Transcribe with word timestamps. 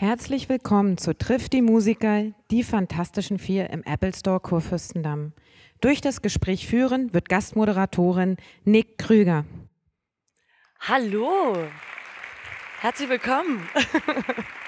Herzlich 0.00 0.48
willkommen 0.48 0.96
zu 0.96 1.12
Trifft 1.12 1.52
die 1.52 1.60
Musiker, 1.60 2.26
die 2.52 2.62
Fantastischen 2.62 3.40
Vier 3.40 3.70
im 3.70 3.82
Apple 3.82 4.14
Store 4.14 4.38
Kurfürstendamm. 4.38 5.32
Durch 5.80 6.00
das 6.00 6.22
Gespräch 6.22 6.68
führen 6.68 7.12
wird 7.12 7.28
Gastmoderatorin 7.28 8.36
Nick 8.62 8.98
Krüger. 8.98 9.44
Hallo, 10.78 11.56
herzlich 12.78 13.08
willkommen. 13.08 13.68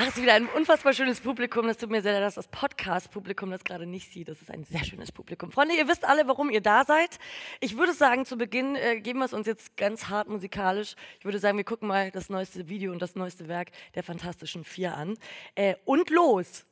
Ach, 0.00 0.02
es 0.02 0.10
ist 0.10 0.22
wieder 0.22 0.34
ein 0.34 0.46
unfassbar 0.46 0.92
schönes 0.92 1.18
Publikum. 1.18 1.66
Das 1.66 1.76
tut 1.76 1.90
mir 1.90 2.02
sehr 2.02 2.12
leid, 2.12 2.22
dass 2.22 2.36
das 2.36 2.46
Podcast-Publikum 2.46 3.50
das 3.50 3.64
gerade 3.64 3.84
nicht 3.84 4.12
sieht. 4.12 4.28
Das 4.28 4.40
ist 4.40 4.48
ein 4.48 4.62
sehr 4.62 4.84
schönes 4.84 5.10
Publikum. 5.10 5.50
Freunde, 5.50 5.74
ihr 5.74 5.88
wisst 5.88 6.04
alle, 6.04 6.28
warum 6.28 6.50
ihr 6.50 6.60
da 6.60 6.84
seid. 6.84 7.18
Ich 7.58 7.76
würde 7.76 7.92
sagen, 7.92 8.24
zu 8.24 8.38
Beginn 8.38 8.76
äh, 8.76 9.00
geben 9.00 9.18
wir 9.18 9.24
es 9.24 9.32
uns 9.32 9.48
jetzt 9.48 9.76
ganz 9.76 10.08
hart 10.08 10.28
musikalisch. 10.28 10.94
Ich 11.18 11.24
würde 11.24 11.40
sagen, 11.40 11.56
wir 11.56 11.64
gucken 11.64 11.88
mal 11.88 12.12
das 12.12 12.30
neueste 12.30 12.68
Video 12.68 12.92
und 12.92 13.02
das 13.02 13.16
neueste 13.16 13.48
Werk 13.48 13.70
der 13.96 14.04
Fantastischen 14.04 14.62
Vier 14.62 14.94
an. 14.96 15.18
Äh, 15.56 15.74
und 15.84 16.10
los! 16.10 16.64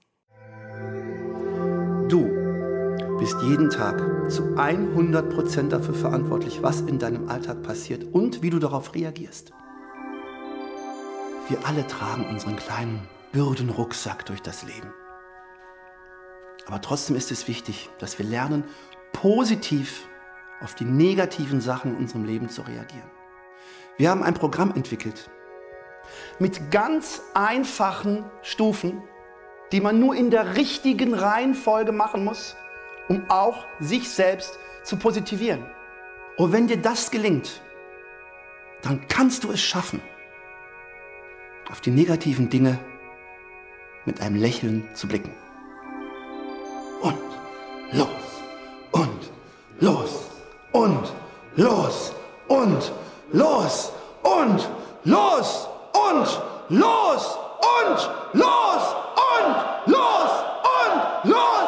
Du 2.09 3.19
bist 3.19 3.43
jeden 3.43 3.71
Tag 3.71 4.31
zu 4.31 4.55
100% 4.55 5.69
dafür 5.71 5.95
verantwortlich, 5.95 6.63
was 6.63 6.83
in 6.83 7.01
deinem 7.01 7.29
Alltag 7.29 7.65
passiert 7.65 8.05
und 8.05 8.43
wie 8.43 8.51
du 8.51 8.61
darauf 8.61 8.95
reagierst. 8.95 9.51
Wir 11.49 11.67
alle 11.67 11.85
tragen 11.89 12.25
unseren 12.27 12.55
kleinen 12.55 13.09
Bürdenrucksack 13.33 14.25
durch 14.27 14.43
das 14.43 14.63
Leben. 14.63 14.93
Aber 16.67 16.81
trotzdem 16.81 17.17
ist 17.17 17.31
es 17.31 17.49
wichtig, 17.49 17.89
dass 17.99 18.19
wir 18.19 18.27
lernen, 18.27 18.65
positiv 19.13 20.09
auf 20.61 20.75
die 20.75 20.85
negativen 20.85 21.61
Sachen 21.61 21.93
in 21.93 21.99
unserem 21.99 22.25
Leben 22.25 22.49
zu 22.49 22.63
reagieren. 22.63 23.11
Wir 23.99 24.11
haben 24.11 24.23
ein 24.23 24.35
Programm 24.35 24.73
entwickelt 24.75 25.31
mit 26.39 26.71
ganz 26.71 27.23
einfachen 27.35 28.25
Stufen, 28.43 29.03
die 29.73 29.81
man 29.81 29.99
nur 29.99 30.15
in 30.15 30.31
der 30.31 30.57
richtigen 30.57 31.15
Reihenfolge 31.15 31.93
machen 31.93 32.25
muss, 32.25 32.57
um 33.09 33.29
auch 33.29 33.67
sich 33.81 34.09
selbst 34.09 34.59
zu 34.85 34.97
positivieren. 34.97 35.67
Und 36.37 36.53
wenn 36.53 36.69
dir 36.69 36.77
das 36.77 37.11
gelingt, 37.11 37.61
dann 38.83 39.09
kannst 39.09 39.45
du 39.45 39.51
es 39.51 39.61
schaffen, 39.61 40.01
auf 41.71 41.81
die 41.81 41.91
negativen 41.91 42.49
Dinge 42.49 42.79
zu 42.79 42.96
mit 44.07 44.21
einem 44.21 44.37
Lächeln 44.37 44.89
zu 44.95 45.07
blicken. 45.09 45.33
Und 47.03 47.19
los, 47.93 48.09
und 48.93 49.31
los, 49.81 50.31
und 50.73 51.13
los, 51.57 52.13
und 52.49 52.93
los, 53.33 53.93
und 54.23 54.69
los, 55.05 55.69
und 55.93 56.41
los, 56.69 57.39
und 57.61 58.11
los, 58.33 58.97
und 59.35 59.93
los, 59.93 60.31
und 60.63 61.31
los. 61.31 61.66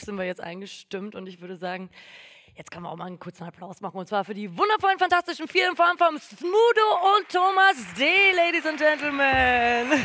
Musikalisch 0.00 0.04
sind 0.04 0.18
wir 0.18 0.24
jetzt 0.24 0.40
eingestimmt 0.40 1.14
und 1.14 1.26
ich 1.26 1.40
würde 1.40 1.56
sagen, 1.56 1.90
jetzt 2.54 2.70
kann 2.70 2.82
man 2.82 2.92
auch 2.92 2.96
mal 2.96 3.06
einen 3.06 3.18
kurzen 3.18 3.44
Applaus 3.44 3.80
machen 3.80 3.98
und 3.98 4.08
zwar 4.08 4.24
für 4.24 4.34
die 4.34 4.56
wundervollen, 4.56 4.98
fantastischen 4.98 5.48
vier 5.48 5.68
in 5.68 5.76
Form 5.76 5.98
von 5.98 6.18
Smudo 6.18 6.54
und 7.16 7.28
Thomas 7.28 7.76
D., 7.98 8.32
Ladies 8.32 8.66
and 8.66 8.78
Gentlemen. 8.78 10.04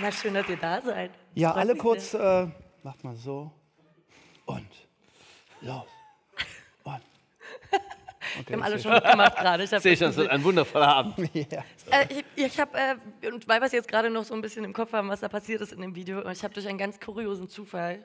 Na, 0.00 0.10
schön, 0.10 0.34
dass 0.34 0.48
ihr 0.48 0.56
da 0.56 0.80
seid. 0.80 1.12
Ja, 1.34 1.52
alle 1.52 1.76
kurz, 1.76 2.14
äh, 2.14 2.48
macht 2.82 3.04
mal 3.04 3.14
so 3.14 3.52
los. 5.64 5.86
Und. 6.84 7.00
Okay, 8.40 8.48
Wir 8.48 8.56
haben 8.56 8.62
alle 8.62 8.78
schon 8.78 8.92
mitgemacht 8.92 9.36
gerade. 9.36 9.64
Ich 9.64 9.70
Sehe 9.70 9.96
schon, 9.96 10.08
es 10.08 10.16
wird 10.16 10.30
ein 10.30 10.42
wundervoller 10.42 10.88
Abend. 10.88 11.30
Ja. 11.34 11.64
Äh, 11.90 12.06
ich 12.08 12.24
ich 12.36 12.60
habe, 12.60 12.76
äh, 12.78 13.28
und 13.28 13.46
weil 13.46 13.60
wir 13.60 13.66
es 13.66 13.72
jetzt 13.72 13.88
gerade 13.88 14.10
noch 14.10 14.24
so 14.24 14.34
ein 14.34 14.40
bisschen 14.40 14.64
im 14.64 14.72
Kopf 14.72 14.92
haben, 14.92 15.08
was 15.08 15.20
da 15.20 15.28
passiert 15.28 15.60
ist 15.60 15.72
in 15.72 15.80
dem 15.80 15.94
Video, 15.94 16.28
ich 16.30 16.42
habe 16.42 16.54
durch 16.54 16.66
einen 16.66 16.78
ganz 16.78 16.98
kuriosen 16.98 17.48
Zufall 17.48 18.04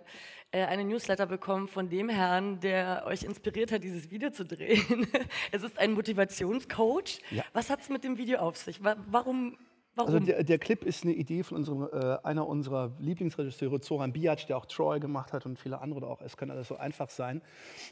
äh, 0.51 0.65
einen 0.65 0.88
Newsletter 0.88 1.25
bekommen 1.25 1.67
von 1.67 1.89
dem 1.89 2.09
Herrn, 2.09 2.59
der 2.59 3.03
euch 3.06 3.23
inspiriert 3.23 3.71
hat, 3.71 3.83
dieses 3.83 4.09
Video 4.11 4.31
zu 4.31 4.45
drehen. 4.45 5.07
es 5.51 5.63
ist 5.63 5.77
ein 5.77 5.94
Motivationscoach. 5.94 7.19
Ja. 7.31 7.44
Was 7.53 7.69
hat 7.69 7.81
es 7.81 7.89
mit 7.89 8.03
dem 8.03 8.17
Video 8.17 8.39
auf 8.39 8.57
sich? 8.57 8.83
Wa 8.83 8.95
warum? 9.07 9.57
Warum? 9.99 10.13
Also 10.13 10.25
der, 10.25 10.43
der 10.43 10.59
Clip 10.59 10.83
ist 10.83 11.03
eine 11.03 11.13
Idee 11.13 11.43
von 11.43 11.57
unserem, 11.57 11.89
äh, 11.91 12.17
einer 12.23 12.47
unserer 12.47 12.91
Lieblingsregisseure, 12.99 13.79
Zoran 13.81 14.13
Biac, 14.13 14.47
der 14.47 14.57
auch 14.57 14.65
Troy 14.65 14.99
gemacht 14.99 15.33
hat 15.33 15.45
und 15.45 15.59
viele 15.59 15.81
andere 15.81 16.07
auch. 16.07 16.21
Es 16.21 16.37
kann 16.37 16.49
alles 16.51 16.67
so 16.67 16.77
einfach 16.77 17.09
sein. 17.09 17.41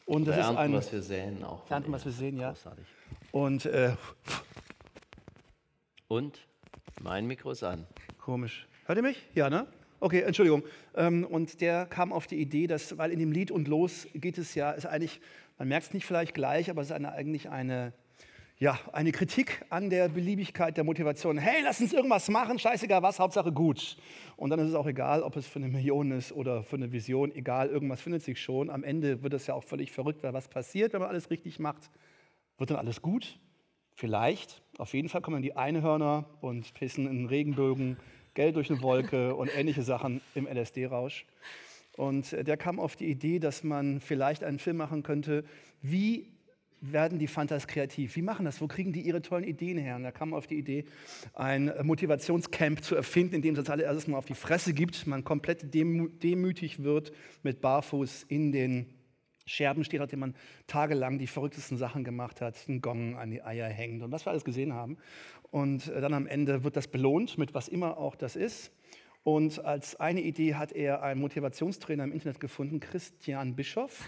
Und 0.05 0.27
das 0.27 0.37
ist 0.37 0.57
ein 0.57 0.73
was 0.73 0.91
wir 0.91 1.01
sehen, 1.01 1.43
auch. 1.43 1.69
Ernten, 1.69 1.91
was 1.91 2.05
wir 2.05 2.11
sehen, 2.11 2.37
ja. 2.37 2.49
Großartig. 2.49 2.85
Und 3.31 3.65
äh, 3.65 3.93
Und 6.07 6.47
mein 7.01 7.27
Mikro 7.27 7.51
ist 7.51 7.63
an. 7.63 7.85
Komisch. 8.17 8.67
Hört 8.85 8.97
ihr 8.97 9.03
mich? 9.03 9.25
Ja, 9.35 9.49
ne? 9.49 9.67
Okay, 9.99 10.21
Entschuldigung. 10.21 10.63
Ähm, 10.95 11.25
und 11.25 11.59
der 11.59 11.85
kam 11.85 12.13
auf 12.13 12.27
die 12.27 12.39
Idee, 12.39 12.67
dass, 12.67 12.97
weil 12.97 13.11
in 13.11 13.19
dem 13.19 13.31
Lied 13.31 13.51
und 13.51 13.67
los 13.67 14.07
geht 14.13 14.37
es 14.37 14.55
ja, 14.55 14.71
ist 14.71 14.85
eigentlich, 14.85 15.19
man 15.57 15.67
merkt 15.67 15.87
es 15.87 15.93
nicht 15.93 16.05
vielleicht 16.05 16.33
gleich, 16.33 16.69
aber 16.69 16.81
es 16.81 16.87
ist 16.87 16.93
eine, 16.93 17.11
eigentlich 17.11 17.49
eine, 17.49 17.93
ja, 18.59 18.79
eine 18.91 19.11
Kritik 19.11 19.63
an 19.69 19.91
der 19.91 20.09
Beliebigkeit 20.09 20.77
der 20.77 20.83
Motivation. 20.83 21.37
Hey, 21.37 21.61
lass 21.63 21.79
uns 21.79 21.93
irgendwas 21.93 22.27
machen, 22.29 22.57
scheißegal 22.57 23.03
was, 23.03 23.19
Hauptsache 23.19 23.51
gut. 23.51 23.97
Und 24.35 24.49
dann 24.49 24.59
ist 24.59 24.69
es 24.69 24.73
auch 24.73 24.87
egal, 24.87 25.21
ob 25.21 25.35
es 25.35 25.45
für 25.45 25.59
eine 25.59 25.67
Million 25.67 26.11
ist 26.11 26.31
oder 26.31 26.63
für 26.63 26.75
eine 26.75 26.91
Vision, 26.91 27.31
egal, 27.35 27.69
irgendwas 27.69 28.01
findet 28.01 28.23
sich 28.23 28.41
schon. 28.41 28.71
Am 28.71 28.83
Ende 28.83 29.21
wird 29.21 29.33
es 29.33 29.45
ja 29.45 29.53
auch 29.53 29.63
völlig 29.63 29.91
verrückt, 29.91 30.23
weil 30.23 30.33
was 30.33 30.47
passiert, 30.47 30.93
wenn 30.93 31.01
man 31.01 31.09
alles 31.09 31.29
richtig 31.29 31.59
macht? 31.59 31.91
Wird 32.57 32.71
dann 32.71 32.77
alles 32.77 33.03
gut? 33.03 33.37
Vielleicht. 33.93 34.63
Auf 34.79 34.95
jeden 34.95 35.09
Fall 35.09 35.21
kommen 35.21 35.35
dann 35.35 35.43
die 35.43 35.55
Einhörner 35.55 36.25
und 36.41 36.73
pissen 36.73 37.07
in 37.07 37.27
Regenbögen, 37.27 37.97
Geld 38.33 38.55
durch 38.55 38.71
eine 38.71 38.81
Wolke 38.81 39.35
und 39.35 39.55
ähnliche 39.55 39.83
Sachen 39.83 40.19
im 40.33 40.47
LSD-Rausch. 40.47 41.27
Und 41.95 42.33
äh, 42.33 42.43
der 42.43 42.57
kam 42.57 42.79
auf 42.79 42.95
die 42.95 43.05
Idee, 43.05 43.37
dass 43.37 43.63
man 43.63 43.99
vielleicht 43.99 44.43
einen 44.43 44.57
Film 44.57 44.77
machen 44.77 45.03
könnte, 45.03 45.43
wie 45.83 46.36
werden 46.81 47.19
die 47.19 47.27
Fantas 47.27 47.67
kreativ? 47.67 48.15
Wie 48.15 48.21
machen 48.21 48.45
das? 48.45 48.61
Wo 48.61 48.67
kriegen 48.67 48.93
die 48.93 49.01
ihre 49.01 49.21
tollen 49.21 49.43
Ideen 49.43 49.77
her? 49.77 49.95
Und 49.95 50.03
da 50.03 50.11
kam 50.11 50.33
auf 50.33 50.47
die 50.47 50.57
Idee, 50.57 50.85
ein 51.33 51.69
äh, 51.69 51.83
Motivationscamp 51.83 52.83
zu 52.83 52.95
erfinden, 52.95 53.35
in 53.35 53.41
dem 53.41 53.53
es 53.53 53.59
als 53.59 53.69
allererstes 53.69 54.07
mal 54.07 54.17
auf 54.17 54.25
die 54.25 54.35
Fresse 54.35 54.73
gibt, 54.73 55.07
man 55.07 55.23
komplett 55.23 55.73
demü 55.73 56.09
demütig 56.09 56.83
wird, 56.83 57.11
mit 57.43 57.61
Barfuß 57.61 58.23
in 58.29 58.51
den 58.51 58.93
Scherben 59.45 59.83
steht, 59.83 60.01
nachdem 60.01 60.19
man 60.19 60.35
tagelang 60.67 61.17
die 61.17 61.27
verrücktesten 61.27 61.77
Sachen 61.77 62.03
gemacht 62.03 62.41
hat, 62.41 62.57
einen 62.67 62.81
Gong 62.81 63.17
an 63.17 63.31
die 63.31 63.41
Eier 63.41 63.69
hängt 63.69 64.03
und 64.03 64.11
was 64.11 64.25
wir 64.25 64.31
alles 64.31 64.43
gesehen 64.43 64.73
haben. 64.73 64.97
Und 65.49 65.87
äh, 65.87 66.01
dann 66.01 66.13
am 66.13 66.27
Ende 66.27 66.63
wird 66.63 66.75
das 66.75 66.87
belohnt, 66.87 67.37
mit 67.37 67.53
was 67.53 67.67
immer 67.67 67.97
auch 67.97 68.15
das 68.15 68.35
ist. 68.35 68.71
Und 69.23 69.63
als 69.65 69.95
eine 69.97 70.21
Idee 70.21 70.55
hat 70.55 70.71
er 70.71 71.01
einen 71.03 71.19
Motivationstrainer 71.19 72.03
im 72.03 72.13
Internet 72.13 72.39
gefunden, 72.39 72.79
Christian 72.79 73.55
Bischoff, 73.55 74.05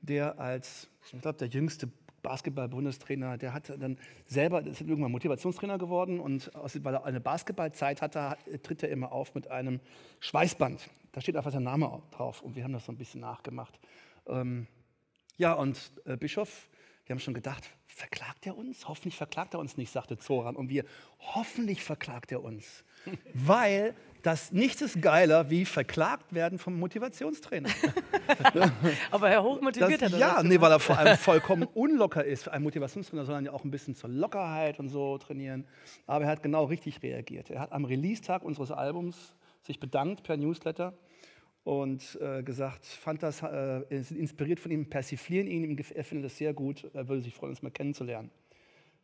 der 0.00 0.38
als, 0.38 0.88
ich 1.12 1.20
glaube, 1.22 1.38
der 1.38 1.48
jüngste 1.48 1.88
Basketball-Bundestrainer, 2.22 3.38
der 3.38 3.52
hat 3.52 3.68
dann 3.80 3.96
selber, 4.26 4.64
ist 4.66 4.80
irgendwann 4.80 5.12
Motivationstrainer 5.12 5.78
geworden 5.78 6.18
und 6.18 6.50
weil 6.54 6.94
er 6.94 7.04
eine 7.04 7.20
Basketballzeit 7.20 8.02
hatte, 8.02 8.30
hat- 8.30 8.62
tritt 8.64 8.82
er 8.82 8.88
immer 8.90 9.12
auf 9.12 9.34
mit 9.34 9.48
einem 9.50 9.80
Schweißband. 10.20 10.90
Da 11.12 11.20
steht 11.20 11.36
einfach 11.36 11.52
sein 11.52 11.62
Name 11.62 11.88
au- 11.90 12.02
drauf 12.10 12.42
und 12.42 12.56
wir 12.56 12.64
haben 12.64 12.72
das 12.72 12.84
so 12.84 12.92
ein 12.92 12.98
bisschen 12.98 13.20
nachgemacht. 13.20 13.78
Ähm, 14.26 14.66
ja, 15.36 15.52
und 15.52 15.92
äh, 16.04 16.16
Bischof, 16.16 16.68
wir 17.04 17.14
haben 17.14 17.20
schon 17.20 17.34
gedacht, 17.34 17.62
verklagt 17.86 18.46
er 18.46 18.56
uns? 18.56 18.88
Hoffentlich 18.88 19.14
verklagt 19.16 19.54
er 19.54 19.60
uns 19.60 19.76
nicht, 19.76 19.92
sagte 19.92 20.18
Zoran. 20.18 20.56
Und 20.56 20.68
wir, 20.68 20.84
hoffentlich 21.20 21.84
verklagt 21.84 22.32
er 22.32 22.42
uns. 22.42 22.84
Weil 23.34 23.94
das 24.22 24.50
nichts 24.50 24.82
ist 24.82 25.00
geiler 25.00 25.50
wie 25.50 25.64
verklagt 25.64 26.34
werden 26.34 26.58
vom 26.58 26.78
Motivationstrainer. 26.80 27.68
Aber 29.12 29.30
er 29.30 29.42
hochmotiviert 29.42 30.02
Das, 30.02 30.12
hat 30.12 30.14
er 30.14 30.18
ja, 30.18 30.34
das 30.34 30.42
nee, 30.42 30.54
gemacht. 30.54 30.62
weil 30.62 30.72
er 30.72 30.80
vor 30.80 30.98
allem 30.98 31.16
vollkommen 31.18 31.62
unlocker 31.74 32.24
ist. 32.24 32.48
Ein 32.48 32.64
Motivationstrainer 32.64 33.24
soll 33.24 33.36
dann 33.36 33.44
ja 33.44 33.52
auch 33.52 33.62
ein 33.62 33.70
bisschen 33.70 33.94
zur 33.94 34.10
Lockerheit 34.10 34.80
und 34.80 34.88
so 34.88 35.16
trainieren. 35.18 35.64
Aber 36.08 36.24
er 36.24 36.30
hat 36.32 36.42
genau 36.42 36.64
richtig 36.64 37.02
reagiert. 37.04 37.50
Er 37.50 37.60
hat 37.60 37.72
am 37.72 37.84
Release-Tag 37.84 38.42
unseres 38.42 38.72
Albums 38.72 39.34
sich 39.62 39.78
bedankt 39.78 40.24
per 40.24 40.36
Newsletter 40.36 40.92
und 41.62 42.18
äh, 42.20 42.42
gesagt, 42.42 42.84
fand 42.86 43.22
das, 43.22 43.42
äh, 43.42 43.82
inspiriert 43.90 44.58
von 44.58 44.70
ihm, 44.72 44.88
persiflieren 44.88 45.46
ihn, 45.46 45.76
er 45.94 46.04
findet 46.04 46.26
das 46.26 46.36
sehr 46.36 46.54
gut, 46.54 46.88
er 46.94 47.08
würde 47.08 47.22
sich 47.22 47.34
freuen, 47.34 47.50
uns 47.50 47.62
mal 47.62 47.70
kennenzulernen. 47.70 48.30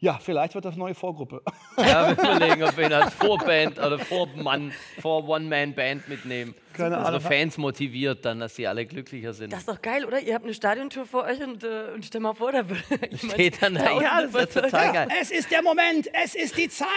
Ja, 0.02 0.18
vielleicht 0.20 0.54
wird 0.56 0.64
das 0.64 0.72
eine 0.74 0.80
neue 0.82 0.94
Vorgruppe. 0.96 1.42
Ja, 1.76 2.08
wir 2.08 2.12
überlegen, 2.36 2.64
ob 2.64 2.76
wir 2.76 2.86
ihn 2.86 2.92
als 2.92 3.14
Vorband 3.14 3.78
oder 3.78 4.00
Vormann, 4.00 4.72
Vor-One-Man-Band 5.00 6.08
mitnehmen. 6.08 6.56
Keine 6.72 6.96
Unsere 6.96 7.06
Ahnung. 7.18 7.20
Fans 7.20 7.56
motiviert 7.56 8.24
dann, 8.24 8.40
dass 8.40 8.56
sie 8.56 8.66
alle 8.66 8.84
glücklicher 8.84 9.32
sind. 9.32 9.52
Das 9.52 9.60
ist 9.60 9.68
doch 9.68 9.80
geil, 9.80 10.04
oder? 10.04 10.18
Ihr 10.18 10.34
habt 10.34 10.44
eine 10.44 10.54
Stadiontour 10.54 11.06
vor 11.06 11.22
euch 11.24 11.40
und, 11.40 11.62
äh, 11.62 11.92
und 11.94 12.04
stell 12.04 12.20
mal 12.20 12.34
vor, 12.34 12.50
da 12.50 12.68
würde 12.68 12.82
jemand 13.10 13.32
Steht 13.32 13.62
dann 13.62 13.74
da. 13.74 14.00
Ja, 14.00 14.22
das 14.22 14.32
wird 14.32 14.52
von- 14.52 14.62
total 14.62 14.92
geil. 14.92 15.08
Es 15.20 15.30
ist 15.30 15.50
der 15.52 15.62
Moment, 15.62 16.08
es 16.24 16.34
ist 16.34 16.56
die 16.58 16.68
Zeit. 16.68 16.88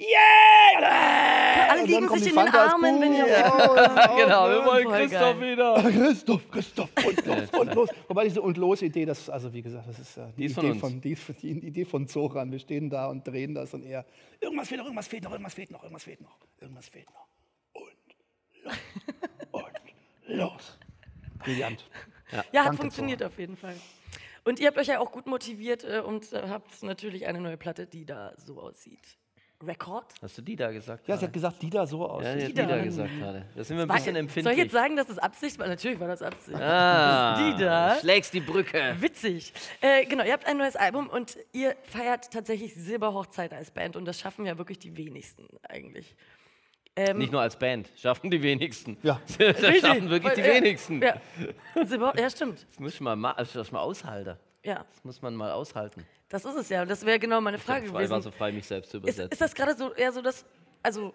Yeah! 0.00 1.68
Alle 1.70 1.84
liegen 1.84 2.08
sich 2.08 2.22
die 2.22 2.28
in 2.30 2.36
den 2.36 2.48
Armen, 2.48 3.00
wenn 3.02 3.12
ihr 3.12 3.24
die 3.26 3.30
genau, 4.22 4.48
wir 4.48 4.64
wollen 4.64 4.84
Voll 4.84 4.96
Christoph 4.98 5.38
geil. 5.38 5.52
wieder. 5.52 5.82
Christoph, 5.82 6.50
Christoph, 6.50 6.90
und 7.06 7.26
los, 7.26 7.50
und 7.60 7.74
los. 7.74 7.88
Wobei 8.08 8.24
diese 8.24 8.40
und 8.40 8.56
los 8.56 8.80
Idee, 8.82 9.04
das 9.04 9.18
ist 9.20 9.30
also 9.30 9.52
wie 9.52 9.60
gesagt, 9.60 9.86
das 9.88 9.98
ist 9.98 10.16
äh, 10.16 10.26
die, 10.32 10.36
Die 10.36 10.44
ist 10.46 10.54
von 10.54 10.64
Idee 10.64 10.72
uns. 10.72 10.80
von, 10.80 11.00
die, 11.02 11.14
die 11.14 11.66
Idee 11.66 11.84
von 11.84 12.06
Zoran. 12.08 12.50
Wir 12.50 12.58
stehen 12.58 12.88
da 12.88 13.08
und 13.08 13.26
drehen 13.26 13.54
das 13.54 13.74
und 13.74 13.82
er, 13.84 14.06
irgendwas 14.40 14.68
fehlt 14.68 14.78
noch, 14.78 14.86
irgendwas 14.86 15.08
fehlt 15.08 15.22
noch, 15.24 15.32
irgendwas 15.32 15.54
fehlt 15.54 15.70
noch, 15.70 15.82
irgendwas 15.82 16.04
fehlt 16.04 16.20
noch, 16.22 16.38
irgendwas 16.60 16.88
fehlt 16.88 17.10
noch. 17.10 17.26
Und 17.74 17.92
los, 18.64 18.74
und 19.52 20.36
los. 20.36 20.78
Brillant. 21.40 21.90
Ja, 22.32 22.38
hat 22.38 22.68
Danke, 22.68 22.76
funktioniert 22.78 23.22
auf 23.22 23.38
jeden 23.38 23.56
Fall. 23.56 23.76
Und 24.44 24.60
ihr 24.60 24.68
habt 24.68 24.78
euch 24.78 24.86
ja 24.86 24.98
auch 25.00 25.12
gut 25.12 25.26
motiviert 25.26 25.84
äh, 25.84 26.00
und 26.00 26.32
äh, 26.32 26.48
habt 26.48 26.82
natürlich 26.82 27.26
eine 27.26 27.40
neue 27.40 27.58
Platte, 27.58 27.86
die 27.86 28.06
da 28.06 28.32
so 28.38 28.58
aussieht. 28.60 29.18
Record? 29.62 30.06
Hast 30.22 30.38
du 30.38 30.42
die 30.42 30.56
da 30.56 30.70
gesagt? 30.72 31.06
Ja, 31.06 31.16
sie 31.16 31.26
hat 31.26 31.32
gesagt, 31.32 31.60
die 31.60 31.68
da 31.70 31.86
so 31.86 32.08
aus. 32.08 32.24
ja, 32.24 32.34
die 32.34 32.42
hat 32.44 32.48
Dida. 32.50 32.62
die 32.62 32.68
da 32.68 32.78
gesagt 32.84 33.10
gerade. 33.18 33.44
Da 33.54 33.64
sind 33.64 33.76
wir 33.76 33.82
ein 33.84 33.88
War- 33.88 33.96
bisschen 33.96 34.14
Soll 34.14 34.20
empfindlich. 34.20 34.52
ich 34.56 34.62
jetzt 34.64 34.72
sagen, 34.72 34.96
dass 34.96 35.08
es 35.10 35.18
Absicht 35.18 35.58
war? 35.58 35.66
Natürlich 35.68 36.00
war 36.00 36.08
das 36.08 36.22
Absicht. 36.22 36.58
Ah, 36.60 37.34
Das 37.34 37.56
die 37.56 37.62
da. 37.62 37.96
Schlägst 38.00 38.32
die 38.32 38.40
Brücke. 38.40 38.96
Witzig. 39.00 39.52
Äh, 39.80 40.06
genau, 40.06 40.24
ihr 40.24 40.32
habt 40.32 40.46
ein 40.46 40.56
neues 40.56 40.76
Album 40.76 41.08
und 41.08 41.36
ihr 41.52 41.76
feiert 41.82 42.30
tatsächlich 42.30 42.74
Silberhochzeit 42.74 43.52
als 43.52 43.70
Band 43.70 43.96
und 43.96 44.06
das 44.06 44.18
schaffen 44.18 44.46
ja 44.46 44.56
wirklich 44.56 44.78
die 44.78 44.96
wenigsten 44.96 45.46
eigentlich. 45.68 46.14
Ähm, 46.96 47.18
Nicht 47.18 47.30
nur 47.30 47.40
als 47.40 47.56
Band, 47.56 47.88
schaffen 47.96 48.30
die 48.30 48.42
wenigsten. 48.42 48.96
Ja. 49.02 49.20
das 49.38 49.38
richtig. 49.62 49.80
schaffen 49.80 50.10
wirklich 50.10 50.32
die 50.34 50.40
Ja, 50.40 50.46
wenigsten. 50.54 51.00
Ja, 51.02 51.14
Silber, 51.84 52.12
ja 52.18 52.28
stimmt. 52.30 52.66
Das 52.68 52.78
muss 52.80 52.98
man 53.00 53.18
mal, 53.20 53.32
also 53.32 53.58
das 53.60 53.70
mal 53.70 53.80
aushalten. 53.80 54.36
Ja, 54.64 54.84
Das 54.92 55.04
muss 55.04 55.22
man 55.22 55.34
mal 55.36 55.52
aushalten. 55.52 56.04
Das 56.30 56.44
ist 56.46 56.54
es 56.56 56.68
ja. 56.70 56.82
Und 56.82 56.90
das 56.90 57.04
wäre 57.04 57.18
genau 57.18 57.40
meine 57.42 57.58
Frage 57.58 57.86
Ich 57.86 57.92
war 57.92 58.00
gewesen. 58.02 58.22
so 58.22 58.30
frei, 58.30 58.50
mich 58.52 58.66
selbst 58.66 58.90
zu 58.90 58.96
Ist, 58.98 59.02
übersetzen. 59.04 59.32
ist 59.32 59.40
das 59.40 59.54
gerade 59.54 59.76
so 59.76 59.92
eher 59.92 60.12
so, 60.12 60.22
dass, 60.22 60.46
also 60.82 61.12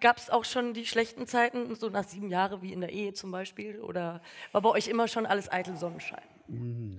gab 0.00 0.18
es 0.18 0.28
auch 0.30 0.44
schon 0.44 0.74
die 0.74 0.84
schlechten 0.84 1.26
Zeiten, 1.26 1.74
so 1.76 1.88
nach 1.88 2.04
sieben 2.04 2.28
Jahren 2.28 2.60
wie 2.60 2.72
in 2.72 2.80
der 2.80 2.90
Ehe 2.92 3.12
zum 3.14 3.30
Beispiel? 3.30 3.80
Oder 3.80 4.20
war 4.52 4.60
bei 4.60 4.68
euch 4.70 4.88
immer 4.88 5.08
schon 5.08 5.24
alles 5.26 5.50
eitel 5.50 5.76
Sonnenschein? 5.76 6.22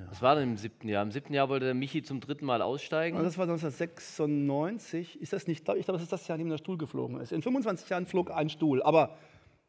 Was 0.09 0.21
war 0.21 0.35
denn 0.35 0.51
im 0.51 0.57
siebten 0.57 0.87
Jahr? 0.87 1.03
Im 1.03 1.11
siebten 1.11 1.33
Jahr 1.33 1.49
wollte 1.49 1.65
der 1.65 1.73
Michi 1.73 2.03
zum 2.03 2.21
dritten 2.21 2.45
Mal 2.45 2.61
aussteigen. 2.61 3.17
Und 3.17 3.25
das 3.25 3.37
war 3.37 3.43
1996. 3.43 5.21
Ist 5.21 5.33
das 5.33 5.47
nicht? 5.47 5.59
Ich 5.59 5.65
glaube, 5.65 5.81
das 5.91 6.01
ist 6.03 6.11
das 6.13 6.27
Jahr, 6.27 6.37
in 6.37 6.45
dem 6.45 6.49
der 6.49 6.57
Stuhl 6.57 6.77
geflogen 6.77 7.19
ist. 7.19 7.33
In 7.33 7.41
25 7.41 7.89
Jahren 7.89 8.05
flog 8.05 8.31
ein 8.31 8.49
Stuhl, 8.49 8.81
aber 8.81 9.17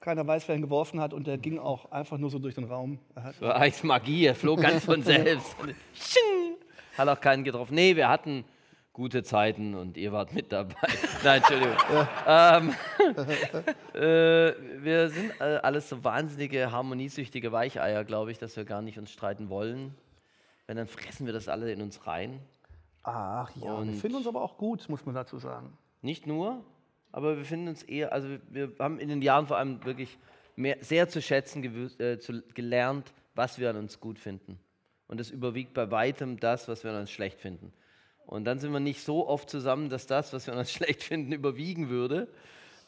keiner 0.01 0.25
weiß, 0.27 0.49
wer 0.49 0.55
ihn 0.57 0.62
geworfen 0.62 1.01
hat 1.01 1.12
und 1.15 1.27
der 1.27 1.39
ging 1.39 1.59
auch 1.59 1.91
einfach 1.93 2.19
nur 2.19 2.31
so 2.31 2.39
durch 2.39 2.55
den 2.55 2.65
Raum. 2.65 2.99
Er 3.15 3.23
hat 3.25 3.35
Das 3.35 3.41
war 3.43 3.57
eigentlich 3.57 3.83
Magie, 3.85 4.27
er 4.27 4.35
flog 4.35 4.61
ganz 4.61 4.85
von 4.85 5.03
selbst. 5.05 5.57
Hat 6.97 7.09
auch 7.09 7.21
keinen 7.21 7.45
getroffen. 7.45 7.75
Nee, 7.75 7.97
wir 7.97 8.09
hatten 8.09 8.45
gute 8.93 9.23
Zeiten 9.23 9.75
und 9.75 9.97
ihr 9.97 10.13
wart 10.13 10.33
mit 10.35 10.53
dabei. 10.53 10.75
Nein, 11.25 11.39
Entschuldigung. 11.39 11.77
Ähm, 12.27 12.75
äh, 13.95 14.83
wir 14.83 15.09
sind 15.09 15.33
äh, 15.41 15.61
alles 15.63 15.89
so 15.89 16.05
wahnsinnige, 16.05 16.71
harmoniesüchtige 16.71 17.53
Weicheier, 17.53 18.05
glaube 18.05 18.31
ich, 18.31 18.39
dass 18.39 18.57
wir 18.57 18.65
gar 18.65 18.83
nicht 18.83 18.99
uns 18.99 19.11
streiten 19.11 19.49
wollen. 19.49 19.95
Wenn, 20.67 20.77
dann 20.77 20.87
fressen 20.87 21.27
wir 21.27 21.33
das 21.33 21.49
alle 21.49 21.73
in 21.73 21.81
uns 21.81 22.07
rein. 22.07 22.41
Ach 23.03 23.51
ja, 23.57 23.63
wir 23.63 23.75
Und- 23.75 23.95
finden 23.97 24.17
uns 24.19 24.27
aber 24.27 24.43
auch 24.43 24.59
gut, 24.59 24.89
muss 24.89 25.05
man 25.05 25.15
dazu 25.15 25.39
sagen. 25.39 25.77
Nicht 26.03 26.27
nur, 26.27 26.63
aber 27.11 27.37
wir 27.37 27.45
finden 27.45 27.69
uns 27.69 27.83
eher, 27.83 28.13
also 28.13 28.29
wir 28.49 28.73
haben 28.79 28.99
in 28.99 29.09
den 29.09 29.23
Jahren 29.23 29.47
vor 29.47 29.57
allem 29.57 29.85
wirklich 29.85 30.19
mehr, 30.57 30.77
sehr 30.81 31.09
zu 31.09 31.23
schätzen 31.23 31.63
äh, 31.99 32.19
zu, 32.19 32.43
gelernt, 32.55 33.13
was 33.35 33.59
wir 33.59 33.71
an 33.71 33.77
uns 33.77 34.01
gut 34.01 34.19
finden. 34.19 34.59
Und 35.09 35.21
das 35.21 35.30
überwiegt 35.30 35.75
bei 35.75 35.90
weitem 35.90 36.38
das, 36.38 36.68
was 36.68 36.85
wir 36.85 36.90
an 36.90 37.00
uns 37.00 37.11
schlecht 37.11 37.40
finden. 37.40 37.73
Und 38.26 38.44
dann 38.44 38.59
sind 38.59 38.73
wir 38.73 38.80
nicht 38.80 39.02
so 39.02 39.28
oft 39.28 39.50
zusammen, 39.50 39.90
dass 39.90 40.06
das, 40.06 40.32
was 40.32 40.47
wir 40.47 40.54
an 40.54 40.61
uns 40.61 40.73
schlecht 40.73 41.02
finden, 41.02 41.32
überwiegen 41.32 41.88
würde. 41.88 42.28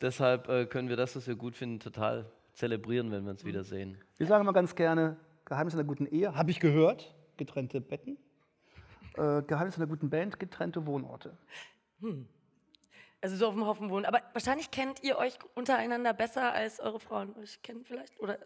Deshalb 0.01 0.49
äh, 0.49 0.67
können 0.67 0.89
wir 0.89 0.97
das, 0.97 1.17
was 1.17 1.27
wir 1.27 1.35
gut 1.35 1.57
finden, 1.57 1.81
total 1.81 2.27
zelebrieren, 2.55 3.11
wenn 3.11 3.25
wir 3.25 3.31
uns 3.31 3.45
wiedersehen. 3.45 3.99
Wir 4.17 4.27
sagen 4.27 4.43
immer 4.43 4.53
ganz 4.53 4.75
gerne, 4.75 5.17
Geheimnis 5.45 5.75
einer 5.75 5.85
guten 5.85 6.07
Ehe, 6.07 6.35
habe 6.35 6.51
ich 6.51 6.61
gehört, 6.61 7.15
getrennte 7.37 7.81
Betten. 7.81 8.17
Äh, 9.17 9.43
Geheimnis 9.43 9.77
einer 9.77 9.87
guten 9.87 10.11
Band, 10.11 10.41
getrennte 10.41 10.87
Wohnorte. 10.87 11.37
Also 13.21 13.37
so 13.37 13.49
auf 13.49 13.55
dem 13.55 13.65
Haufen 13.65 13.91
wohnen. 13.91 14.05
Aber 14.05 14.21
wahrscheinlich 14.33 14.71
kennt 14.71 15.03
ihr 15.03 15.17
euch 15.19 15.39
untereinander 15.55 16.13
besser, 16.13 16.53
als 16.53 16.81
eure 16.81 17.01
Frauen 17.01 17.35
euch 17.37 17.63
kennen 17.63 17.85
vielleicht? 17.85 18.19
Oder 18.21 18.39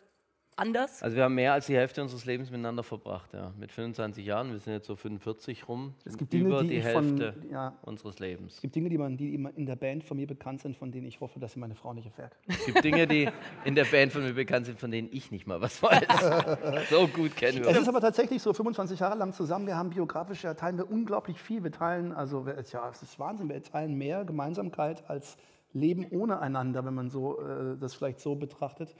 anders? 0.59 1.03
Also 1.03 1.17
wir 1.17 1.25
haben 1.25 1.35
mehr 1.35 1.53
als 1.53 1.67
die 1.67 1.77
Hälfte 1.77 2.03
unseres 2.03 2.25
Lebens 2.25 2.50
miteinander 2.50 2.83
verbracht, 2.83 3.33
ja. 3.33 3.53
Mit 3.59 3.73
25 3.73 4.25
Jahren, 4.27 4.50
wir 4.53 4.59
sind 4.59 4.73
jetzt 4.73 4.87
so 4.87 4.97
45 4.97 5.69
rum, 5.69 5.95
Es 6.05 6.17
gibt 6.19 6.33
Dinge, 6.33 6.49
über 6.49 6.62
die 6.62 6.69
die 6.69 6.75
ich 6.77 6.87
von- 6.88 7.19
Hälfte 7.19 7.35
ja. 7.50 7.75
unseres 7.83 8.19
Lebens. 8.19 8.55
Es 8.57 8.61
gibt 8.61 8.75
Dinge, 8.75 8.88
die, 8.88 8.99
man, 8.99 9.17
die 9.17 9.35
immer 9.35 9.50
in 9.57 9.67
der 9.67 9.77
Band 9.77 10.05
von 10.05 10.17
mir 10.17 10.27
bekannt 10.27 10.61
sind, 10.61 10.77
von 10.77 10.91
denen 10.91 11.07
ich 11.07 11.21
hoffe, 11.21 11.38
dass 11.41 11.53
sie 11.53 11.59
meine 11.61 11.75
Frau 11.75 11.93
nicht 11.95 12.07
erfährt. 12.07 12.37
Es 12.49 12.65
gibt 12.67 12.85
Dinge, 12.85 13.07
die 13.07 13.29
in 13.65 13.75
der 13.75 13.85
Band 13.85 14.12
von 14.12 14.23
mir 14.23 14.35
bekannt 14.35 14.67
sind, 14.67 14.79
von 14.79 14.91
denen 14.91 15.09
ich 15.12 15.31
nicht 15.31 15.47
mal 15.47 15.61
was 15.61 15.83
weiß. 15.83 16.88
so 16.91 17.07
gut 17.09 17.37
kennen 17.37 17.59
wir 17.59 17.62
Es 17.62 17.69
uns. 17.69 17.79
ist 17.79 17.88
aber 17.88 18.00
tatsächlich 18.00 18.43
so, 18.43 18.53
25 18.53 18.99
Jahre 19.00 19.17
lang 19.17 19.33
zusammen, 19.33 19.67
wir 19.67 19.77
haben 19.77 19.91
biografisch, 19.91 20.45
ja, 20.45 20.55
teilen 20.55 20.77
wir 20.79 20.91
unglaublich 20.91 21.41
viel. 21.41 21.62
Wir 21.65 21.73
teilen, 21.73 22.12
also, 22.12 22.47
wir- 22.47 22.57
ja, 22.73 22.88
es 22.91 23.03
ist 23.03 23.19
Wahnsinn, 23.19 23.49
wir 23.49 23.62
teilen 23.62 23.95
mehr 23.97 24.25
Gemeinsamkeit 24.25 25.09
als 25.09 25.37
Leben 25.75 26.07
ohne 26.11 26.41
einander, 26.41 26.85
wenn 26.87 26.95
man 26.95 27.11
so, 27.11 27.41
äh, 27.41 27.77
das 27.79 27.95
vielleicht 27.95 28.21
so 28.21 28.35
betrachtet. 28.35 28.95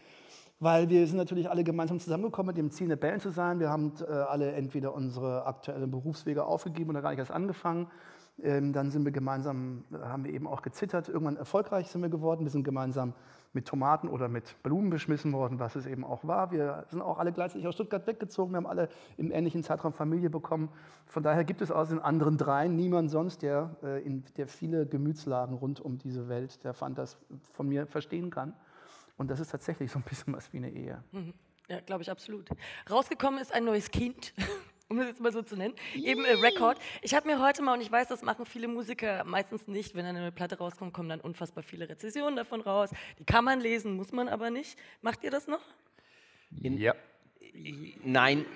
Weil 0.61 0.89
wir 0.89 1.07
sind 1.07 1.19
natürlich 1.19 1.49
alle 1.49 1.63
gemeinsam 1.63 2.01
zusammengekommen 2.01 2.49
mit 2.49 2.57
dem 2.57 2.73
Ziel, 2.73 2.89
eine 2.89 2.97
Band 2.97 3.23
zu 3.23 3.31
sein. 3.31 3.61
Wir 3.61 3.71
haben 3.71 3.93
äh, 4.01 4.13
alle 4.13 4.53
entweder 4.53 4.93
unsere 4.93 5.47
aktuellen 5.47 5.89
Berufswege 5.89 6.45
aufgegeben 6.45 6.91
oder 6.91 7.01
gar 7.01 7.11
nicht 7.11 7.21
erst 7.21 7.31
angefangen. 7.31 7.89
Ähm, 8.43 8.73
dann 8.73 8.91
sind 8.91 9.05
wir 9.05 9.13
gemeinsam, 9.13 9.85
äh, 9.93 9.99
haben 9.99 10.25
wir 10.25 10.33
eben 10.33 10.49
auch 10.49 10.63
gezittert. 10.63 11.09
Irgendwann 11.09 11.37
erfolgreich 11.37 11.89
sind 11.89 12.03
wir 12.03 12.09
geworden. 12.09 12.45
Wir 12.45 12.51
sind 12.51 12.65
gemeinsam 12.65 13.15
mit 13.53 13.67
Tomaten 13.67 14.09
oder 14.09 14.29
mit 14.29 14.61
Blumen 14.65 14.91
beschmissen 14.91 15.33
worden, 15.33 15.61
was 15.61 15.77
es 15.77 15.87
eben 15.87 16.05
auch 16.05 16.25
war. 16.25 16.51
Wir 16.51 16.85
sind 16.91 17.03
auch 17.03 17.19
alle 17.19 17.33
gleichzeitig 17.33 17.67
aus 17.69 17.75
Stuttgart 17.75 18.07
weggezogen. 18.09 18.53
Wir 18.53 18.57
haben 18.57 18.67
alle 18.67 18.89
im 19.17 19.31
ähnlichen 19.31 19.63
Zeitraum 19.63 19.93
Familie 19.93 20.29
bekommen. 20.29 20.71
Von 21.07 21.23
daher 21.23 21.45
gibt 21.45 21.63
es 21.63 21.71
aus 21.71 21.89
den 21.89 22.01
anderen 22.01 22.37
dreien 22.37 22.75
niemand 22.75 23.11
sonst, 23.11 23.43
der, 23.43 23.77
äh, 23.83 24.11
der 24.37 24.49
viele 24.49 24.87
Gemütslagen 24.87 25.55
rund 25.55 25.81
um 25.81 25.99
diese 25.99 26.29
Welt 26.29 26.65
der 26.65 26.75
Fantas 26.75 27.17
von 27.53 27.69
mir 27.69 27.87
verstehen 27.87 28.31
kann. 28.31 28.55
Und 29.19 29.29
das 29.31 29.41
ist 29.41 29.51
tatsächlich 29.51 29.91
so 29.91 29.99
ein 29.99 30.03
bisschen 30.03 30.33
was 30.35 30.51
wie 30.53 30.59
eine 30.59 30.71
Ehe. 30.71 31.03
Ja, 31.69 31.81
glaube 31.81 32.03
ich 32.03 32.11
absolut. 32.11 32.49
Rausgekommen 32.89 33.41
ist 33.41 33.53
ein 33.53 33.65
neues 33.65 33.91
Kind, 33.91 34.33
um 34.89 34.99
es 35.01 35.09
jetzt 35.09 35.21
mal 35.21 35.33
so 35.33 35.43
zu 35.43 35.55
nennen, 35.57 35.75
eben 35.95 36.25
äh, 36.25 36.33
Record. 36.35 36.79
Ich 37.03 37.15
habe 37.15 37.27
mir 37.29 37.43
heute 37.43 37.61
mal, 37.63 37.75
und 37.75 37.83
ich 37.83 37.93
weiß, 37.93 38.09
das 38.09 38.23
machen 38.23 38.47
viele 38.47 38.69
Musiker 38.69 39.25
meistens 39.25 39.67
nicht, 39.69 39.95
wenn 39.95 40.07
eine 40.07 40.21
neue 40.21 40.33
Platte 40.33 40.57
rauskommt, 40.57 40.95
kommen 40.95 41.11
dann 41.11 41.21
unfassbar 41.21 41.63
viele 41.63 41.89
Rezensionen 41.89 42.37
davon 42.37 42.63
raus. 42.63 42.91
Die 43.19 43.25
kann 43.25 43.45
man 43.45 43.61
lesen, 43.61 43.93
muss 43.97 44.13
man 44.13 44.29
aber 44.29 44.49
nicht. 44.51 44.79
Macht 45.03 45.23
ihr 45.25 45.31
das 45.31 45.47
noch? 45.47 45.61
Ja. 46.51 46.95
Nein, 48.05 48.47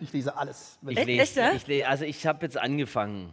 Ich 0.00 0.12
lese 0.12 0.36
alles. 0.36 0.78
ich 0.86 0.98
Echt? 0.98 1.06
lese, 1.06 1.22
Echt, 1.22 1.36
ja? 1.36 1.52
ich 1.52 1.66
lese, 1.68 1.88
also 1.88 2.04
ich 2.04 2.26
habe 2.26 2.44
jetzt 2.44 2.58
angefangen, 2.58 3.32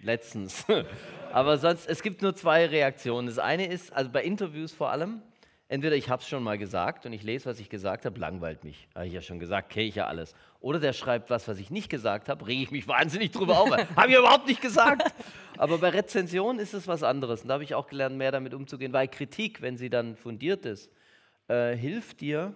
letztens. 0.00 0.64
Aber 1.32 1.58
sonst, 1.58 1.88
es 1.88 2.02
gibt 2.02 2.22
nur 2.22 2.34
zwei 2.36 2.66
Reaktionen. 2.66 3.26
Das 3.26 3.38
eine 3.38 3.66
ist, 3.66 3.92
also 3.92 4.10
bei 4.10 4.22
Interviews 4.22 4.72
vor 4.72 4.90
allem, 4.90 5.22
entweder 5.70 5.94
ich 5.94 6.10
habe 6.10 6.20
es 6.20 6.28
schon 6.28 6.42
mal 6.42 6.58
gesagt 6.58 7.06
und 7.06 7.12
ich 7.12 7.22
lese, 7.22 7.46
was 7.46 7.60
ich 7.60 7.70
gesagt 7.70 8.04
habe, 8.04 8.18
langweilt 8.18 8.64
mich. 8.64 8.88
Habe 8.92 9.06
ich 9.06 9.12
ja 9.12 9.22
schon 9.22 9.38
gesagt, 9.38 9.70
kenne 9.70 9.86
ich 9.86 9.94
ja 9.94 10.08
alles. 10.08 10.34
Oder 10.58 10.80
der 10.80 10.92
schreibt 10.92 11.30
was, 11.30 11.46
was 11.46 11.58
ich 11.58 11.70
nicht 11.70 11.88
gesagt 11.88 12.28
habe, 12.28 12.44
rege 12.46 12.62
ich 12.64 12.70
mich 12.72 12.88
wahnsinnig 12.88 13.30
drüber 13.30 13.60
auf. 13.60 13.70
habe 13.70 14.08
ich 14.08 14.18
überhaupt 14.18 14.48
nicht 14.48 14.60
gesagt. 14.60 15.14
Aber 15.56 15.78
bei 15.78 15.90
Rezensionen 15.90 16.60
ist 16.60 16.74
es 16.74 16.88
was 16.88 17.04
anderes. 17.04 17.42
Und 17.42 17.48
da 17.48 17.54
habe 17.54 17.62
ich 17.62 17.76
auch 17.76 17.86
gelernt, 17.86 18.16
mehr 18.16 18.32
damit 18.32 18.52
umzugehen, 18.52 18.92
weil 18.92 19.06
Kritik, 19.06 19.62
wenn 19.62 19.76
sie 19.76 19.90
dann 19.90 20.16
fundiert 20.16 20.66
ist, 20.66 20.90
äh, 21.46 21.76
hilft 21.76 22.20
dir, 22.20 22.52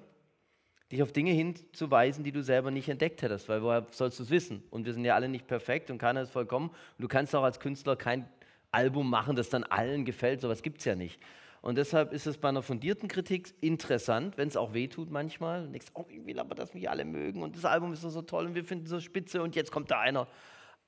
dich 0.90 1.00
auf 1.00 1.12
Dinge 1.12 1.30
hinzuweisen, 1.30 2.24
die 2.24 2.32
du 2.32 2.42
selber 2.42 2.72
nicht 2.72 2.88
entdeckt 2.88 3.22
hättest, 3.22 3.48
weil 3.48 3.62
woher 3.62 3.86
sollst 3.92 4.18
du 4.18 4.24
es 4.24 4.30
wissen? 4.30 4.64
Und 4.70 4.86
wir 4.86 4.92
sind 4.92 5.04
ja 5.04 5.14
alle 5.14 5.28
nicht 5.28 5.46
perfekt 5.46 5.88
und 5.88 5.98
keiner 5.98 6.20
ist 6.20 6.32
vollkommen. 6.32 6.70
Und 6.70 7.02
du 7.02 7.06
kannst 7.06 7.32
auch 7.36 7.44
als 7.44 7.60
Künstler 7.60 7.94
kein 7.94 8.28
Album 8.72 9.08
machen, 9.08 9.36
das 9.36 9.50
dann 9.50 9.62
allen 9.62 10.04
gefällt. 10.04 10.40
Sowas 10.40 10.62
gibt 10.62 10.78
es 10.78 10.84
ja 10.84 10.96
nicht. 10.96 11.20
Und 11.64 11.78
deshalb 11.78 12.12
ist 12.12 12.26
es 12.26 12.36
bei 12.36 12.50
einer 12.50 12.60
fundierten 12.60 13.08
Kritik 13.08 13.54
interessant, 13.62 14.36
wenn 14.36 14.48
es 14.48 14.56
auch 14.58 14.74
wehtut 14.74 15.10
manchmal. 15.10 15.66
Denkst, 15.66 15.86
oh, 15.94 16.04
ich 16.10 16.26
will 16.26 16.38
aber, 16.38 16.54
dass 16.54 16.74
mich 16.74 16.90
alle 16.90 17.06
mögen 17.06 17.42
und 17.42 17.56
das 17.56 17.64
Album 17.64 17.94
ist 17.94 18.02
so, 18.02 18.20
toll 18.20 18.44
und 18.44 18.54
wir 18.54 18.66
finden 18.66 18.86
so 18.86 19.00
spitze 19.00 19.42
und 19.42 19.56
jetzt 19.56 19.72
kommt 19.72 19.90
da 19.90 20.00
einer. 20.00 20.28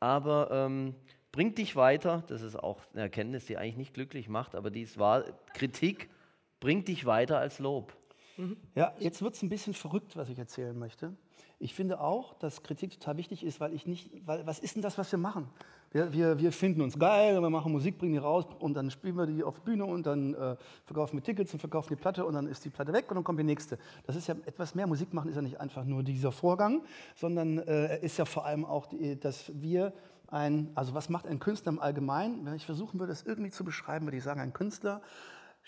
Aber 0.00 0.50
ähm, 0.50 0.94
bringt 1.32 1.56
dich 1.56 1.76
weiter. 1.76 2.24
Das 2.26 2.42
ist 2.42 2.56
auch 2.56 2.82
eine 2.92 3.00
Erkenntnis, 3.00 3.46
die 3.46 3.56
eigentlich 3.56 3.78
nicht 3.78 3.94
glücklich 3.94 4.28
macht, 4.28 4.54
aber 4.54 4.70
die 4.70 4.82
ist 4.82 4.98
wahr. 4.98 5.24
Kritik 5.54 6.10
bringt 6.60 6.88
dich 6.88 7.06
weiter 7.06 7.38
als 7.38 7.58
Lob. 7.58 7.96
Ja, 8.74 8.92
jetzt 8.98 9.22
wird 9.22 9.34
es 9.34 9.42
ein 9.42 9.48
bisschen 9.48 9.72
verrückt, 9.72 10.14
was 10.14 10.28
ich 10.28 10.38
erzählen 10.38 10.78
möchte. 10.78 11.16
Ich 11.58 11.72
finde 11.72 12.00
auch, 12.00 12.34
dass 12.34 12.62
Kritik 12.62 12.90
total 12.90 13.16
wichtig 13.16 13.44
ist, 13.44 13.60
weil 13.60 13.72
ich 13.72 13.86
nicht, 13.86 14.10
weil 14.26 14.46
was 14.46 14.58
ist 14.58 14.74
denn 14.74 14.82
das, 14.82 14.98
was 14.98 15.10
wir 15.10 15.18
machen? 15.18 15.48
Wir, 15.96 16.12
wir, 16.12 16.38
wir 16.38 16.52
finden 16.52 16.82
uns 16.82 16.98
geil, 16.98 17.40
wir 17.40 17.48
machen 17.48 17.72
Musik, 17.72 17.96
bringen 17.96 18.12
die 18.12 18.18
raus 18.18 18.44
und 18.58 18.74
dann 18.74 18.90
spielen 18.90 19.16
wir 19.16 19.24
die 19.24 19.42
auf 19.42 19.62
Bühne 19.62 19.86
und 19.86 20.04
dann 20.04 20.34
äh, 20.34 20.54
verkaufen 20.84 21.16
wir 21.16 21.22
Tickets 21.22 21.54
und 21.54 21.60
verkaufen 21.60 21.88
die 21.88 21.96
Platte 21.96 22.26
und 22.26 22.34
dann 22.34 22.46
ist 22.48 22.62
die 22.66 22.68
Platte 22.68 22.92
weg 22.92 23.06
und 23.08 23.14
dann 23.14 23.24
kommt 23.24 23.40
die 23.40 23.44
nächste. 23.44 23.78
Das 24.06 24.14
ist 24.14 24.26
ja 24.26 24.34
etwas 24.44 24.74
mehr. 24.74 24.86
Musik 24.86 25.14
machen 25.14 25.30
ist 25.30 25.36
ja 25.36 25.40
nicht 25.40 25.58
einfach 25.58 25.86
nur 25.86 26.02
dieser 26.02 26.32
Vorgang, 26.32 26.82
sondern 27.14 27.60
äh, 27.60 27.98
ist 28.04 28.18
ja 28.18 28.26
vor 28.26 28.44
allem 28.44 28.66
auch, 28.66 28.84
die, 28.84 29.18
dass 29.18 29.50
wir 29.54 29.94
ein, 30.28 30.70
also 30.74 30.92
was 30.92 31.08
macht 31.08 31.26
ein 31.26 31.38
Künstler 31.38 31.72
im 31.72 31.80
Allgemeinen? 31.80 32.44
Wenn 32.44 32.52
ich 32.52 32.66
versuchen 32.66 33.00
würde, 33.00 33.12
das 33.12 33.22
irgendwie 33.22 33.50
zu 33.50 33.64
beschreiben, 33.64 34.04
würde 34.04 34.18
ich 34.18 34.22
sagen, 34.22 34.40
ein 34.40 34.52
Künstler 34.52 35.00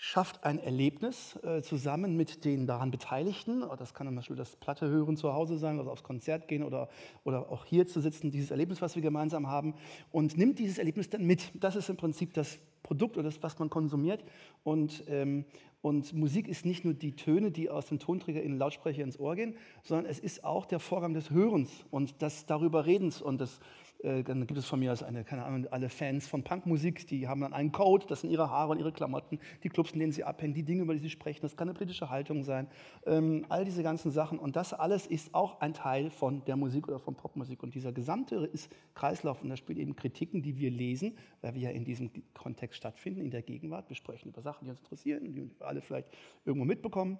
schafft 0.01 0.45
ein 0.45 0.59
Erlebnis 0.59 1.37
äh, 1.43 1.61
zusammen 1.61 2.15
mit 2.15 2.45
den 2.45 2.65
daran 2.65 2.89
Beteiligten. 2.89 3.63
Oh, 3.63 3.75
Das 3.75 3.93
kann 3.93 4.07
zum 4.07 4.15
Beispiel 4.15 4.37
das 4.37 4.55
Platte 4.55 4.87
hören 4.87 5.17
zu 5.17 5.33
Hause 5.33 5.57
sein, 5.57 5.77
oder 5.77 5.91
aufs 5.91 6.03
Konzert 6.03 6.47
gehen 6.47 6.63
oder, 6.63 6.87
oder 7.25 7.51
auch 7.51 7.65
hier 7.65 7.85
zu 7.85 7.99
sitzen, 7.99 8.31
dieses 8.31 8.49
Erlebnis, 8.49 8.81
was 8.81 8.95
wir 8.95 9.01
gemeinsam 9.01 9.47
haben, 9.47 9.73
und 10.13 10.37
nimmt 10.37 10.57
dieses 10.57 10.77
Erlebnis 10.77 11.09
dann 11.09 11.25
mit. 11.25 11.51
Das 11.53 11.75
ist 11.75 11.89
im 11.89 11.97
Prinzip 11.97 12.33
das 12.33 12.59
Produkt 12.81 13.17
oder 13.17 13.27
das, 13.27 13.43
was 13.43 13.59
man 13.59 13.69
konsumiert. 13.69 14.23
Und, 14.63 15.03
ähm, 15.09 15.43
und 15.81 16.13
Musik 16.13 16.47
ist 16.47 16.65
nicht 16.65 16.85
nur 16.85 16.93
die 16.93 17.17
Töne, 17.17 17.51
die 17.51 17.69
aus 17.69 17.87
dem 17.87 17.99
Tonträger 17.99 18.41
in 18.41 18.53
den 18.53 18.57
Lautsprecher 18.57 19.03
ins 19.03 19.19
Ohr 19.19 19.35
gehen, 19.35 19.57
sondern 19.83 20.05
es 20.05 20.19
ist 20.19 20.45
auch 20.45 20.65
der 20.65 20.79
Vorgang 20.79 21.13
des 21.13 21.29
Hörens 21.29 21.71
und 21.91 22.21
des 22.21 22.45
darüber 22.45 22.85
Redens 22.85 23.21
und 23.21 23.41
des 23.41 23.59
äh, 23.99 24.23
dann 24.23 24.47
gibt 24.47 24.57
es 24.57 24.65
von 24.65 24.79
mir 24.79 24.91
aus 24.91 25.03
eine, 25.03 25.23
keine 25.23 25.45
Ahnung, 25.45 25.67
alle 25.71 25.89
Fans 25.89 26.27
von 26.27 26.43
Punkmusik, 26.43 27.07
die 27.07 27.27
haben 27.27 27.41
dann 27.41 27.53
einen 27.53 27.71
Code, 27.71 28.05
das 28.07 28.21
sind 28.21 28.29
ihre 28.29 28.49
Haare 28.49 28.71
und 28.71 28.79
ihre 28.79 28.91
Klamotten, 28.91 29.39
die 29.63 29.69
Clubs, 29.69 29.91
in 29.91 29.99
denen 29.99 30.11
sie 30.11 30.23
abhängen, 30.23 30.53
die 30.53 30.63
Dinge, 30.63 30.83
über 30.83 30.93
die 30.93 30.99
sie 30.99 31.09
sprechen, 31.09 31.41
das 31.41 31.57
kann 31.57 31.67
eine 31.67 31.77
politische 31.77 32.09
Haltung 32.09 32.43
sein, 32.43 32.67
ähm, 33.05 33.45
all 33.49 33.65
diese 33.65 33.83
ganzen 33.83 34.11
Sachen. 34.11 34.39
Und 34.39 34.55
das 34.55 34.73
alles 34.73 35.05
ist 35.05 35.35
auch 35.35 35.59
ein 35.61 35.73
Teil 35.73 36.09
von 36.09 36.43
der 36.45 36.55
Musik 36.55 36.87
oder 36.87 36.99
von 36.99 37.15
Popmusik. 37.15 37.63
Und 37.63 37.75
dieser 37.75 37.91
gesamte 37.91 38.35
ist 38.35 38.71
Kreislauf. 38.93 39.41
Und 39.43 39.49
da 39.49 39.57
spielt 39.57 39.79
eben 39.79 39.95
Kritiken, 39.95 40.41
die 40.41 40.57
wir 40.57 40.71
lesen, 40.71 41.17
weil 41.41 41.55
wir 41.55 41.61
ja 41.61 41.69
in 41.71 41.85
diesem 41.85 42.11
Kontext 42.33 42.77
stattfinden, 42.77 43.21
in 43.21 43.31
der 43.31 43.41
Gegenwart, 43.41 43.89
wir 43.89 43.95
sprechen 43.95 44.29
über 44.29 44.41
Sachen, 44.41 44.65
die 44.65 44.71
uns 44.71 44.79
interessieren, 44.79 45.23
die 45.23 45.35
wir 45.35 45.49
alle 45.59 45.81
vielleicht 45.81 46.09
irgendwo 46.45 46.65
mitbekommen, 46.65 47.19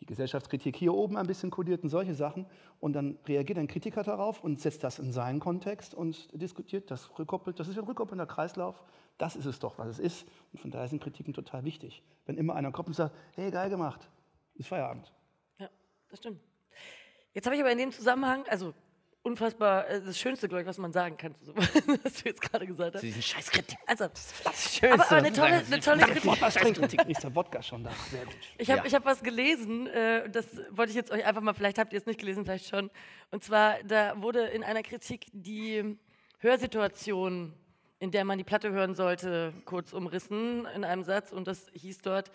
die 0.00 0.06
Gesellschaftskritik 0.06 0.76
hier 0.76 0.94
oben 0.94 1.16
ein 1.16 1.26
bisschen 1.26 1.50
kodiert 1.50 1.82
und 1.82 1.88
solche 1.88 2.14
Sachen. 2.14 2.46
Und 2.80 2.92
dann 2.92 3.18
reagiert 3.26 3.58
ein 3.58 3.66
Kritiker 3.66 4.02
darauf 4.02 4.42
und 4.42 4.60
setzt 4.60 4.84
das 4.84 4.98
in 4.98 5.12
seinen 5.12 5.40
Kontext 5.40 5.94
und 5.94 6.28
diskutiert 6.40 6.90
das, 6.90 7.18
rückkoppelt. 7.18 7.58
Das 7.58 7.68
ist 7.68 7.78
ein 7.78 7.84
rückkoppelnder 7.84 8.26
Kreislauf. 8.26 8.82
Das 9.18 9.34
ist 9.34 9.46
es 9.46 9.58
doch, 9.58 9.78
was 9.78 9.88
es 9.88 9.98
ist. 9.98 10.26
Und 10.52 10.60
von 10.60 10.70
daher 10.70 10.88
sind 10.88 11.02
Kritiken 11.02 11.34
total 11.34 11.64
wichtig. 11.64 12.02
Wenn 12.26 12.36
immer 12.36 12.54
einer 12.54 12.70
kommt 12.70 12.88
und 12.88 12.94
sagt, 12.94 13.14
hey, 13.34 13.50
geil 13.50 13.70
gemacht, 13.70 14.08
ist 14.54 14.68
Feierabend. 14.68 15.12
Ja, 15.58 15.68
das 16.08 16.18
stimmt. 16.18 16.40
Jetzt 17.34 17.46
habe 17.46 17.56
ich 17.56 17.62
aber 17.62 17.72
in 17.72 17.78
dem 17.78 17.92
Zusammenhang, 17.92 18.44
also 18.48 18.74
unfassbar, 19.22 19.88
äh, 19.88 20.00
das 20.02 20.18
Schönste, 20.18 20.48
glaube 20.48 20.62
ich, 20.62 20.68
was 20.68 20.78
man 20.78 20.92
sagen 20.92 21.16
kann, 21.16 21.34
so, 21.40 21.54
was 21.56 22.14
du 22.22 22.28
jetzt 22.28 22.40
gerade 22.40 22.66
gesagt 22.66 22.94
hast. 22.94 23.02
Diesen 23.02 23.22
scheiß 23.22 23.50
Kritik. 23.50 23.78
Also, 23.86 24.04
Schönste, 24.54 24.92
aber, 24.92 25.06
aber 25.06 25.16
eine 25.16 25.32
tolle, 25.32 25.54
eine 25.66 25.80
tolle 25.80 26.02
Kritik. 26.72 27.08
Ist 27.08 27.22
der 27.24 27.34
Wodka 27.34 27.62
schon 27.62 27.84
da? 27.84 27.90
Sehr 28.10 28.24
gut. 28.24 28.34
Ich 28.58 28.70
habe 28.70 28.80
Ja. 28.80 28.86
ich 28.86 28.94
hab 28.94 29.04
was 29.04 29.22
gelesen, 29.22 29.86
äh, 29.88 30.28
das 30.30 30.46
wollte 30.70 30.90
ich 30.90 30.96
jetzt 30.96 31.10
euch 31.10 31.24
einfach 31.24 31.42
mal, 31.42 31.54
vielleicht 31.54 31.78
habt 31.78 31.92
ihr 31.92 31.98
es 31.98 32.06
nicht 32.06 32.20
gelesen, 32.20 32.44
vielleicht 32.44 32.68
schon. 32.68 32.90
Und 33.30 33.42
zwar, 33.44 33.82
da 33.84 34.20
wurde 34.22 34.40
in 34.46 34.62
einer 34.64 34.82
Kritik 34.82 35.26
die 35.32 35.98
Hörsituation 36.38 37.54
in 38.00 38.12
der 38.12 38.24
man 38.24 38.38
die 38.38 38.44
Platte 38.44 38.70
hören 38.70 38.94
sollte, 38.94 39.52
kurz 39.64 39.92
umrissen 39.92 40.66
in 40.66 40.84
einem 40.84 41.02
Satz. 41.02 41.32
Und 41.32 41.48
das 41.48 41.66
hieß 41.72 41.98
dort, 41.98 42.30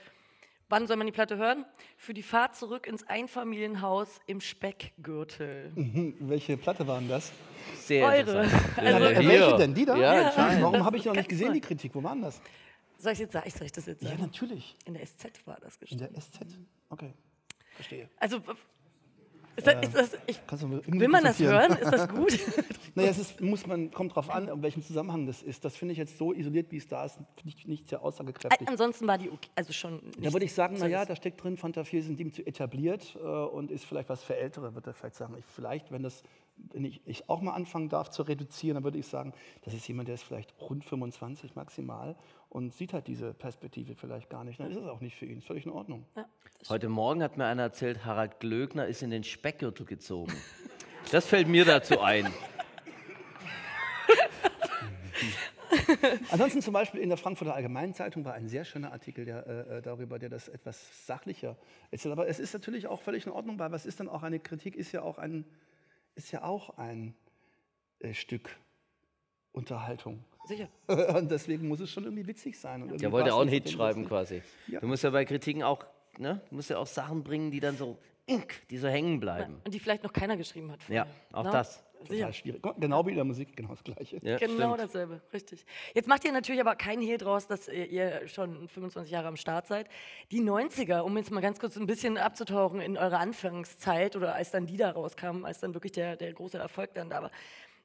wann 0.74 0.88
soll 0.88 0.98
man 0.98 1.06
die 1.06 1.14
Platte 1.14 1.38
hören? 1.38 1.66
Für 1.98 2.16
die 2.16 2.24
Fahrt 2.24 2.56
zurück 2.56 2.88
ins 2.88 3.04
Einfamilienhaus 3.08 4.20
im 4.26 4.42
Speckgürtel. 4.42 5.72
Hm, 5.76 6.16
welche 6.22 6.58
Platte 6.58 6.88
waren 6.88 7.08
das? 7.08 7.32
Sehr 7.78 8.08
Eure. 8.08 8.18
interessant. 8.42 8.78
Also- 8.78 9.08
Hier. 9.22 9.30
welche 9.30 9.58
denn? 9.58 9.74
Die 9.76 9.86
da? 9.86 9.96
Ja, 9.96 10.28
anscheinend. 10.30 10.64
Warum 10.64 10.84
habe 10.84 10.98
ich 10.98 11.06
noch 11.06 11.14
nicht 11.14 11.30
gesehen, 11.30 11.54
die 11.54 11.62
Kritik? 11.62 11.94
Wo 11.94 12.02
waren 12.02 12.24
das? 12.24 12.42
Soll 12.98 13.14
ich 13.14 13.20
jetzt 13.20 13.34
sagen? 13.34 13.48
Soll 13.52 13.66
ich 13.68 13.72
das 13.72 13.86
jetzt 13.86 14.02
Ja, 14.02 14.10
sagen? 14.10 14.22
natürlich. 14.24 14.76
In 14.86 14.96
der 14.96 15.04
SZ 15.06 15.46
war 15.46 15.58
das 15.62 15.76
In 15.76 15.80
geschrieben. 15.82 16.00
der 16.12 16.22
SZ. 16.22 16.40
Okay, 16.90 17.14
verstehe. 17.76 18.10
Also, 18.18 18.42
ist 19.56 19.68
das, 19.68 19.76
ist 19.82 19.96
das, 19.96 20.18
ich, 20.26 20.40
mir 20.68 20.78
irgendwie 20.78 21.00
will 21.00 21.08
man 21.08 21.24
das 21.24 21.40
hören? 21.40 21.74
Ist 21.74 21.92
das 21.92 22.10
gut? 22.10 22.40
Naja, 22.96 23.10
es 23.10 23.18
ist, 23.18 23.42
muss 23.42 23.66
man, 23.66 23.90
kommt 23.90 24.16
drauf 24.16 24.30
an, 24.30 24.48
in 24.48 24.62
welchem 24.62 24.84
Zusammenhang 24.84 25.26
das 25.26 25.42
ist. 25.42 25.66
Das 25.66 25.76
finde 25.76 25.94
ich 25.94 25.98
jetzt 25.98 26.16
so 26.20 26.32
isoliert, 26.32 26.72
wie 26.72 26.78
es 26.78 26.88
da 26.88 27.06
ist, 27.06 27.16
finde 27.16 27.58
ich 27.58 27.66
nicht 27.66 27.90
sehr 27.90 28.04
aussagekräftig. 28.04 28.68
Ansonsten 28.68 29.08
war 29.08 29.18
die 29.18 29.32
okay. 29.32 29.50
Also 29.56 29.74
schon. 29.74 30.00
Da 30.20 30.32
würde 30.32 30.46
ich 30.46 30.54
sagen, 30.54 30.78
naja, 30.78 31.04
da 31.04 31.16
steckt 31.16 31.44
drin, 31.44 31.58
Fanta 31.58 31.84
4 31.86 32.04
sind 32.04 32.20
ihm 32.20 32.32
zu 32.32 32.46
etabliert 32.46 33.16
äh, 33.16 33.28
und 33.28 33.72
ist 33.72 33.86
vielleicht 33.86 34.10
was 34.10 34.24
für 34.24 34.36
Ältere, 34.36 34.76
würde 34.76 34.92
er 34.92 34.94
vielleicht 34.94 35.16
sagen. 35.16 35.36
Ich, 35.40 35.46
vielleicht, 35.46 35.92
wenn 35.92 36.04
das, 36.04 36.22
wenn 36.72 36.86
ich, 36.86 37.02
ich 37.06 37.28
auch 37.30 37.42
mal 37.42 37.54
anfangen 37.54 37.90
darf 37.90 38.12
zu 38.12 38.22
reduzieren, 38.22 38.76
dann 38.76 38.84
würde 38.84 39.00
ich 39.00 39.08
sagen, 39.08 39.34
das 39.66 39.74
ist 39.74 39.88
jemand, 39.88 40.08
der 40.08 40.16
ist 40.16 40.24
vielleicht 40.24 40.54
rund 40.62 40.86
25 40.86 41.56
maximal 41.56 42.16
und 42.54 42.72
sieht 42.72 42.94
halt 42.94 43.08
diese 43.08 43.34
Perspektive 43.34 43.96
vielleicht 43.96 44.30
gar 44.30 44.44
nicht. 44.44 44.60
Dann 44.60 44.70
ist 44.70 44.78
es 44.78 44.86
auch 44.86 45.02
nicht 45.02 45.18
für 45.18 45.26
ihn. 45.26 45.40
Ist 45.40 45.48
völlig 45.48 45.66
in 45.66 45.72
Ordnung. 45.72 46.06
Heute 46.70 46.88
Morgen 46.88 47.24
hat 47.24 47.36
mir 47.36 47.46
einer 47.46 47.64
erzählt, 47.64 48.06
Harald 48.06 48.40
Glöckner 48.40 48.86
ist 48.86 49.02
in 49.02 49.10
den 49.10 49.24
Speckgürtel 49.24 49.88
gezogen. 49.88 50.34
Das 51.12 51.26
fällt 51.26 51.48
mir 51.48 51.66
dazu 51.66 52.00
ein. 52.00 52.32
Ansonsten 56.30 56.62
zum 56.62 56.74
Beispiel 56.74 57.02
in 57.02 57.10
der 57.10 57.18
Frankfurter 57.18 57.56
Allgemeinen 57.56 57.96
Zeitung 57.96 58.24
war 58.24 58.36
ein 58.36 58.48
sehr 58.48 58.66
schöner 58.66 58.92
Artikel 58.94 59.26
der, 59.26 59.48
äh, 59.48 59.82
darüber, 59.82 60.20
der 60.20 60.30
das 60.30 60.48
etwas 60.48 61.08
sachlicher 61.08 61.58
erzählt. 61.90 62.12
Aber 62.12 62.28
es 62.28 62.40
ist 62.40 62.54
natürlich 62.54 62.86
auch 62.86 63.02
völlig 63.02 63.26
in 63.26 63.32
Ordnung, 63.32 63.58
weil 63.58 63.72
was 63.72 63.88
ist 63.88 64.00
dann 64.00 64.08
auch 64.08 64.22
eine 64.22 64.40
Kritik, 64.40 64.76
ist 64.76 64.92
ja 64.92 65.02
auch 65.02 65.18
ein, 65.18 65.44
ist 66.14 66.32
ja 66.32 66.44
auch 66.44 66.78
ein 66.78 67.16
äh, 68.00 68.14
Stück 68.14 68.56
Unterhaltung. 69.52 70.24
Sicher. 70.46 70.68
Und 71.18 71.32
deswegen 71.32 71.68
muss 71.68 71.80
es 71.80 71.90
schon 71.92 72.04
irgendwie 72.04 72.28
witzig 72.28 72.60
sein. 72.60 72.82
Und 72.82 72.88
irgendwie 72.90 73.02
Der 73.02 73.12
wollte 73.12 73.34
auch 73.34 73.42
einen 73.42 73.50
Hit 73.50 73.70
schreiben 73.70 74.08
quasi. 74.08 74.42
Ja. 74.68 74.80
Du 74.80 74.88
musst 74.88 75.04
ja 75.04 75.10
bei 75.10 75.24
Kritiken 75.26 75.64
auch, 75.64 75.86
ne, 76.18 76.42
du 76.50 76.56
musst 76.56 76.70
ja 76.70 76.78
auch 76.78 76.88
Sachen 76.88 77.24
bringen, 77.24 77.50
die 77.52 77.60
dann 77.60 77.78
so, 77.78 77.98
die 78.70 78.78
so 78.78 78.88
hängen 78.88 79.20
bleiben. 79.20 79.62
Und 79.66 79.74
die 79.74 79.80
vielleicht 79.80 80.04
noch 80.04 80.14
keiner 80.14 80.36
geschrieben 80.38 80.72
hat. 80.72 80.80
Ja, 80.90 81.06
vorher. 81.06 81.40
auch 81.40 81.44
Ne? 81.46 81.52
das. 81.52 81.84
Total 82.06 82.34
schwierig. 82.34 82.62
Genau 82.80 83.06
wie 83.06 83.12
in 83.12 83.16
der 83.16 83.24
Musik, 83.24 83.56
genau 83.56 83.70
das 83.70 83.82
Gleiche. 83.82 84.18
Ja, 84.22 84.36
Genau 84.38 84.74
stimmt. 84.74 84.80
dasselbe, 84.90 85.22
richtig. 85.32 85.66
Jetzt 85.94 86.10
macht 86.10 86.26
ihr 86.26 86.34
natürlich 86.34 86.60
aber 86.60 86.76
keinen 86.76 87.02
Hehl 87.02 87.18
draus, 87.18 87.48
dass 87.48 87.70
ihr- 87.70 87.90
ihr 87.90 88.28
schon 88.28 88.68
25 88.68 89.10
Jahre 89.10 89.30
am 89.30 89.38
Start 89.38 89.68
seid. 89.68 89.88
Die 90.30 90.42
90er, 90.42 91.00
um 91.06 91.16
jetzt 91.16 91.32
mal 91.32 91.40
ganz 91.40 91.62
kurz 91.62 91.78
ein 91.78 91.86
bisschen 91.86 92.18
abzutauchen 92.18 92.82
in 92.82 92.98
eure 92.98 93.20
Anfangszeit 93.20 94.18
oder 94.18 94.36
als 94.36 94.52
dann 94.52 94.66
die 94.66 94.76
da 94.76 94.92
rauskamen, 94.92 95.46
als 95.46 95.62
dann 95.62 95.74
wirklich 95.74 95.94
der, 95.94 96.18
der 96.18 96.34
große 96.34 96.58
Erfolg 96.58 96.94
dann 96.94 97.10
da 97.10 97.22
war. 97.22 97.32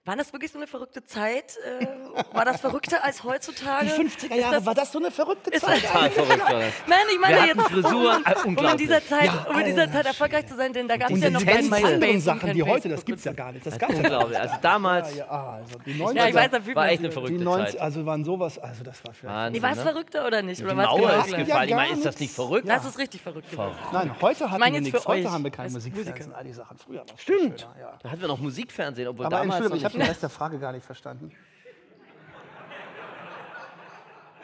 War 0.09 0.17
das 0.17 0.33
wirklich 0.33 0.51
so 0.51 0.57
eine 0.57 0.67
verrückte 0.67 1.05
Zeit? 1.05 1.59
Äh, 1.81 1.87
war 2.35 2.47
das 2.47 2.63
verrückter 2.63 3.05
als 3.05 3.25
heutzutage? 3.25 3.85
Die 3.89 3.93
50er 3.93 4.31
Ist 4.35 4.41
Jahre, 4.41 4.55
das- 4.55 4.65
war 4.65 4.75
das 4.75 4.91
so 4.91 4.99
eine 4.99 5.11
verrückte 5.11 5.51
Zeit? 5.51 5.83
das- 5.83 5.83
Total 5.83 6.11
verrückt 6.11 6.41
war 6.41 6.61
das. 6.61 6.73
Nein, 6.87 6.99
ich 7.13 7.21
meine 7.21 7.47
jetzt, 7.47 7.61
Frisuren, 7.61 8.25
um, 8.47 8.57
um 8.57 8.65
in 8.65 8.77
dieser 8.79 9.05
Zeit, 9.05 9.27
Ja, 9.27 9.47
um 9.51 9.59
in 9.59 9.67
dieser 9.67 9.83
Alter, 9.83 9.93
Zeit 9.93 10.07
erfolgreich 10.07 10.47
zu 10.47 10.57
sein, 10.57 10.73
denn 10.73 10.89
da 10.89 10.97
gab 10.97 11.11
es 11.11 11.21
ja 11.21 11.29
noch 11.29 11.45
kein 11.45 11.57
ganzen 11.57 11.71
MySpace 11.71 11.93
anderen 11.93 12.21
Sachen, 12.23 12.53
die 12.55 12.63
heute, 12.63 12.89
das 12.89 13.05
gibt 13.05 13.19
es 13.19 13.25
ja 13.27 13.35
gar 13.35 13.53
nicht. 13.53 13.67
Das 13.67 13.79
gab's 13.79 13.97
ja 13.97 14.01
gar 14.01 14.09
Unglaublich. 14.25 14.39
Also 14.41 14.55
damals 14.63 15.15
Ja, 15.15 15.27
ja, 15.27 15.29
also 15.59 15.79
die 15.85 15.91
Ja, 15.99 16.07
90er, 16.07 16.29
ich 16.31 16.35
weiß, 16.35 16.51
da 16.53 16.75
war 16.75 16.89
echt 16.89 16.99
eine 17.01 17.11
verrückte 17.13 17.45
90, 17.45 17.73
Zeit. 17.73 17.81
also 17.83 18.07
waren 18.07 18.25
sowas, 18.25 18.59
also 18.59 18.85
das 18.85 19.05
war 19.05 19.13
vielleicht. 19.13 19.35
Wahnsinn, 19.37 19.53
Nee, 19.61 19.63
war 19.63 19.71
es 19.73 19.77
ne? 19.77 19.83
verrückter 19.83 20.27
oder 20.27 20.41
nicht? 20.41 20.63
Oder 20.63 20.71
Die 20.71 20.77
war's 20.79 20.87
Mauer 20.87 20.99
genau 21.01 21.21
ist 21.25 21.37
gefallen. 21.37 21.69
Ich 21.69 21.75
meine, 21.75 21.93
ist 21.93 22.07
das 22.07 22.19
nicht 22.19 22.33
verrückt? 22.35 22.67
Das 22.67 22.85
ist 22.87 22.97
richtig 22.99 23.21
verrückt 23.21 23.51
gewesen. 23.51 23.73
Nein, 23.93 24.11
heute 24.23 24.51
hatten 24.51 24.73
wir 24.73 24.81
nichts. 24.81 25.07
Heute 25.07 25.31
haben 25.31 25.45
wir 25.45 25.51
kein 25.51 25.65
als 25.67 25.75
Musikfernsehen, 25.75 26.33
all 26.35 26.45
die 26.45 26.53
Sachen. 26.55 26.79
Früher 26.79 27.05
es 27.15 27.21
Stimmt. 27.21 27.69
Da 28.03 28.11
hatten 28.11 28.21
wir 28.23 28.29
noch 28.29 28.39
Musikfernsehen, 28.39 29.07
obwohl 29.09 29.29
damals 29.29 29.98
Den 29.99 30.09
Rest 30.09 30.23
der 30.23 30.29
Frage 30.31 30.59
gar 30.59 30.73
nicht 30.73 30.85
verstanden. 30.85 31.33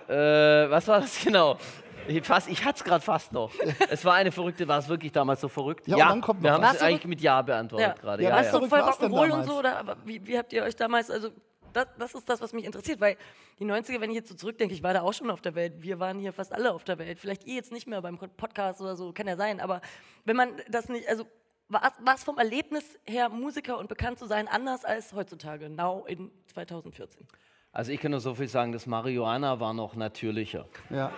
Äh, 0.08 0.70
was 0.70 0.86
war 0.88 1.00
das 1.00 1.18
genau? 1.24 1.58
Ich, 2.06 2.22
fast, 2.22 2.48
ich 2.50 2.62
hatte 2.64 2.78
es 2.78 2.84
gerade 2.84 3.02
fast 3.02 3.32
noch. 3.32 3.50
Es 3.88 4.04
war 4.04 4.14
eine 4.14 4.30
verrückte, 4.30 4.68
war 4.68 4.78
es 4.78 4.88
wirklich 4.88 5.12
damals 5.12 5.40
so 5.40 5.48
verrückt? 5.48 5.88
Ja, 5.88 5.94
und 5.96 6.00
dann 6.00 6.20
kommt 6.20 6.42
wir 6.42 6.50
noch 6.50 6.56
haben 6.58 6.64
was. 6.64 6.76
es 6.76 6.82
eigentlich 6.82 7.06
mit 7.06 7.22
Ja 7.22 7.40
beantwortet 7.40 7.98
gerade. 8.00 8.22
Ja, 8.22 8.28
Ja, 8.28 8.36
Warst 8.36 8.52
ja. 8.52 8.60
du 8.60 8.68
voll 8.68 8.80
Rock'n'Roll 8.80 9.30
und 9.30 9.44
so? 9.44 9.58
Oder, 9.58 9.96
wie, 10.04 10.26
wie 10.26 10.36
habt 10.36 10.52
ihr 10.52 10.62
euch 10.64 10.76
damals, 10.76 11.10
also 11.10 11.30
das, 11.72 11.86
das 11.98 12.14
ist 12.14 12.28
das, 12.28 12.42
was 12.42 12.52
mich 12.52 12.66
interessiert, 12.66 13.00
weil 13.00 13.16
die 13.58 13.64
90er, 13.64 14.00
wenn 14.00 14.10
ich 14.10 14.16
jetzt 14.16 14.28
so 14.28 14.34
zurückdenke, 14.34 14.74
ich 14.74 14.82
war 14.82 14.92
da 14.92 15.00
auch 15.00 15.14
schon 15.14 15.30
auf 15.30 15.40
der 15.40 15.54
Welt, 15.54 15.74
wir 15.78 15.98
waren 15.98 16.18
hier 16.18 16.34
fast 16.34 16.52
alle 16.52 16.72
auf 16.72 16.84
der 16.84 16.98
Welt, 16.98 17.18
vielleicht 17.18 17.44
ihr 17.46 17.54
jetzt 17.54 17.72
nicht 17.72 17.86
mehr 17.86 18.02
beim 18.02 18.18
Podcast 18.18 18.82
oder 18.82 18.96
so, 18.96 19.12
kann 19.12 19.26
ja 19.26 19.36
sein, 19.36 19.60
aber 19.60 19.80
wenn 20.26 20.36
man 20.36 20.50
das 20.68 20.88
nicht, 20.90 21.08
also 21.08 21.24
war 21.68 22.14
es 22.14 22.24
vom 22.24 22.38
Erlebnis 22.38 22.84
her, 23.04 23.28
Musiker 23.28 23.78
und 23.78 23.88
bekannt 23.88 24.18
zu 24.18 24.26
sein, 24.26 24.48
anders 24.48 24.84
als 24.84 25.12
heutzutage, 25.12 25.68
now 25.68 26.04
in 26.06 26.30
2014? 26.52 27.26
Also 27.72 27.90
ich 27.90 28.00
kann 28.00 28.12
nur 28.12 28.20
so 28.20 28.34
viel 28.34 28.48
sagen, 28.48 28.70
das 28.70 28.86
Marihuana 28.86 29.58
war 29.58 29.74
noch 29.74 29.96
natürlicher. 29.96 30.66
Ja. 30.90 31.10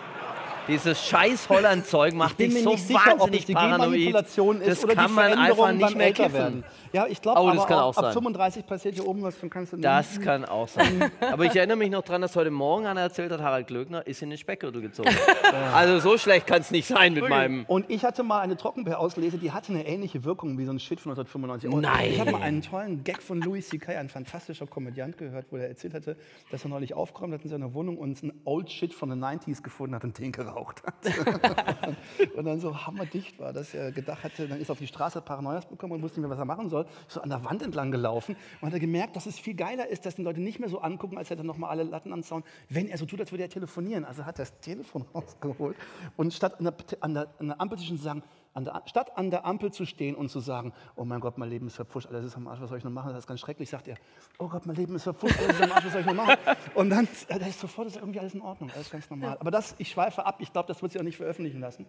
Dieses 0.67 1.05
scheiß 1.05 1.47
Holland-Zeug 1.49 2.13
macht 2.13 2.37
bin 2.37 2.49
dich 2.49 2.63
so 2.63 2.71
nicht 2.71 2.87
sicher, 2.87 2.99
ob 3.05 3.13
es 3.13 3.19
wahnsinnig 3.19 3.45
die 3.45 3.53
paranoid. 3.53 4.13
Das 4.15 4.83
oder 4.83 4.95
kann 4.95 5.07
die 5.07 5.13
man 5.13 5.33
einfach 5.33 5.71
nicht 5.71 5.95
mehr 5.95 6.11
kiffen. 6.11 6.33
werden. 6.33 6.63
Ja, 6.93 7.07
ich 7.07 7.21
glaube 7.21 7.39
Oh, 7.39 7.51
das 7.51 7.67
kann 7.67 7.79
auch, 7.79 7.93
auch 7.93 7.97
ab 7.97 8.05
sein. 8.05 8.13
35 8.13 8.65
passiert 8.65 8.95
hier 8.95 9.07
oben 9.07 9.21
was, 9.21 9.39
dann 9.39 9.49
kannst 9.49 9.73
du 9.73 9.77
Das 9.77 10.19
kann 10.19 10.45
auch 10.45 10.67
sein. 10.67 11.11
Aber 11.31 11.45
ich 11.45 11.55
erinnere 11.55 11.77
mich 11.77 11.89
noch 11.89 12.01
daran, 12.01 12.21
dass 12.21 12.35
heute 12.35 12.51
Morgen 12.51 12.85
einer 12.85 13.01
erzählt 13.01 13.31
hat, 13.31 13.41
Harald 13.41 13.67
Glöckner 13.67 14.05
ist 14.05 14.21
in 14.21 14.29
den 14.29 14.37
Speckgürtel 14.37 14.81
gezogen. 14.81 15.09
also 15.73 15.99
so 15.99 16.17
schlecht 16.17 16.47
kann 16.47 16.61
es 16.61 16.71
nicht 16.71 16.87
sein 16.87 17.13
mit 17.13 17.27
meinem... 17.29 17.65
Und 17.67 17.89
ich 17.89 18.03
hatte 18.03 18.23
mal 18.23 18.39
eine 18.39 18.57
Trockenbeerauslese, 18.57 19.37
die 19.37 19.51
hatte 19.51 19.73
eine 19.73 19.85
ähnliche 19.85 20.23
Wirkung 20.23 20.57
wie 20.57 20.65
so 20.65 20.71
ein 20.71 20.79
Shit 20.79 20.99
von 20.99 21.11
1995. 21.11 21.73
Und 21.73 21.81
Nein. 21.81 22.11
Ich 22.11 22.19
habe 22.19 22.31
mal 22.31 22.41
einen 22.41 22.61
tollen 22.61 23.03
Gag 23.03 23.21
von 23.21 23.41
Louis 23.41 23.67
C.K., 23.69 23.97
ein 23.97 24.09
fantastischer 24.09 24.67
Komödiant, 24.67 25.17
gehört, 25.17 25.45
wo 25.51 25.57
er 25.57 25.67
erzählt 25.67 25.93
hatte, 25.93 26.17
dass 26.51 26.63
er 26.63 26.69
neulich 26.69 26.93
aufgeräumt 26.93 27.33
hat 27.33 27.43
in 27.43 27.49
seiner 27.49 27.73
Wohnung 27.73 27.97
und 27.97 28.21
einen 28.23 28.41
Old 28.45 28.71
Shit 28.71 28.93
von 28.93 29.09
den 29.09 29.23
90s 29.23 29.61
gefunden 29.61 29.95
hat 29.95 30.03
und 30.03 30.17
den 30.17 30.31
geraucht 30.31 30.83
hat. 30.85 30.95
und 32.35 32.45
dann 32.45 32.59
so 32.59 32.75
hammerdicht 32.85 33.39
war, 33.39 33.53
dass 33.53 33.73
er 33.73 33.91
gedacht 33.91 34.23
hatte, 34.23 34.47
dann 34.47 34.59
ist 34.59 34.69
er 34.69 34.73
auf 34.73 34.79
die 34.79 34.87
Straße 34.87 35.21
Paranoias 35.21 35.65
bekommen 35.65 35.93
und 35.93 36.01
wusste 36.01 36.19
nicht 36.19 36.27
mehr, 36.27 36.37
was 36.37 36.41
er 36.41 36.45
machen 36.45 36.69
soll. 36.69 36.85
So 37.07 37.21
an 37.21 37.29
der 37.29 37.43
Wand 37.43 37.61
entlang 37.61 37.91
gelaufen 37.91 38.35
und 38.61 38.67
hat 38.67 38.73
er 38.73 38.79
gemerkt, 38.79 39.15
dass 39.15 39.25
es 39.25 39.39
viel 39.39 39.55
geiler 39.55 39.87
ist, 39.87 40.05
dass 40.05 40.15
die 40.15 40.23
Leute 40.23 40.41
nicht 40.41 40.59
mehr 40.59 40.69
so 40.69 40.79
angucken, 40.79 41.17
als 41.17 41.29
hätte 41.29 41.41
er 41.41 41.45
noch 41.45 41.57
mal 41.57 41.69
alle 41.69 41.83
Latten 41.83 42.13
am 42.13 42.23
Zaun, 42.23 42.43
wenn 42.69 42.87
er 42.87 42.97
so 42.97 43.05
tut, 43.05 43.19
als 43.19 43.31
würde 43.31 43.43
er 43.43 43.49
telefonieren. 43.49 44.05
Also 44.05 44.25
hat 44.25 44.39
er 44.39 44.45
das 44.45 44.59
Telefon 44.59 45.05
rausgeholt 45.13 45.75
und 46.15 46.33
statt 46.33 46.59
an 46.59 46.65
der, 46.65 46.75
an 47.01 47.13
der, 47.13 47.27
an 47.39 47.47
der 47.47 47.61
Ampel 47.61 47.77
zu 47.77 47.95
sagen, 47.95 48.23
an 48.57 48.65
der, 48.65 48.81
statt 48.87 49.15
an 49.15 49.29
der 49.29 49.45
Ampel 49.45 49.71
zu 49.71 49.85
stehen 49.85 50.15
und 50.15 50.29
zu 50.29 50.39
sagen, 50.39 50.73
oh 50.95 51.05
mein 51.05 51.19
Gott, 51.19 51.37
mein 51.37 51.47
Leben 51.47 51.67
ist 51.67 51.75
verpfuscht, 51.75 52.07
alles 52.07 52.25
ist 52.25 52.35
am 52.35 52.47
Arsch, 52.47 52.59
was 52.59 52.69
soll 52.69 52.79
ich 52.79 52.83
noch 52.83 52.91
machen? 52.91 53.09
Das 53.09 53.19
ist 53.19 53.27
ganz 53.27 53.39
schrecklich, 53.39 53.69
sagt 53.69 53.87
er, 53.87 53.97
oh 54.39 54.47
Gott, 54.47 54.65
mein 54.65 54.75
Leben 54.75 54.95
ist 54.95 55.03
verpfuscht, 55.03 55.37
alles 55.37 55.57
ist 55.57 55.61
am 55.61 55.71
Arsch, 55.71 55.85
was 55.85 55.91
soll 55.91 56.01
ich 56.01 56.07
noch 56.07 56.15
machen? 56.15 56.35
Und 56.73 56.89
dann 56.89 57.07
das 57.29 57.49
ist 57.49 57.59
sofort 57.59 57.87
ist 57.87 57.97
irgendwie 57.97 58.19
alles 58.19 58.33
in 58.33 58.41
Ordnung, 58.41 58.71
alles 58.73 58.89
ganz 58.89 59.07
normal. 59.11 59.37
Aber 59.39 59.51
das, 59.51 59.75
ich 59.77 59.89
schweife 59.91 60.25
ab, 60.25 60.37
ich 60.39 60.51
glaube, 60.51 60.67
das 60.67 60.81
wird 60.81 60.91
sie 60.91 60.99
auch 60.99 61.03
nicht 61.03 61.17
veröffentlichen 61.17 61.59
lassen. 61.59 61.85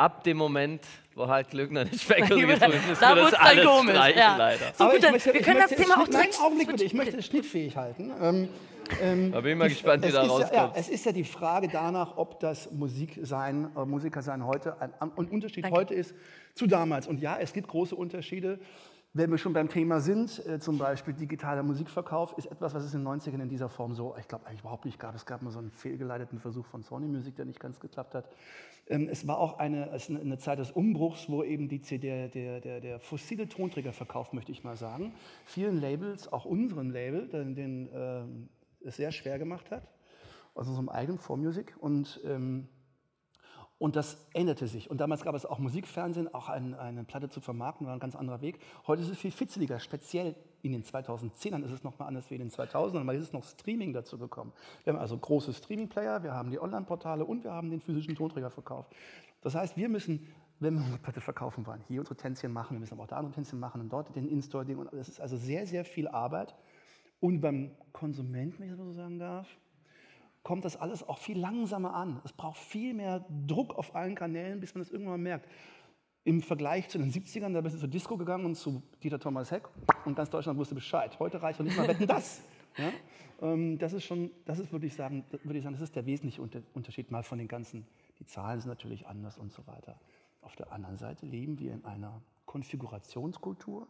Ab 0.00 0.24
dem 0.24 0.38
Moment, 0.38 0.82
wo 1.14 1.28
halt 1.28 1.50
Glöckner 1.50 1.84
den 1.84 1.98
Speckgürtel 1.98 2.58
Da 2.58 2.68
gezogen 2.68 2.72
ist, 2.72 2.88
wurd's 2.88 3.00
wird 3.00 3.18
das 3.20 3.30
dann 3.30 3.48
alles 3.58 3.66
komisch, 3.66 4.16
ja. 4.16 4.36
leider. 4.36 4.72
So, 4.76 4.84
Aber 4.84 4.92
gut, 4.94 5.10
möchte- 5.10 5.34
wir 5.34 5.42
können 5.42 5.60
das 5.60 5.70
Thema 5.70 5.94
auch 5.94 5.96
nein, 5.98 6.10
direkt 6.10 6.40
Augenblick 6.40 6.68
bitte, 6.68 6.84
ich 6.84 6.94
möchte 6.94 7.16
es 7.18 7.26
schnittfähig 7.26 7.76
halten. 7.76 8.10
Ähm, 8.20 8.48
ähm, 9.02 9.30
Da 9.32 9.40
bin 9.42 9.52
ich 9.52 9.58
mal 9.58 9.68
die- 9.68 9.74
gespannt, 9.74 10.06
wie 10.06 10.10
da 10.10 10.22
ist 10.22 10.28
ja, 10.28 10.38
ja, 10.38 10.42
rauskommt. 10.62 10.72
Es 10.76 10.88
ist 10.88 11.04
ja 11.04 11.12
die 11.12 11.24
Frage 11.24 11.68
danach, 11.68 12.16
ob 12.16 12.40
das 12.40 12.70
Musiksein, 12.72 13.68
äh, 13.76 13.84
Musikersein 13.84 14.46
heute 14.46 14.80
ein, 14.80 14.92
ein 15.00 15.10
Unterschied 15.10 15.64
Danke. 15.64 15.76
heute 15.78 15.94
ist 15.94 16.14
zu 16.54 16.66
damals. 16.66 17.06
Und 17.06 17.20
ja, 17.20 17.36
es 17.38 17.52
gibt 17.52 17.68
große 17.68 17.94
Unterschiede. 17.94 18.58
Wenn 19.12 19.28
wir 19.30 19.38
schon 19.38 19.52
beim 19.52 19.68
Thema 19.68 20.00
sind, 20.00 20.40
äh, 20.46 20.60
zum 20.60 20.78
Beispiel 20.78 21.12
digitaler 21.14 21.64
Musikverkauf, 21.64 22.38
ist 22.38 22.46
etwas, 22.46 22.74
was 22.74 22.84
es 22.84 22.94
in 22.94 23.00
den 23.00 23.08
90ern 23.08 23.42
in 23.42 23.48
dieser 23.48 23.68
Form 23.68 23.92
so, 23.92 24.14
ich 24.20 24.28
glaube, 24.28 24.46
eigentlich 24.46 24.60
überhaupt 24.60 24.84
nicht 24.84 24.98
gab. 25.00 25.14
Es 25.16 25.26
gab 25.26 25.42
mal 25.42 25.50
so 25.50 25.58
einen 25.58 25.72
fehlgeleiteten 25.72 26.38
Versuch 26.38 26.64
von 26.66 26.82
Sony 26.84 27.08
Music, 27.08 27.34
der 27.34 27.44
nicht 27.44 27.58
ganz 27.60 27.80
geklappt 27.80 28.14
hat. 28.14 28.26
Ähm, 28.90 29.08
es 29.08 29.26
war 29.26 29.38
auch 29.38 29.58
eine, 29.58 29.90
eine- 29.92 30.38
Zeit 30.38 30.58
des 30.58 30.72
Umbruchs, 30.72 31.28
wo 31.28 31.42
eben 31.42 31.68
die, 31.68 31.80
der, 31.80 32.28
der, 32.28 32.60
der, 32.60 32.80
der 32.80 33.00
fossile 33.00 33.48
Tonträgerverkauf, 33.48 34.32
möchte 34.32 34.52
ich 34.52 34.64
mal 34.64 34.76
sagen, 34.76 35.14
vielen 35.46 35.80
Labels, 35.80 36.30
auch 36.32 36.44
unserem 36.44 36.90
Label, 36.90 37.28
den, 37.28 37.54
den 37.54 37.88
ähm, 37.94 38.48
es 38.84 38.96
sehr 38.96 39.12
schwer 39.12 39.38
gemacht 39.38 39.70
hat, 39.70 39.88
aus 40.54 40.66
unserem 40.66 40.88
eigenen 40.88 41.18
Vormusik. 41.18 41.76
Und 41.80 42.20
ähm, 42.24 42.68
und 43.78 43.96
das 43.96 44.28
änderte 44.34 44.68
sich. 44.68 44.90
Und 44.90 45.00
damals 45.00 45.22
gab 45.22 45.34
es 45.34 45.46
auch 45.46 45.58
Musikfernsehen, 45.58 46.34
auch 46.34 46.50
ein, 46.50 46.74
eine 46.74 47.02
Platte 47.02 47.30
zu 47.30 47.40
vermarkten, 47.40 47.86
war 47.86 47.94
ein 47.94 47.98
ganz 47.98 48.14
anderer 48.14 48.42
Weg. 48.42 48.58
Heute 48.86 49.00
ist 49.00 49.08
es 49.08 49.16
viel 49.16 49.30
fitzeliger, 49.30 49.80
speziell 49.80 50.36
in 50.62 50.72
den 50.72 50.82
2010ern 50.82 51.64
ist 51.64 51.70
es 51.70 51.84
nochmal 51.84 52.08
anders 52.08 52.30
wie 52.30 52.34
in 52.34 52.40
den 52.40 52.50
2000ern, 52.50 53.06
weil 53.06 53.16
es 53.16 53.24
ist 53.24 53.32
noch 53.32 53.44
Streaming 53.44 53.92
dazu 53.92 54.18
gekommen. 54.18 54.52
Wir 54.84 54.92
haben 54.92 55.00
also 55.00 55.16
große 55.16 55.52
Streaming-Player, 55.52 56.22
wir 56.22 56.32
haben 56.32 56.50
die 56.50 56.60
Online-Portale 56.60 57.24
und 57.24 57.44
wir 57.44 57.52
haben 57.52 57.70
den 57.70 57.80
physischen 57.80 58.14
Tonträgerverkauf. 58.14 58.86
Das 59.40 59.54
heißt, 59.54 59.76
wir 59.76 59.88
müssen, 59.88 60.26
wenn 60.58 60.74
wir 60.74 60.98
Platte 60.98 61.20
verkaufen 61.20 61.66
wollen, 61.66 61.82
hier 61.88 62.00
unsere 62.00 62.16
Tänzchen 62.16 62.52
machen, 62.52 62.76
wir 62.76 62.80
müssen 62.80 62.94
aber 62.94 63.04
auch 63.04 63.08
da 63.08 63.16
andere 63.16 63.34
Tänzchen 63.34 63.58
machen 63.58 63.80
und 63.80 63.92
dort 63.92 64.14
den 64.14 64.28
In-Store-Ding. 64.28 64.86
Das 64.92 65.08
ist 65.08 65.20
also 65.20 65.36
sehr, 65.36 65.66
sehr 65.66 65.84
viel 65.84 66.08
Arbeit. 66.08 66.54
Und 67.20 67.40
beim 67.40 67.72
Konsumenten, 67.92 68.60
wenn 68.60 68.66
ich 68.66 68.72
das 68.72 68.78
mal 68.78 68.86
so 68.86 68.92
sagen 68.92 69.18
darf, 69.18 69.48
kommt 70.42 70.64
das 70.64 70.76
alles 70.76 71.06
auch 71.06 71.18
viel 71.18 71.38
langsamer 71.38 71.94
an. 71.94 72.20
Es 72.24 72.32
braucht 72.32 72.58
viel 72.58 72.94
mehr 72.94 73.24
Druck 73.46 73.74
auf 73.76 73.94
allen 73.94 74.14
Kanälen, 74.14 74.60
bis 74.60 74.74
man 74.74 74.82
das 74.82 74.90
irgendwann 74.90 75.22
merkt. 75.22 75.46
Im 76.24 76.42
Vergleich 76.42 76.88
zu 76.88 76.98
den 76.98 77.10
70ern, 77.10 77.52
da 77.54 77.60
bist 77.62 77.76
du 77.76 77.80
zur 77.80 77.88
Disco 77.88 78.16
gegangen 78.16 78.44
und 78.44 78.54
zu 78.54 78.82
Dieter 79.02 79.18
Thomas 79.18 79.50
Heck 79.50 79.68
und 80.04 80.14
ganz 80.16 80.28
Deutschland 80.28 80.58
wusste 80.58 80.74
Bescheid. 80.74 81.18
Heute 81.18 81.40
reicht 81.40 81.58
doch 81.60 81.64
nicht 81.64 81.76
mal 81.76 81.88
Wetten 81.88 82.06
das. 82.06 82.42
Ja? 82.76 82.92
Ähm, 83.42 83.78
das 83.78 83.92
ist 83.94 84.04
schon, 84.04 84.30
das 84.44 84.60
ist, 84.60 84.70
würde 84.70 84.86
ich 84.86 84.94
sagen, 84.94 85.24
würde 85.42 85.58
ich 85.58 85.64
sagen, 85.64 85.74
das 85.74 85.82
ist 85.82 85.96
der 85.96 86.06
wesentliche 86.06 86.40
Unter- 86.40 86.62
Unterschied 86.72 87.10
mal 87.10 87.24
von 87.24 87.36
den 87.38 87.48
ganzen, 87.48 87.84
die 88.20 88.24
Zahlen 88.26 88.60
sind 88.60 88.68
natürlich 88.68 89.08
anders 89.08 89.38
und 89.38 89.50
so 89.50 89.66
weiter. 89.66 89.98
Auf 90.40 90.54
der 90.54 90.70
anderen 90.70 90.96
Seite 90.96 91.26
leben 91.26 91.58
wir 91.58 91.72
in 91.72 91.84
einer 91.84 92.22
Konfigurationskultur, 92.46 93.88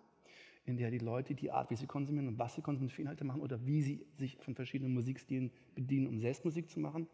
in 0.65 0.79
der 0.79 0.91
die 0.91 0.99
Leute 0.99 1.35
die 1.35 1.51
Art, 1.53 1.69
wie 1.71 1.77
sie 1.77 1.87
konsumieren 1.87 2.27
und 2.29 2.39
was 2.39 2.55
sie 2.55 2.63
konsumieren, 2.63 2.89
für 2.95 3.03
Inhalte 3.03 3.25
machen 3.25 3.43
oder 3.43 3.65
wie 3.67 3.83
sie 3.83 4.07
sich 4.17 4.39
von 4.39 4.55
verschiedenen 4.55 4.95
Musikstilen 4.95 5.53
bedienen, 5.75 6.07
um 6.07 6.19
selbst 6.19 6.47
Musik 6.47 6.71
zu 6.71 6.81
machen, 6.81 7.07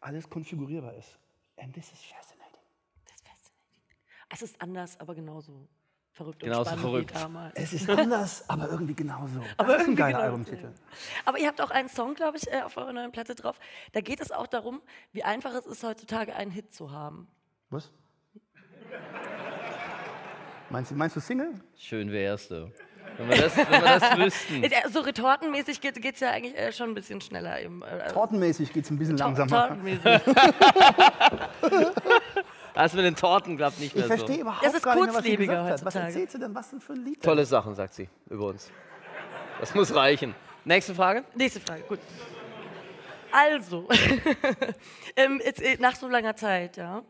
alles 0.00 0.30
konfigurierbar 0.30 0.94
ist. 0.94 1.18
And 1.58 1.74
this 1.74 1.92
is 1.92 2.00
fascinating. 2.02 2.39
Es 4.32 4.42
ist 4.42 4.60
anders, 4.62 4.98
aber 5.00 5.14
genauso 5.14 5.68
verrückt 6.12 6.40
Genauso 6.40 6.60
und 6.60 6.66
spannend 6.66 6.82
verrückt. 6.82 7.10
wie 7.14 7.18
damals. 7.18 7.54
Es 7.56 7.72
ist 7.72 7.88
anders, 7.90 8.48
aber 8.48 8.68
irgendwie 8.70 8.94
genauso. 8.94 9.40
Aber 9.56 9.68
das 9.72 9.82
ist 9.82 9.88
ein 9.88 9.92
irgendwie 9.92 9.94
geiler 10.02 10.18
Albumtitel. 10.20 10.72
Aber 11.24 11.38
ihr 11.38 11.46
habt 11.46 11.60
auch 11.60 11.70
einen 11.70 11.88
Song, 11.88 12.14
glaube 12.14 12.36
ich, 12.36 12.50
äh, 12.52 12.62
auf 12.62 12.76
eurer 12.76 12.92
neuen 12.92 13.12
Platte 13.12 13.34
drauf. 13.34 13.58
Da 13.92 14.00
geht 14.00 14.20
es 14.20 14.30
auch 14.32 14.46
darum, 14.48 14.82
wie 15.12 15.22
einfach 15.22 15.54
es 15.54 15.66
ist, 15.66 15.82
heutzutage 15.84 16.34
einen 16.34 16.50
Hit 16.50 16.74
zu 16.74 16.90
haben. 16.90 17.28
Was? 17.70 17.90
Meinst 20.68 20.90
du, 20.90 20.94
meinst 20.94 21.16
du 21.16 21.20
Single? 21.20 21.54
Schön 21.76 22.10
wär's 22.12 22.48
du. 22.48 22.70
Wenn 23.16 23.28
wir 23.28 23.36
das, 23.42 23.56
wenn 23.56 23.68
wir 23.70 23.80
das 23.80 24.02
wüssten. 24.18 24.64
So 24.92 25.00
retortenmäßig 25.00 25.80
geht 25.80 25.96
es 25.96 26.20
ja 26.20 26.30
eigentlich 26.30 26.56
äh, 26.56 26.72
schon 26.72 26.90
ein 26.90 26.94
bisschen 26.94 27.20
schneller. 27.20 27.58
Äh, 27.60 27.68
Tortenmäßig 28.12 28.72
geht 28.72 28.84
es 28.84 28.90
ein 28.90 28.98
bisschen 28.98 29.16
Tor- 29.16 29.26
langsamer. 29.28 29.68
Tortenmäßig. 29.68 30.02
Das 32.82 32.94
mit 32.94 33.04
den 33.04 33.14
Torten 33.14 33.58
klappt 33.58 33.78
nicht 33.78 33.94
mehr 33.94 34.04
Ich 34.04 34.08
verstehe 34.08 34.36
so. 34.36 34.40
überhaupt 34.40 34.64
Das 34.64 34.74
ist 34.74 34.82
gar 34.82 34.94
nicht 34.94 35.04
mehr, 35.04 35.14
was 35.14 35.22
sie 35.22 35.28
kurzlebiger 35.28 35.56
gesagt 35.56 35.80
hat. 35.80 35.84
Was 35.84 35.94
erzählt 35.94 36.30
sie 36.30 36.38
denn? 36.38 36.54
Was 36.54 36.70
denn 36.70 36.80
für 36.80 36.92
ein 36.94 37.04
Lied? 37.04 37.22
Tolle 37.22 37.44
Sachen, 37.44 37.74
sagt 37.74 37.92
sie 37.92 38.08
über 38.30 38.46
uns. 38.46 38.70
Das 39.60 39.74
muss 39.74 39.94
reichen. 39.94 40.34
Nächste 40.64 40.94
Frage. 40.94 41.24
Nächste 41.34 41.60
Frage, 41.60 41.82
gut. 41.82 41.98
Also, 43.32 43.86
ähm, 45.16 45.40
jetzt, 45.44 45.60
äh, 45.60 45.76
nach 45.78 45.94
so 45.94 46.08
langer 46.08 46.34
Zeit, 46.36 46.78
ja. 46.78 47.02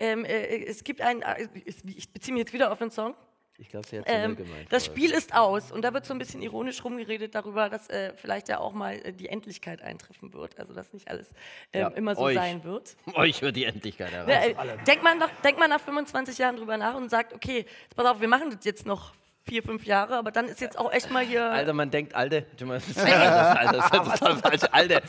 Ähm, 0.00 0.24
äh, 0.24 0.64
es 0.64 0.82
gibt 0.82 1.00
einen, 1.00 1.22
äh, 1.22 1.46
ich 1.54 2.10
beziehe 2.10 2.32
mich 2.32 2.40
jetzt 2.40 2.52
wieder 2.52 2.72
auf 2.72 2.78
den 2.78 2.90
Song. 2.90 3.14
Ich 3.62 3.68
glaube, 3.68 3.86
sie 3.86 3.98
hat 4.00 4.04
Ähm, 4.08 4.32
ähm, 4.32 4.36
gemeint. 4.36 4.66
das 4.72 4.84
Spiel 4.84 5.12
ist 5.12 5.34
aus 5.34 5.70
und 5.70 5.82
da 5.82 5.94
wird 5.94 6.04
so 6.04 6.12
ein 6.12 6.18
bisschen 6.18 6.42
ironisch 6.42 6.84
rumgeredet 6.84 7.32
darüber, 7.34 7.68
dass 7.70 7.88
äh, 7.90 8.12
vielleicht 8.16 8.48
ja 8.48 8.58
auch 8.58 8.72
mal 8.72 8.94
äh, 9.04 9.12
die 9.12 9.28
Endlichkeit 9.28 9.80
eintreffen 9.82 10.34
wird. 10.34 10.58
Also 10.58 10.74
dass 10.74 10.92
nicht 10.92 11.08
alles 11.08 11.28
ähm, 11.72 11.80
Ja, 11.82 11.88
immer 11.90 12.16
so 12.16 12.22
euch. 12.22 12.34
sein 12.34 12.64
wird. 12.64 12.96
Euch 13.14 13.40
wird 13.40 13.54
die 13.54 13.64
Endlichkeit 13.64 14.10
Ne, 14.10 14.16
erreichen. 14.32 14.58
äh, 14.80 14.84
denkt, 14.84 15.04
man 15.04 15.18
nach, 15.18 15.30
denkt 15.42 15.60
man 15.60 15.70
nach 15.70 15.80
25 15.80 16.38
Jahren 16.38 16.56
drüber 16.56 16.76
nach 16.76 16.96
und 16.96 17.08
sagt, 17.08 17.32
okay, 17.34 17.64
pass 17.94 18.04
auf, 18.06 18.20
wir 18.20 18.28
machen 18.28 18.50
das 18.50 18.64
jetzt 18.64 18.84
noch 18.84 19.12
vier, 19.44 19.62
fünf 19.62 19.84
Jahre, 19.84 20.16
aber 20.16 20.30
dann 20.30 20.46
ist 20.46 20.60
jetzt 20.60 20.78
auch 20.78 20.92
echt 20.92 21.10
mal 21.10 21.24
hier. 21.24 21.44
Alter, 21.44 21.72
man 21.72 21.90
denkt, 21.90 22.14
Alter, 22.14 22.42
das, 22.58 22.96
Alter, 22.98 23.72
das 23.72 23.84
ist 23.84 24.18
total 24.20 24.36
falsch. 24.36 24.62
Alter, 24.70 25.00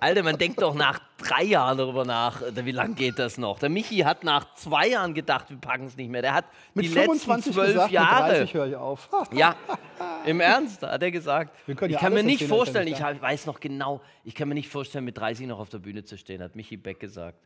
Alter, 0.00 0.22
man 0.22 0.36
denkt 0.38 0.60
doch 0.60 0.74
nach 0.74 1.00
drei 1.16 1.44
Jahren 1.44 1.78
darüber 1.78 2.04
nach, 2.04 2.42
äh, 2.42 2.64
wie 2.64 2.72
lange 2.72 2.94
geht 2.94 3.18
das 3.18 3.38
noch? 3.38 3.58
Der 3.58 3.68
Michi 3.68 3.98
hat 3.98 4.24
nach 4.24 4.54
zwei 4.54 4.88
Jahren 4.88 5.14
gedacht, 5.14 5.50
wir 5.50 5.56
packen 5.56 5.86
es 5.86 5.96
nicht 5.96 6.10
mehr. 6.10 6.22
Der 6.22 6.34
hat 6.34 6.44
Mit 6.74 6.84
die 6.86 6.88
letzten 6.88 7.18
25 7.18 7.52
zwölf 7.52 7.72
gesagt, 7.72 7.92
Jahre. 7.92 8.28
mit 8.28 8.38
30 8.38 8.54
höre 8.54 8.66
ich 8.66 8.76
auf. 8.76 9.08
Ja, 9.32 9.56
im 10.24 10.40
Ernst, 10.40 10.82
hat 10.82 11.02
er 11.02 11.10
gesagt. 11.10 11.54
Wir 11.66 11.74
können 11.74 11.90
ich 11.90 11.94
ja 11.94 12.00
kann 12.00 12.14
mir 12.14 12.22
nicht 12.22 12.44
vorstellen, 12.44 12.88
ich 12.88 13.00
weiß 13.00 13.46
noch 13.46 13.60
genau, 13.60 14.00
ich 14.24 14.34
kann 14.34 14.48
mir 14.48 14.54
nicht 14.54 14.68
vorstellen, 14.68 15.04
mit 15.04 15.18
30 15.18 15.46
noch 15.46 15.58
auf 15.58 15.68
der 15.68 15.78
Bühne 15.78 16.04
zu 16.04 16.16
stehen, 16.16 16.42
hat 16.42 16.54
Michi 16.54 16.76
Beck 16.76 17.00
gesagt. 17.00 17.38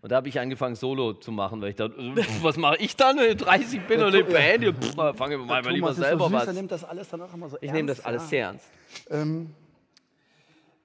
Und 0.00 0.12
da 0.12 0.16
habe 0.16 0.28
ich 0.28 0.38
angefangen, 0.38 0.76
Solo 0.76 1.14
zu 1.14 1.32
machen, 1.32 1.60
weil 1.60 1.70
ich 1.70 1.76
dachte, 1.76 1.94
pf, 1.94 2.42
was 2.42 2.56
mache 2.56 2.76
ich 2.76 2.94
dann, 2.94 3.18
wenn 3.18 3.30
ich 3.30 3.36
30 3.36 3.86
bin 3.86 4.00
und 4.00 4.14
eine 4.14 4.22
Band? 4.22 4.62
Ja, 4.62 5.12
Fange 5.12 5.34
ich 5.34 5.40
mal 5.44 5.66
lieber 5.72 5.92
selber 5.92 6.28
so 6.28 6.38
süß, 6.38 6.46
was. 6.46 6.54
nimmt 6.54 6.70
das 6.70 6.84
alles 6.84 7.08
dann 7.08 7.22
auch 7.22 7.34
immer 7.34 7.48
so 7.48 7.58
Ich 7.60 7.72
nehme 7.72 7.88
das 7.88 8.04
alles 8.04 8.22
ja. 8.22 8.28
sehr 8.28 8.46
ernst. 8.46 8.66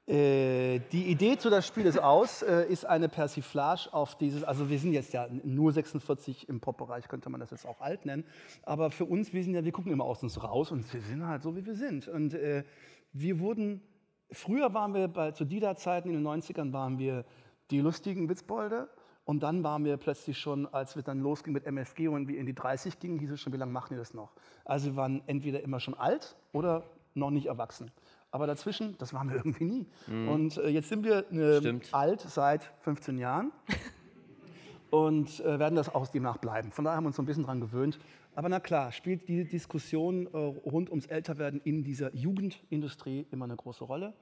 Äh, 0.06 0.80
die 0.92 1.06
Idee 1.06 1.38
zu 1.38 1.50
das 1.50 1.66
Spiel 1.66 1.86
ist 1.86 1.98
aus, 1.98 2.42
äh, 2.42 2.66
ist 2.68 2.84
eine 2.84 3.08
Persiflage 3.08 3.88
auf 3.94 4.18
dieses, 4.18 4.44
also 4.44 4.70
wir 4.70 4.78
sind 4.78 4.92
jetzt 4.92 5.14
ja 5.14 5.28
nur 5.44 5.72
46 5.72 6.50
im 6.50 6.60
Pop-Bereich, 6.60 7.08
könnte 7.08 7.30
man 7.30 7.40
das 7.40 7.52
jetzt 7.52 7.66
auch 7.66 7.80
alt 7.80 8.06
nennen, 8.06 8.26
aber 8.64 8.92
für 8.92 9.06
uns, 9.06 9.32
wir 9.32 9.42
sind 9.42 9.54
ja, 9.54 9.64
wir 9.64 9.72
gucken 9.72 9.94
immer 9.94 10.04
aus 10.04 10.22
uns 10.22 10.44
raus 10.44 10.72
und 10.72 10.94
wir 10.94 11.00
sind 11.00 11.26
halt 11.26 11.42
so, 11.42 11.56
wie 11.56 11.66
wir 11.66 11.76
sind. 11.76 12.10
Und 12.10 12.34
äh, 12.34 12.66
wir 13.14 13.40
wurden, 13.40 13.82
früher 14.30 14.74
waren 14.74 14.94
wir 14.94 15.08
bei, 15.08 15.32
zu 15.32 15.46
DIDA-Zeiten 15.46 16.10
in 16.10 16.16
den 16.16 16.28
90ern 16.28 16.74
waren 16.74 17.00
wir 17.00 17.24
die 17.72 17.80
lustigen 17.80 18.28
Witzbolde 18.28 18.90
und 19.26 19.42
dann 19.42 19.64
waren 19.64 19.86
wir 19.86 19.98
plötzlich 19.98 20.38
schon, 20.38 20.68
als 20.68 20.96
wir 20.96 21.04
dann 21.04 21.22
losging 21.22 21.54
mit 21.54 21.66
MFG 21.66 22.10
und 22.10 22.28
wir 22.28 22.38
in 22.38 22.46
die 22.46 22.54
30 22.54 23.00
gingen, 23.00 23.20
hieß 23.20 23.32
es 23.32 23.40
schon, 23.40 23.54
wie 23.54 23.58
lange 23.58 23.72
machen 23.72 23.94
die 23.94 23.98
das 23.98 24.14
noch? 24.14 24.34
Also 24.66 24.88
wir 24.92 24.96
waren 24.98 25.22
entweder 25.28 25.62
immer 25.64 25.80
schon 25.80 25.94
alt 25.94 26.36
oder 26.52 26.84
noch 27.14 27.30
nicht 27.30 27.46
erwachsen. 27.46 27.92
Aber 28.32 28.48
dazwischen, 28.48 28.98
das 28.98 29.14
waren 29.14 29.30
wir 29.30 29.36
irgendwie 29.46 29.64
nie. 29.64 29.86
Und 30.28 30.58
äh, 30.58 30.68
jetzt 30.70 30.90
sind 30.90 31.06
wir 31.06 31.32
äh, 31.32 31.80
alt 31.92 32.22
seit 32.22 32.64
15 32.82 33.18
Jahren 33.18 33.52
und 34.90 35.40
äh, 35.40 35.60
werden 35.60 35.76
das 35.76 35.94
auch 35.94 36.08
demnach 36.08 36.38
bleiben. 36.38 36.72
Von 36.72 36.84
daher 36.84 36.98
haben 36.98 37.06
wir 37.06 37.10
uns 37.10 37.16
so 37.16 37.22
ein 37.22 37.26
bisschen 37.26 37.44
dran 37.44 37.62
gewöhnt. 37.62 38.00
Aber 38.36 38.50
na 38.50 38.60
klar, 38.60 38.92
spielt 38.92 39.28
die 39.28 39.46
Diskussion 39.46 40.26
äh, 40.26 40.38
rund 40.38 40.90
ums 40.90 41.06
Älterwerden 41.06 41.62
in 41.64 41.84
dieser 41.84 42.14
Jugendindustrie 42.16 43.28
immer 43.32 43.46
eine 43.46 43.56
große 43.56 43.84
Rolle. 43.84 44.14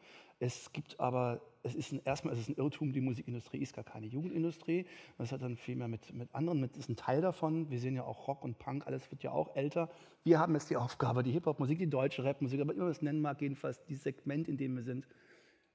Es 0.41 0.73
gibt 0.73 0.99
aber, 0.99 1.39
es 1.61 1.75
ist 1.75 1.91
ein, 1.91 2.01
erstmal 2.03 2.33
ist 2.33 2.39
es 2.39 2.49
ein 2.49 2.55
Irrtum, 2.55 2.93
die 2.93 2.99
Musikindustrie 2.99 3.59
ist 3.59 3.75
gar 3.75 3.83
keine 3.83 4.07
Jugendindustrie. 4.07 4.87
Das 5.19 5.31
hat 5.31 5.43
dann 5.43 5.55
viel 5.55 5.75
mehr 5.75 5.87
mit, 5.87 6.11
mit 6.15 6.33
anderen, 6.33 6.59
mit, 6.59 6.75
ist 6.77 6.89
ein 6.89 6.95
Teil 6.95 7.21
davon. 7.21 7.69
Wir 7.69 7.79
sehen 7.79 7.95
ja 7.95 8.05
auch 8.05 8.27
Rock 8.27 8.43
und 8.43 8.57
Punk, 8.57 8.87
alles 8.87 9.11
wird 9.11 9.21
ja 9.21 9.33
auch 9.33 9.55
älter. 9.55 9.87
Wir 10.23 10.39
haben 10.39 10.55
jetzt 10.55 10.71
die 10.71 10.77
Aufgabe, 10.77 11.21
die 11.21 11.29
Hip-Hop-Musik, 11.29 11.77
die 11.77 11.91
deutsche 11.91 12.23
Rapmusik, 12.23 12.59
aber 12.59 12.73
man 12.73 12.87
es 12.87 13.03
nennen 13.03 13.21
mag, 13.21 13.39
jedenfalls 13.39 13.83
dieses 13.83 14.01
Segment, 14.01 14.47
in 14.47 14.57
dem 14.57 14.75
wir 14.75 14.81
sind, 14.81 15.07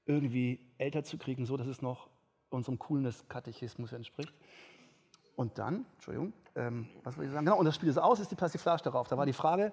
irgendwie 0.05 0.59
älter 0.77 1.05
zu 1.05 1.17
kriegen, 1.17 1.45
so 1.45 1.55
dass 1.55 1.67
es 1.67 1.81
noch 1.81 2.09
unserem 2.49 2.77
Coolness-Katechismus 2.77 3.93
entspricht. 3.93 4.33
Und 5.37 5.57
dann, 5.59 5.85
Entschuldigung, 5.93 6.33
ähm, 6.55 6.87
was 7.05 7.15
wollte 7.15 7.27
ich 7.27 7.33
sagen? 7.33 7.45
Genau, 7.45 7.57
und 7.57 7.63
das 7.63 7.75
Spiel 7.75 7.87
ist 7.87 7.99
aus, 7.99 8.19
ist 8.19 8.31
die 8.31 8.35
Persiflage 8.35 8.83
darauf. 8.83 9.07
Da 9.07 9.17
war 9.17 9.25
die 9.25 9.31
Frage, 9.31 9.71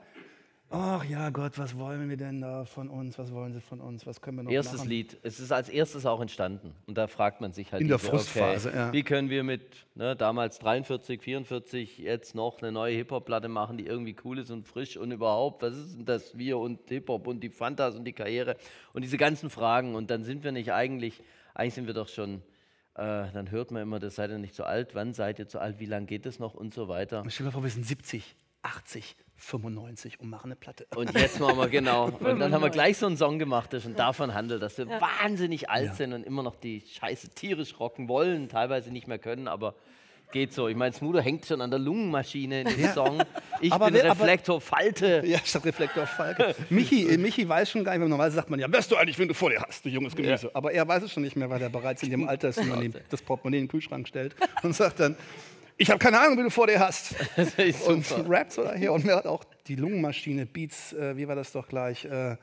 ach 0.74 1.04
ja 1.04 1.30
Gott, 1.30 1.58
was 1.58 1.78
wollen 1.78 2.08
wir 2.08 2.16
denn 2.16 2.40
da 2.40 2.64
von 2.64 2.88
uns? 2.88 3.18
Was 3.18 3.32
wollen 3.32 3.52
sie 3.52 3.60
von 3.60 3.80
uns? 3.80 4.06
Was 4.06 4.20
können 4.20 4.38
wir 4.38 4.42
noch 4.42 4.50
Erstes 4.50 4.78
machen? 4.78 4.88
Lied. 4.88 5.16
Es 5.22 5.40
ist 5.40 5.52
als 5.52 5.68
erstes 5.68 6.04
auch 6.06 6.20
entstanden. 6.20 6.74
Und 6.86 6.98
da 6.98 7.06
fragt 7.06 7.40
man 7.40 7.52
sich 7.52 7.72
halt, 7.72 7.82
In 7.82 7.88
der 7.88 7.98
Frustphase, 7.98 8.72
ja. 8.74 8.92
wie 8.92 9.02
können 9.02 9.30
wir 9.30 9.44
mit 9.44 9.86
ne, 9.94 10.16
damals 10.16 10.58
43, 10.58 11.22
44 11.22 11.98
jetzt 11.98 12.34
noch 12.34 12.60
eine 12.60 12.72
neue 12.72 12.94
Hip-Hop-Platte 12.96 13.48
machen, 13.48 13.78
die 13.78 13.86
irgendwie 13.86 14.16
cool 14.24 14.38
ist 14.38 14.50
und 14.50 14.66
frisch 14.66 14.96
und 14.96 15.12
überhaupt, 15.12 15.62
was 15.62 15.76
ist 15.76 15.96
denn 15.96 16.04
das 16.04 16.36
wir 16.36 16.58
und 16.58 16.80
Hip-Hop 16.88 17.26
und 17.26 17.40
die 17.40 17.50
Fantas 17.50 17.94
und 17.94 18.04
die 18.04 18.12
Karriere 18.12 18.56
und 18.92 19.02
diese 19.02 19.16
ganzen 19.16 19.50
Fragen. 19.50 19.94
Und 19.94 20.10
dann 20.10 20.24
sind 20.24 20.44
wir 20.44 20.52
nicht 20.52 20.72
eigentlich, 20.72 21.22
eigentlich 21.54 21.74
sind 21.74 21.86
wir 21.86 21.94
doch 21.94 22.08
schon, 22.08 22.42
äh, 22.94 23.30
dann 23.32 23.50
hört 23.50 23.70
man 23.70 23.82
immer, 23.82 24.00
das 24.00 24.16
seid 24.16 24.30
ihr 24.30 24.38
nicht 24.38 24.54
zu 24.54 24.64
alt, 24.64 24.94
wann 24.94 25.14
seid 25.14 25.38
ihr 25.38 25.48
zu 25.48 25.58
alt, 25.60 25.78
wie 25.78 25.86
lange 25.86 26.06
geht 26.06 26.26
es 26.26 26.38
noch 26.38 26.54
und 26.54 26.74
so 26.74 26.88
weiter. 26.88 27.24
Stell 27.28 27.46
dir 27.46 27.52
vor, 27.52 27.62
wir 27.62 27.70
sind 27.70 27.86
70, 27.86 28.36
80, 28.64 29.16
95 29.36 30.20
und 30.20 30.30
machen 30.30 30.46
eine 30.46 30.56
Platte. 30.56 30.86
Und 30.96 31.12
jetzt 31.14 31.38
machen 31.40 31.58
wir 31.58 31.68
genau. 31.68 32.06
Und 32.20 32.38
dann 32.40 32.52
haben 32.52 32.62
wir 32.62 32.70
gleich 32.70 32.96
so 32.98 33.06
einen 33.06 33.16
Song 33.16 33.38
gemacht, 33.38 33.72
der 33.72 33.80
schon 33.80 33.94
davon 33.94 34.34
handelt, 34.34 34.62
dass 34.62 34.78
wir 34.78 34.88
wahnsinnig 34.88 35.68
alt 35.70 35.94
sind 35.96 36.12
und 36.12 36.24
immer 36.24 36.42
noch 36.42 36.56
die 36.56 36.80
Scheiße 36.80 37.28
tierisch 37.30 37.78
rocken 37.78 38.08
wollen, 38.08 38.48
teilweise 38.48 38.90
nicht 38.90 39.06
mehr 39.06 39.18
können, 39.18 39.46
aber 39.48 39.74
geht 40.32 40.52
so. 40.52 40.66
Ich 40.66 40.76
meine, 40.76 40.92
Smudo 40.94 41.20
hängt 41.20 41.46
schon 41.46 41.60
an 41.60 41.70
der 41.70 41.78
Lungenmaschine 41.78 42.62
in 42.62 42.66
dem 42.76 42.90
Song. 42.92 43.22
Ich 43.60 43.72
Aber 43.72 43.86
bin 43.86 43.94
wer- 43.94 44.10
aber- 44.10 44.20
Reflektor, 44.20 44.60
Falte. 44.60 45.22
Ja, 45.24 45.38
statt 45.44 45.64
Reflektor 45.64 46.06
Falke. 46.06 46.56
Michi, 46.70 47.08
äh, 47.08 47.16
Michi 47.18 47.48
weiß 47.48 47.70
schon 47.70 47.84
gar 47.84 47.92
nicht 47.92 48.00
mehr. 48.00 48.08
Normalerweise 48.08 48.36
sagt 48.36 48.50
man 48.50 48.58
ja, 48.58 48.70
wärst 48.72 48.90
du 48.90 48.96
eigentlich, 48.96 49.18
wenn 49.18 49.28
du 49.28 49.34
vor 49.34 49.50
dir 49.50 49.60
hast, 49.60 49.84
du 49.84 49.90
junges 49.90 50.16
Gemüse. 50.16 50.50
Aber 50.54 50.72
er 50.72 50.88
weiß 50.88 51.04
es 51.04 51.12
schon 51.12 51.22
nicht 51.22 51.36
mehr, 51.36 51.48
weil 51.50 51.62
er 51.62 51.68
bereits 51.70 52.02
in 52.02 52.10
dem 52.10 52.28
Alter 52.28 52.48
ist, 52.48 52.56
wenn 52.58 52.68
man 52.68 52.94
das 53.10 53.22
Portemonnaie 53.22 53.58
in 53.58 53.64
den 53.64 53.68
Kühlschrank 53.70 54.08
stellt 54.08 54.34
und 54.64 54.74
sagt 54.74 54.98
dann, 55.00 55.16
ich 55.76 55.90
habe 55.90 55.98
keine 55.98 56.20
Ahnung, 56.20 56.38
wie 56.38 56.42
du 56.42 56.50
vor 56.50 56.66
dir 56.66 56.78
hast. 56.80 57.14
Das 57.36 57.82
Und 57.86 58.04
rappt 58.28 58.52
so 58.52 58.62
daher. 58.64 58.92
Und 58.92 59.04
wer 59.06 59.16
hat 59.16 59.26
auch 59.26 59.44
die 59.66 59.76
Lungenmaschine, 59.76 60.46
Beats, 60.46 60.92
äh, 60.92 61.16
wie 61.16 61.26
war 61.28 61.34
das 61.36 61.52
doch 61.52 61.66
gleich? 61.68 62.04
Äh, 62.04 62.36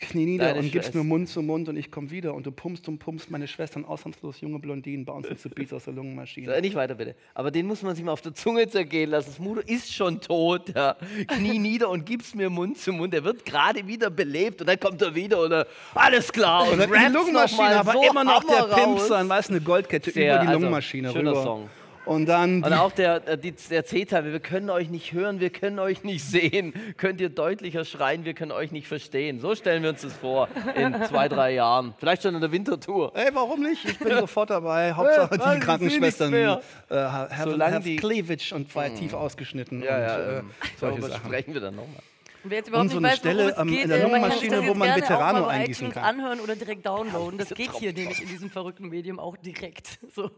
Knie 0.00 0.26
nieder 0.26 0.46
Deine 0.46 0.58
und 0.58 0.72
gibst 0.72 0.86
Schwester. 0.88 0.98
mir 0.98 1.04
Mund 1.04 1.28
zu 1.28 1.40
Mund 1.40 1.68
und 1.68 1.76
ich 1.76 1.90
komme 1.90 2.10
wieder. 2.10 2.34
Und 2.34 2.46
du 2.46 2.50
pumpst 2.50 2.88
und 2.88 2.98
pumpst 2.98 3.30
meine 3.30 3.46
Schwestern 3.46 3.84
ausnahmslos 3.84 4.40
junge 4.40 4.58
Blondinen, 4.58 5.04
bouncen 5.04 5.38
zu 5.38 5.48
Beats 5.48 5.72
aus 5.72 5.84
der 5.84 5.94
Lungenmaschine. 5.94 6.52
Äh, 6.52 6.60
Nicht 6.60 6.74
weiter 6.74 6.96
bitte. 6.96 7.14
Aber 7.32 7.52
den 7.52 7.66
muss 7.66 7.82
man 7.82 7.94
sich 7.94 8.04
mal 8.04 8.10
auf 8.10 8.20
der 8.20 8.34
Zunge 8.34 8.66
zergehen 8.68 9.10
lassen. 9.10 9.32
Smudo 9.32 9.60
ist 9.60 9.92
schon 9.94 10.20
tot. 10.20 10.74
Ja. 10.74 10.96
Knie 11.28 11.58
nieder 11.60 11.88
und 11.90 12.04
gib's 12.04 12.34
mir 12.34 12.50
Mund 12.50 12.76
zu 12.78 12.92
Mund. 12.92 13.14
Er 13.14 13.22
wird 13.22 13.44
gerade 13.44 13.86
wieder 13.86 14.10
belebt 14.10 14.60
und 14.60 14.66
dann 14.66 14.80
kommt 14.80 15.00
er 15.00 15.14
wieder 15.14 15.40
und 15.40 15.52
er, 15.52 15.66
alles 15.94 16.32
klar. 16.32 16.64
Und, 16.64 16.80
Und 16.80 16.90
die 16.92 17.12
Lungenmaschine, 17.12 17.76
aber 17.78 17.92
so 17.92 18.02
immer 18.02 18.24
noch 18.24 18.42
der 18.42 18.64
Pimp 18.74 18.96
raus. 18.98 19.08
sein, 19.08 19.28
weißt 19.28 19.50
du, 19.50 19.54
eine 19.54 19.62
Goldkette 19.62 20.10
Sehr, 20.10 20.34
über 20.34 20.42
die 20.42 20.48
also, 20.48 20.58
Lungenmaschine 20.58 21.12
schöner 21.12 21.30
rüber. 21.30 21.42
Song. 21.44 21.70
Und 22.06 22.26
dann 22.26 22.62
Und 22.62 22.72
auch 22.72 22.92
der, 22.92 23.26
äh, 23.26 23.38
die, 23.38 23.52
der 23.70 23.84
C-Teil, 23.84 24.24
wir 24.30 24.40
können 24.40 24.68
euch 24.70 24.90
nicht 24.90 25.12
hören, 25.12 25.40
wir 25.40 25.50
können 25.50 25.78
euch 25.78 26.04
nicht 26.04 26.22
sehen. 26.24 26.74
Könnt 26.98 27.20
ihr 27.20 27.30
deutlicher 27.30 27.84
schreien, 27.84 28.24
wir 28.24 28.34
können 28.34 28.52
euch 28.52 28.72
nicht 28.72 28.86
verstehen. 28.88 29.40
So 29.40 29.54
stellen 29.54 29.82
wir 29.82 29.90
uns 29.90 30.02
das 30.02 30.12
vor 30.12 30.48
in 30.74 30.94
zwei, 31.08 31.28
drei 31.28 31.52
Jahren. 31.54 31.94
Vielleicht 31.98 32.22
schon 32.22 32.34
in 32.34 32.40
der 32.40 32.52
Wintertour. 32.52 33.12
Ey, 33.16 33.30
warum 33.32 33.62
nicht? 33.62 33.84
Ich 33.86 33.98
bin 33.98 34.16
sofort 34.18 34.50
dabei. 34.50 34.92
Hauptsache, 34.92 35.38
die 35.38 35.54
ich 35.58 35.60
Krankenschwestern 35.64 36.34
äh, 36.34 36.46
have, 36.90 37.50
Solange 37.50 37.74
have 37.76 37.84
die- 37.84 37.96
Cleavage 37.96 38.52
und 38.54 38.74
weit 38.76 38.96
tief 38.96 39.14
ausgeschnitten. 39.14 39.80
und, 39.80 39.86
äh, 39.88 40.42
solche 40.78 41.00
Darüber 41.00 41.08
Sachen. 41.08 41.26
sprechen 41.26 41.54
wir 41.54 41.60
dann 41.60 41.76
nochmal. 41.76 42.02
Wer 42.44 42.58
jetzt 42.58 42.68
überhaupt 42.68 42.84
Und 42.84 42.90
so 42.92 43.00
nicht 43.00 43.24
eine 43.24 43.38
weiß, 43.38 43.56
worum 43.56 43.68
Stelle 43.68 43.76
geht, 43.76 43.82
in 43.84 43.88
der 43.88 43.98
äh, 43.98 44.02
Lungenmaschine, 44.02 44.66
wo 44.68 44.74
man 44.74 45.00
bei 45.00 45.46
eingießen 45.48 45.90
kann. 45.92 46.04
anhören 46.04 46.40
oder 46.40 46.54
direkt 46.56 46.84
downloaden. 46.86 47.38
Das 47.38 47.48
geht 47.54 47.72
hier 47.72 47.92
nämlich 47.92 48.20
in 48.22 48.28
diesem 48.28 48.50
verrückten 48.50 48.88
Medium 48.88 49.18
auch 49.18 49.36
direkt. 49.36 49.98
So. 50.14 50.30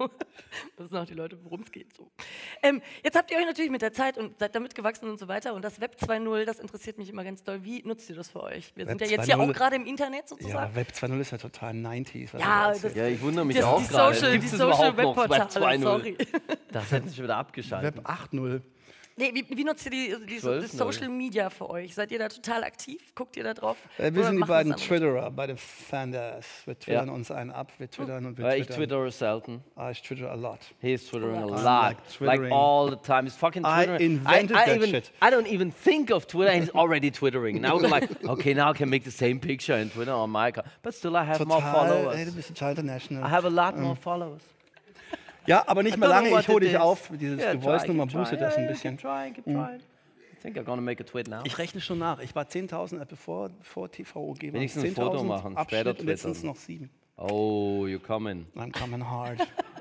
Das 0.77 0.89
sind 0.89 0.97
auch 0.99 1.05
die 1.05 1.13
Leute, 1.13 1.39
worum 1.43 1.61
es 1.61 1.71
geht. 1.71 1.95
So. 1.95 2.11
Ähm, 2.63 2.81
jetzt 3.05 3.15
habt 3.15 3.31
ihr 3.31 3.37
euch 3.37 3.45
natürlich 3.45 3.71
mit 3.71 3.83
der 3.83 3.93
Zeit 3.93 4.17
und 4.17 4.39
seid 4.39 4.55
damit 4.55 4.75
gewachsen 4.75 5.11
und 5.11 5.19
so 5.19 5.29
weiter. 5.29 5.53
Und 5.53 5.63
das 5.63 5.81
Web 5.83 5.97
2.0, 6.01 6.45
das 6.47 6.61
interessiert 6.61 6.97
mich 6.97 7.11
immer 7.11 7.25
ganz 7.25 7.43
doll. 7.43 7.63
Wie 7.63 7.83
nutzt 7.83 8.09
ihr 8.09 8.17
das 8.17 8.31
für 8.31 8.43
euch? 8.43 8.73
Wir 8.75 8.87
sind 8.87 9.01
Web 9.01 9.11
ja 9.11 9.17
jetzt 9.17 9.27
hier 9.27 9.37
2.0 9.37 9.51
auch 9.51 9.53
gerade 9.53 9.77
im 9.77 9.85
Internet 9.85 10.23
Ja, 10.23 10.27
sozusagen. 10.29 10.75
Web 10.75 10.89
2.0 10.95 11.21
ist 11.21 11.33
ja 11.33 11.39
total 11.39 11.73
90s. 11.75 12.33
was 12.33 12.41
Ja, 12.41 12.73
das-. 12.73 12.95
Ja, 12.95 13.07
ich 13.09 13.21
wundere 13.21 13.45
mich 13.45 13.57
Das, 13.57 13.65
auch 13.67 13.83
die 13.83 13.89
gerade. 13.89 14.15
Social, 14.15 14.39
die 14.39 14.49
Social 14.49 14.93
überhaupt 14.93 15.17
noch 15.17 15.29
Web 15.29 15.31
Webportale, 15.31 15.67
2.0? 15.77 15.83
sorry. 15.83 16.17
Das 16.73 16.91
hätten 16.93 17.09
sie 17.11 17.23
wieder 17.23 17.37
abgeschaltet. 17.37 17.97
Web 17.97 18.09
8.0. 18.09 18.63
Nee, 19.19 19.31
wie, 19.33 19.47
wie 19.57 19.65
nutzt 19.65 19.87
ihr 19.87 19.91
die, 19.93 20.15
die, 20.27 20.39
so, 20.39 20.53
das 20.61 20.75
12.0. 20.75 20.77
Social 20.77 21.09
Media 21.09 21.49
für 21.49 21.71
euch? 21.71 21.95
Seid 21.95 22.11
ihr 22.13 22.19
da 22.19 22.29
total 22.29 22.63
aktiv? 22.65 23.01
Guckt 23.15 23.35
ihr 23.39 23.45
da 23.45 23.55
drauf? 23.55 23.79
Äh, 23.97 24.13
wir 24.13 24.21
Oder 24.21 24.29
sind 24.29 24.37
die 24.37 24.43
beiden? 24.45 24.77
Twitterer, 24.77 25.31
beide 25.31 25.57
Fanders. 25.57 26.45
Wir 26.67 26.79
twittern 26.79 27.07
Ja. 27.09 27.13
uns 27.15 27.31
einen 27.31 27.51
ab, 27.51 27.73
wir 27.79 27.91
twittern 27.91 28.27
und 28.27 28.37
wir 28.37 28.45
Weil 28.45 28.61
ich 28.61 28.67
twittern. 28.67 28.77
twittere 28.83 29.11
selten. 29.11 29.65
Ah, 29.75 29.91
ich 29.91 30.03
twitter 30.03 30.31
a 30.31 30.35
lot. 30.35 30.59
He's 30.83 31.07
twittering 31.07 31.37
a 31.37 31.47
I 31.47 31.51
lot. 31.51 31.97
like 32.21 32.41
Like, 32.43 32.53
all 32.53 32.91
the 32.91 32.97
time. 32.97 33.23
He's 33.25 33.37
fucking 33.37 33.65
I 33.65 33.85
twittering. 33.87 34.19
invented 34.19 34.55
I, 34.55 34.61
I 34.61 34.67
that 34.67 34.77
even, 34.77 34.91
shit. 34.91 35.13
I 35.23 35.31
don't 35.31 35.47
even 35.49 35.73
think 35.73 36.11
of 36.11 36.27
Twitter 36.27 36.51
and 36.51 36.65
he's 36.65 36.75
already 36.75 37.11
twittering. 37.11 37.63
Now 37.63 37.79
I'm 37.79 37.91
like, 37.91 38.11
okay, 38.29 38.53
now 38.53 38.69
I 38.69 38.75
can 38.75 38.91
make 38.91 39.05
the 39.05 39.11
same 39.11 39.41
picture 39.41 39.73
and 39.81 39.91
Twitter 39.91 40.13
on 40.13 40.29
my 40.29 40.49
account. 40.49 40.67
But 40.83 40.95
still 40.95 41.17
I 41.17 41.25
have 41.25 41.41
more 41.47 41.63
Total, 41.63 42.13
ey, 42.13 42.25
du 42.27 42.31
followers. 42.33 42.35
bist 42.35 42.49
total 42.55 42.69
international. 42.85 43.25
I 43.25 43.29
have 43.31 43.47
a 43.47 43.51
lot 43.51 43.79
more 43.79 43.97
followers. 43.97 44.43
Ja, 45.47 45.65
aber 45.67 45.83
nicht 45.83 45.97
mehr 45.97 46.09
lange, 46.09 46.29
ich 46.39 46.49
hole 46.49 46.61
dich 46.67 46.77
auf. 46.79 47.11
Dieses 47.13 47.41
Yeah, 47.41 47.59
Voice 47.61 47.83
try, 47.83 47.89
Nummer 47.89 48.07
keep 48.07 48.17
boostet 48.19 48.41
das 48.41 48.57
ein 48.57 48.63
Yeah, 48.65 48.73
bisschen. 48.73 48.97
Keep 48.97 49.03
trying, 49.03 49.35
keep 49.35 49.45
trying. 49.45 49.81
I 49.81 50.37
think 50.43 50.57
I'm 50.59 50.65
gonna 50.65 50.83
make 50.83 51.03
a 51.03 51.07
tweet 51.07 51.29
now. 51.29 51.41
Ich 51.45 51.57
rechne 51.59 51.81
schon 51.81 51.99
nach. 51.99 52.21
Ich 52.21 52.35
war 52.35 52.45
10.000, 52.45 53.01
äh, 53.01 53.07
bevor 53.09 53.51
vor 53.63 53.91
TVOG 53.91 54.43
war. 54.43 54.53
Wenigstens 54.55 54.85
ein 54.85 54.95
Foto 54.95 55.23
machen, 55.25 55.57
Abschnitt 55.57 55.81
später 55.81 55.97
twittern. 55.97 56.37
noch 56.43 56.57
sieben. 56.57 56.91
Oh, 57.17 57.85
you're 57.87 57.99
coming. 57.99 58.47
I'm 58.57 58.71
coming 58.73 59.09
hard. 59.09 59.39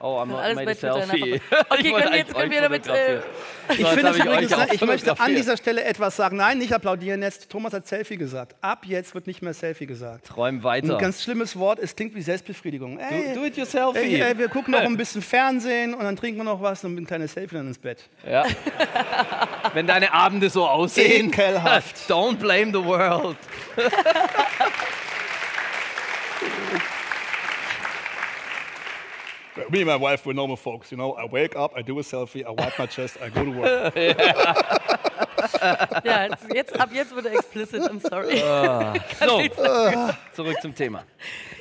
Oh, 0.00 0.18
I'm 0.20 0.34
Alles 0.34 0.56
made 0.56 0.70
a 0.70 0.74
selfie. 0.74 1.22
Okay, 1.22 1.40
Ich 1.78 1.92
können 1.94 2.12
wir 2.12 2.16
jetzt- 2.18 2.34
können 2.34 2.50
wir 2.50 2.60
damit, 2.60 2.86
fotografieren. 2.86 3.22
Ich 3.70 3.78
So, 3.78 3.86
finde 3.86 4.10
auch 4.10 4.14
ne, 4.16 4.68
ich 4.74 4.80
möchte 4.82 5.18
an 5.20 5.34
dieser 5.34 5.56
Stelle 5.56 5.84
etwas 5.84 6.16
sagen. 6.16 6.36
Nein, 6.36 6.58
nicht 6.58 6.72
applaudieren 6.74 7.22
jetzt. 7.22 7.48
Thomas 7.48 7.72
hat 7.72 7.86
Selfie 7.86 8.16
gesagt. 8.18 8.54
Ab 8.60 8.82
jetzt 8.84 9.14
wird 9.14 9.26
nicht 9.26 9.40
mehr 9.40 9.54
Selfie 9.54 9.86
gesagt. 9.86 10.26
Träum 10.26 10.56
Ein 10.56 10.62
weiter. 10.64 10.98
ganz 10.98 11.22
schlimmes 11.22 11.56
Wort, 11.58 11.78
es 11.78 11.96
klingt 11.96 12.14
wie 12.14 12.20
Selbstbefriedigung. 12.22 12.98
Ey, 12.98 13.34
do 13.34 13.44
it 13.44 13.56
yourself. 13.56 13.96
ey, 13.96 14.20
ey, 14.20 14.36
wir 14.36 14.48
gucken 14.48 14.72
noch 14.72 14.80
ein 14.80 14.96
bisschen 14.98 15.22
Fernsehen 15.22 15.94
und 15.94 16.04
dann 16.04 16.16
trinken 16.16 16.38
wir 16.40 16.44
noch 16.44 16.60
was 16.60 16.84
und 16.84 16.96
ein 16.96 17.06
kleines 17.06 17.32
Selfie 17.32 17.56
dann 17.56 17.68
ins 17.68 17.78
Bett. 17.78 18.02
Ja. 18.28 18.44
Wenn 19.72 19.86
deine 19.86 20.12
Abende 20.12 20.50
so 20.50 20.66
aussehen, 20.68 21.28
Ekelhaft. 21.28 21.96
don't 22.10 22.36
blame 22.36 22.70
the 22.72 22.84
world. 22.84 23.36
Me 29.70 29.80
and 29.82 29.86
my 29.86 29.96
wife, 29.96 30.26
we're 30.26 30.32
normal 30.32 30.56
folks, 30.56 30.90
you 30.90 30.96
know. 30.96 31.12
I 31.12 31.26
wake 31.26 31.54
up, 31.56 31.72
I 31.76 31.82
do 31.82 31.98
a 32.00 32.02
selfie, 32.02 32.44
I 32.44 32.50
wipe 32.50 32.76
my 32.78 32.86
chest, 32.86 33.18
I 33.22 33.28
go 33.28 33.44
to 33.44 33.50
work. 33.50 33.94
Ja, 36.04 36.24
jetzt, 36.26 36.46
jetzt, 36.54 36.80
ab 36.80 36.90
jetzt 36.92 37.14
wird 37.14 37.26
er 37.26 37.32
explicit, 37.34 37.82
I'm 37.82 38.00
sorry. 38.00 38.38
So, 39.20 39.40
zurück 40.34 40.56
zum 40.62 40.74
Thema. 40.74 41.04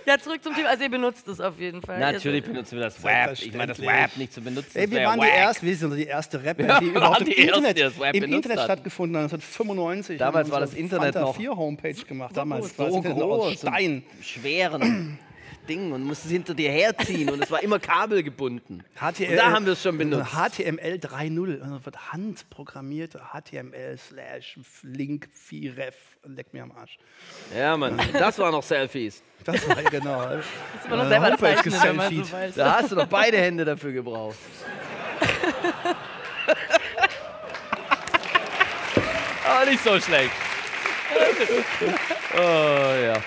Ja, 0.06 0.18
zurück 0.18 0.42
zum 0.44 0.56
Thema. 0.56 0.70
Also 0.70 0.84
ihr 0.84 0.90
benutzt 0.90 1.28
es 1.28 1.40
auf 1.40 1.60
jeden 1.60 1.82
Fall. 1.82 2.00
Natürlich 2.00 2.42
Also, 2.44 2.54
benutzen 2.54 2.78
wir 2.78 2.84
das 2.86 3.04
Web. 3.04 3.34
Ich 3.34 3.54
meine, 3.54 3.68
das. 3.74 3.82
Web 3.82 4.18
nicht 4.18 4.34
zu 4.34 4.42
benutzen. 4.42 4.72
Ey, 4.78 4.84
das 4.86 4.92
wir 4.92 5.00
wär 5.00 5.08
waren 5.08 5.20
die 5.20 5.26
wack. 5.28 5.36
erste, 5.38 5.66
wir 5.66 5.76
sind 5.76 5.96
die 5.96 6.06
erste 6.06 6.44
Rapper, 6.44 6.80
die 6.80 6.86
wir 6.86 6.92
überhaupt 6.92 7.20
waren 7.20 7.28
im 7.28 7.34
die 7.34 7.38
Ersten, 7.38 7.48
Internet, 7.58 7.78
die 7.78 7.82
das 7.82 8.00
Web 8.00 8.16
im 8.16 8.22
benutzt 8.22 8.36
Internet 8.38 8.58
hatten. 8.60 8.66
stattgefunden 8.72 9.16
haben. 9.18 9.24
1995. 9.26 10.18
Damals 10.18 10.52
war 10.52 10.60
das 10.62 10.74
Internet 10.74 11.14
Fanta 11.14 11.22
noch 11.22 11.36
4 11.36 11.56
Homepage 11.56 11.94
gemacht. 11.94 12.38
Damals 12.38 12.70
so 12.70 12.78
war 12.80 12.86
das 12.88 12.96
Internet 12.96 13.18
noch 13.18 13.28
aus 13.30 13.40
groß 13.42 13.64
und 13.64 13.70
Stein. 13.70 14.04
schweren 14.22 15.20
Ding 15.68 15.92
und 15.92 16.04
musste 16.04 16.28
es 16.28 16.32
hinter 16.32 16.54
dir 16.54 16.72
herziehen 16.72 17.30
und 17.30 17.44
es 17.44 17.52
war 17.52 17.64
immer 17.64 17.80
kabelgebunden. 17.80 18.84
HTML, 18.96 19.30
Und 19.30 19.36
da 19.38 19.52
haben 19.52 19.66
wir 19.66 19.74
es 19.74 19.82
schon 19.84 19.98
benutzt. 19.98 20.32
HTML 20.32 20.96
3.0, 20.96 21.62
also 21.62 21.86
wird 21.86 22.12
handprogrammierte 22.12 23.22
HTML 23.34 23.98
slash 23.98 24.60
Link 24.84 25.30
Ref, 25.52 25.96
leck 26.24 26.54
mir 26.54 26.64
am 26.64 26.72
Arsch. 26.72 26.98
Ja, 27.56 27.78
Mann, 27.78 28.00
das 28.14 28.38
waren 28.40 28.52
noch 28.52 28.64
Selfies. 28.64 29.24
Das 29.44 29.68
war 29.68 29.76
genau. 29.84 30.38
muss 30.38 30.90
man 30.90 31.00
noch 31.00 31.08
selber 31.08 31.38
zeichnen, 31.38 31.76
wenn 31.82 31.96
man 31.96 32.16
so 32.24 32.32
weiß. 32.32 32.56
Da 32.56 32.78
hast 32.78 32.92
du 32.92 32.96
doch 32.96 33.08
beide 33.08 33.38
Hände 33.38 33.66
dafür 33.66 33.92
gebraucht. 33.92 34.38
Aber 39.46 39.66
nicht 39.70 39.84
so 39.84 40.00
schlecht. 40.00 40.32
Oh 42.36 42.40
ja. 42.40 43.22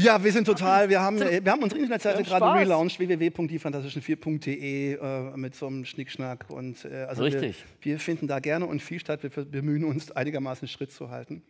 Ja, 0.00 0.24
wir 0.24 0.32
sind 0.32 0.46
total, 0.46 0.88
wir 0.88 1.00
haben, 1.00 1.20
äh, 1.20 1.44
wir 1.44 1.52
haben 1.52 1.62
unsere 1.62 1.78
Internetseite 1.80 2.22
gerade 2.22 2.44
Spaß. 2.46 2.60
relaunched, 2.60 2.98
www.diefantastischen4.de 2.98 4.94
äh, 4.94 5.36
mit 5.36 5.54
so 5.54 5.66
einem 5.66 5.84
Schnickschnack. 5.84 6.46
Und, 6.48 6.84
äh, 6.86 7.04
also 7.08 7.22
Richtig. 7.22 7.64
Wir, 7.82 7.92
wir 7.92 8.00
finden 8.00 8.26
da 8.26 8.38
gerne 8.38 8.66
und 8.66 8.80
viel 8.80 8.98
statt. 8.98 9.22
Wir 9.22 9.30
bemühen 9.30 9.84
uns, 9.84 10.10
einigermaßen 10.10 10.68
Schritt 10.68 10.92
zu 10.92 11.10
halten. 11.10 11.42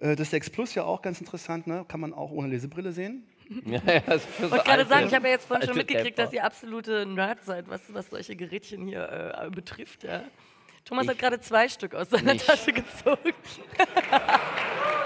Äh, 0.00 0.16
das 0.16 0.30
6 0.30 0.50
Plus 0.50 0.74
ja 0.74 0.84
auch 0.84 1.00
ganz 1.00 1.20
interessant, 1.20 1.66
ne? 1.66 1.84
kann 1.88 2.00
man 2.00 2.12
auch 2.12 2.30
ohne 2.30 2.48
Lesebrille 2.48 2.92
sehen. 2.92 3.24
ja, 3.64 3.80
ja 3.86 4.00
das 4.00 4.16
ist 4.16 4.26
für 4.26 4.44
Ich 4.46 4.50
wollte 4.50 4.64
gerade 4.64 4.86
sagen, 4.86 5.06
ich 5.06 5.14
habe 5.14 5.26
ja 5.26 5.32
jetzt 5.32 5.46
vorhin 5.46 5.66
schon 5.66 5.76
mitgekriegt, 5.76 6.18
dass 6.18 6.32
ihr 6.32 6.44
absolute 6.44 7.06
Nerds 7.06 7.46
seid, 7.46 7.68
was, 7.68 7.80
was 7.88 8.10
solche 8.10 8.36
Gerätchen 8.36 8.86
hier 8.86 9.34
äh, 9.40 9.50
betrifft. 9.50 10.04
Ja. 10.04 10.24
Thomas 10.84 11.04
Ich- 11.04 11.10
hat 11.10 11.18
gerade 11.18 11.40
zwei 11.40 11.68
Stück 11.68 11.94
aus 11.94 12.10
seiner 12.10 12.34
Nicht. 12.34 12.46
Tasche 12.46 12.72
gezogen. 12.72 13.32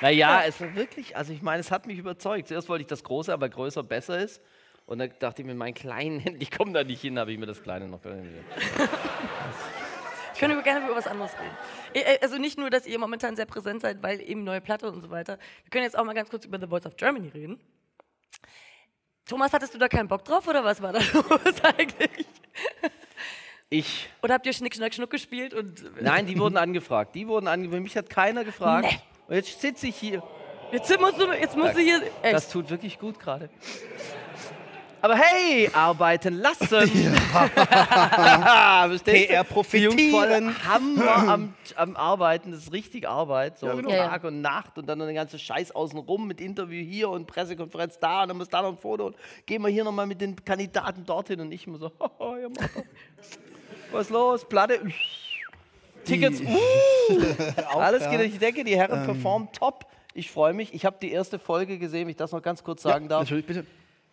Naja, 0.00 0.42
es 0.46 0.60
war 0.60 0.74
wirklich, 0.74 1.16
also 1.16 1.32
ich 1.32 1.42
meine, 1.42 1.60
es 1.60 1.70
hat 1.70 1.86
mich 1.86 1.98
überzeugt. 1.98 2.48
Zuerst 2.48 2.68
wollte 2.68 2.82
ich 2.82 2.88
das 2.88 3.02
Große, 3.02 3.32
aber 3.32 3.48
größer 3.48 3.82
besser 3.82 4.18
ist. 4.18 4.40
Und 4.86 4.98
dann 5.00 5.10
dachte 5.18 5.42
ich 5.42 5.46
mir, 5.46 5.54
meinen 5.54 5.74
kleinen 5.74 6.18
Händen, 6.18 6.40
ich 6.40 6.50
komme 6.50 6.72
da 6.72 6.82
nicht 6.82 7.02
hin, 7.02 7.18
habe 7.18 7.32
ich 7.32 7.38
mir 7.38 7.46
das 7.46 7.62
Kleine 7.62 7.88
noch 7.88 8.00
können 8.00 8.22
über, 10.52 10.62
gerne 10.62 10.86
über 10.86 10.96
was 10.96 11.06
anderes 11.06 11.32
reden. 11.34 11.56
Äh, 11.92 12.14
äh, 12.14 12.18
Also 12.22 12.38
nicht 12.38 12.58
nur, 12.58 12.70
dass 12.70 12.86
ihr 12.86 12.98
momentan 12.98 13.36
sehr 13.36 13.44
präsent 13.44 13.82
seid, 13.82 14.02
weil 14.02 14.20
eben 14.20 14.44
neue 14.44 14.60
Platte 14.60 14.90
und 14.90 15.02
so 15.02 15.10
weiter. 15.10 15.38
Wir 15.64 15.70
können 15.70 15.84
jetzt 15.84 15.98
auch 15.98 16.04
mal 16.04 16.14
ganz 16.14 16.30
kurz 16.30 16.46
über 16.46 16.58
The 16.58 16.68
Voice 16.68 16.86
of 16.86 16.96
Germany 16.96 17.28
reden. 17.28 17.60
Thomas, 19.26 19.52
hattest 19.52 19.74
du 19.74 19.78
da 19.78 19.88
keinen 19.88 20.08
Bock 20.08 20.24
drauf 20.24 20.48
oder 20.48 20.64
was 20.64 20.80
war 20.80 20.92
da 20.94 21.00
los 21.12 21.62
eigentlich? 21.64 22.26
Ich, 23.68 24.08
Oder 24.22 24.34
habt 24.34 24.46
ihr 24.46 24.54
Schnick, 24.54 24.74
Schnack, 24.74 24.94
Schnuck 24.94 25.10
gespielt? 25.10 25.52
Und 25.52 26.00
nein, 26.00 26.24
die 26.26 26.38
wurden 26.38 26.56
angefragt. 26.56 27.14
Die 27.14 27.28
wurden 27.28 27.46
angefragt. 27.46 27.82
Mich 27.82 27.96
hat 27.98 28.08
keiner 28.08 28.42
gefragt. 28.42 28.88
Nee. 28.90 29.17
Und 29.28 29.34
jetzt 29.34 29.60
sitze 29.60 29.88
ich 29.88 29.96
hier. 29.96 30.22
jetzt 30.72 31.00
musst 31.00 31.20
du, 31.20 31.32
jetzt 31.32 31.56
musst 31.56 31.76
du 31.76 31.80
hier. 31.80 32.02
Echt? 32.22 32.34
Das 32.34 32.48
tut 32.48 32.70
wirklich 32.70 32.98
gut 32.98 33.20
gerade. 33.20 33.50
Aber 35.00 35.16
hey, 35.16 35.70
arbeiten 35.72 36.40
lassen. 36.40 36.66
Verstehst 36.88 36.96
du? 39.06 39.12
PR 39.12 39.44
Die 39.44 39.78
Jungs 39.78 40.02
voll 40.10 40.26
profitieren. 40.26 40.64
Hammer 40.64 41.28
am, 41.28 41.54
am 41.76 41.96
Arbeiten. 41.96 42.50
Das 42.50 42.62
ist 42.62 42.72
richtig 42.72 43.08
Arbeit. 43.08 43.58
So 43.58 43.68
genau. 43.68 43.90
Ja, 43.90 43.96
ja. 43.96 44.08
Tag 44.08 44.24
und 44.24 44.40
Nacht 44.40 44.76
und 44.76 44.88
dann 44.88 44.98
noch 44.98 45.06
den 45.06 45.14
ganzen 45.14 45.38
Scheiß 45.38 45.70
außenrum 45.72 46.26
mit 46.26 46.40
Interview 46.40 46.84
hier 46.84 47.10
und 47.10 47.26
Pressekonferenz 47.26 47.98
da 47.98 48.22
und 48.22 48.28
dann 48.28 48.38
muss 48.38 48.48
da 48.48 48.62
noch 48.62 48.70
ein 48.70 48.78
Foto 48.78 49.06
und 49.06 49.16
gehen 49.46 49.62
wir 49.62 49.68
hier 49.68 49.84
nochmal 49.84 50.06
mit 50.06 50.20
den 50.20 50.36
Kandidaten 50.44 51.04
dorthin 51.04 51.40
und 51.40 51.52
ich 51.52 51.66
immer 51.66 51.78
so, 51.78 51.92
ja, 52.00 52.48
mach 52.48 52.68
doch. 52.68 52.84
was 53.92 54.06
ist 54.06 54.10
los? 54.10 54.48
Platte. 54.48 54.80
Tickets. 56.08 56.40
Uh, 56.40 57.76
alles 57.78 58.08
geht 58.10 58.34
die 58.34 58.38
Decke. 58.38 58.64
Die 58.64 58.72
Ähm. 58.72 58.78
Herren 58.78 59.04
performen 59.04 59.48
top. 59.52 59.86
Ich 60.14 60.30
freue 60.30 60.52
mich. 60.52 60.74
Ich 60.74 60.84
habe 60.84 60.96
die 61.00 61.12
erste 61.12 61.38
Folge 61.38 61.78
gesehen, 61.78 62.02
wenn 62.02 62.10
ich 62.10 62.16
das 62.16 62.32
noch 62.32 62.42
ganz 62.42 62.64
kurz 62.64 62.82
sagen 62.82 63.08
darf. 63.08 63.22
Natürlich, 63.22 63.46
bitte. 63.46 63.64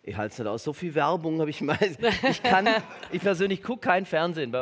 Ich 0.02 0.16
halte 0.16 0.32
es 0.32 0.38
nicht 0.38 0.46
aus. 0.46 0.62
So 0.62 0.72
viel 0.72 0.94
Werbung 0.94 1.40
habe 1.40 1.50
ich 1.50 1.60
mal. 1.60 1.78
Ich 2.30 2.42
kann, 2.42 2.68
ich 3.10 3.20
persönlich 3.20 3.62
gucke 3.62 3.80
kein 3.80 4.06
Fernsehen. 4.06 4.54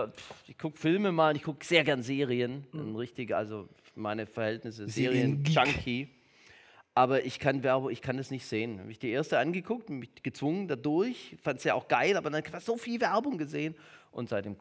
Ich 0.48 0.56
gucke 0.56 0.78
Filme 0.78 1.12
mal 1.12 1.30
und 1.30 1.36
ich 1.36 1.42
gucke 1.42 1.64
sehr 1.64 1.84
gern 1.84 2.02
Serien. 2.02 2.66
Ein 2.72 2.96
richtig, 2.96 3.34
also 3.34 3.68
meine 3.94 4.26
Verhältnisse. 4.26 4.88
Serien-Junkie. 4.88 6.08
Aber 6.94 7.24
ich 7.24 7.40
kann 7.40 7.62
Werbung, 7.62 7.90
ich 7.90 8.00
kann 8.00 8.16
das 8.16 8.30
nicht 8.30 8.46
sehen. 8.46 8.78
Habe 8.78 8.90
ich 8.90 9.00
die 9.00 9.10
erste 9.10 9.38
angeguckt, 9.38 9.90
mich 9.90 10.10
gezwungen 10.22 10.68
dadurch. 10.68 11.36
Fand 11.42 11.58
es 11.58 11.64
ja 11.64 11.74
auch 11.74 11.88
geil, 11.88 12.16
aber 12.16 12.30
dann 12.30 12.42
habe 12.42 12.56
ich 12.56 12.64
so 12.64 12.76
viel 12.76 13.00
Werbung 13.00 13.36
gesehen. 13.36 13.74
Und 14.14 14.28
seitdem 14.28 14.56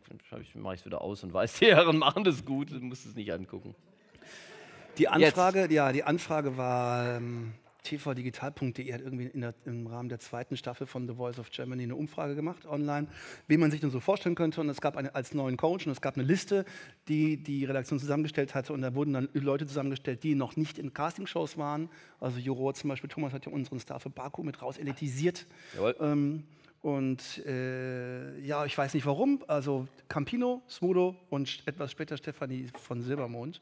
mache 0.55 0.73
ich 0.73 0.81
es 0.81 0.85
wieder 0.85 1.01
aus 1.01 1.23
und 1.23 1.31
weiß, 1.31 1.53
die 1.59 1.67
Herren 1.67 1.97
machen 1.97 2.23
das 2.23 2.43
gut, 2.43 2.71
du 2.71 2.79
musst 2.79 3.05
es 3.05 3.15
nicht 3.15 3.31
angucken. 3.31 3.75
Die 4.97 5.07
Anfrage, 5.07 5.71
ja, 5.71 5.91
die 5.91 6.03
Anfrage 6.03 6.57
war, 6.57 7.17
ähm, 7.17 7.53
tvdigital.de 7.83 8.93
hat 8.93 9.01
irgendwie 9.01 9.25
in 9.25 9.41
der, 9.41 9.53
im 9.65 9.87
Rahmen 9.87 10.09
der 10.09 10.19
zweiten 10.19 10.57
Staffel 10.57 10.87
von 10.87 11.07
The 11.07 11.15
Voice 11.15 11.37
of 11.37 11.51
Germany 11.51 11.83
eine 11.83 11.95
Umfrage 11.95 12.35
gemacht 12.35 12.65
online, 12.65 13.07
wen 13.47 13.59
man 13.59 13.71
sich 13.71 13.81
denn 13.81 13.91
so 13.91 13.99
vorstellen 13.99 14.35
könnte. 14.35 14.61
Und 14.61 14.69
es 14.69 14.81
gab 14.81 14.97
eine, 14.97 15.13
als 15.13 15.33
neuen 15.33 15.57
Coach 15.57 15.85
und 15.85 15.91
es 15.91 16.01
gab 16.01 16.15
eine 16.15 16.23
Liste, 16.23 16.65
die 17.07 17.37
die 17.37 17.65
Redaktion 17.65 17.99
zusammengestellt 17.99 18.55
hatte. 18.55 18.73
Und 18.73 18.81
da 18.81 18.95
wurden 18.95 19.13
dann 19.13 19.29
Leute 19.33 19.67
zusammengestellt, 19.67 20.23
die 20.23 20.33
noch 20.35 20.55
nicht 20.55 20.79
in 20.79 20.93
Castingshows 20.93 21.57
waren. 21.57 21.89
Also 22.19 22.39
Juror 22.39 22.73
zum 22.73 22.89
Beispiel, 22.89 23.09
Thomas 23.09 23.33
hat 23.33 23.45
ja 23.45 23.51
unseren 23.51 23.79
Star 23.79 23.99
für 23.99 24.09
Baku 24.09 24.43
mit 24.43 24.61
raus 24.61 24.77
elitisiert. 24.77 25.45
Jawohl. 25.75 25.95
Ähm, 25.99 26.43
und 26.83 27.45
äh, 27.45 28.37
ja, 28.39 28.65
ich 28.65 28.77
weiß 28.77 28.93
nicht 28.93 29.05
warum. 29.05 29.41
Also 29.47 29.87
Campino, 30.09 30.61
Smudo 30.69 31.15
und 31.29 31.63
etwas 31.65 31.91
später 31.91 32.17
Stefanie 32.17 32.67
von 32.77 33.01
Silbermond. 33.01 33.61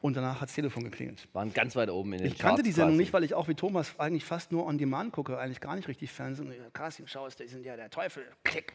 Und 0.00 0.16
danach 0.16 0.40
hat 0.40 0.48
das 0.48 0.56
Telefon 0.56 0.82
geklingelt. 0.82 1.28
Waren 1.32 1.52
ganz 1.52 1.76
weit 1.76 1.90
oben 1.90 2.14
in 2.14 2.18
den 2.18 2.26
Ich 2.26 2.38
kannte 2.38 2.64
die 2.64 2.70
Charts 2.70 2.76
Sendung 2.76 2.94
quasi. 2.94 3.02
nicht, 3.02 3.12
weil 3.12 3.22
ich 3.22 3.34
auch 3.34 3.46
wie 3.46 3.54
Thomas 3.54 3.96
eigentlich 4.00 4.24
fast 4.24 4.50
nur 4.50 4.66
on 4.66 4.78
demand 4.78 5.12
gucke, 5.12 5.38
eigentlich 5.38 5.60
gar 5.60 5.76
nicht 5.76 5.86
richtig 5.86 6.10
Fernsehen. 6.10 6.48
Und 6.48 6.74
Casting 6.74 7.06
Shows, 7.06 7.36
die 7.36 7.46
sind 7.46 7.64
ja 7.64 7.76
der 7.76 7.88
Teufel. 7.88 8.24
Klick. 8.42 8.74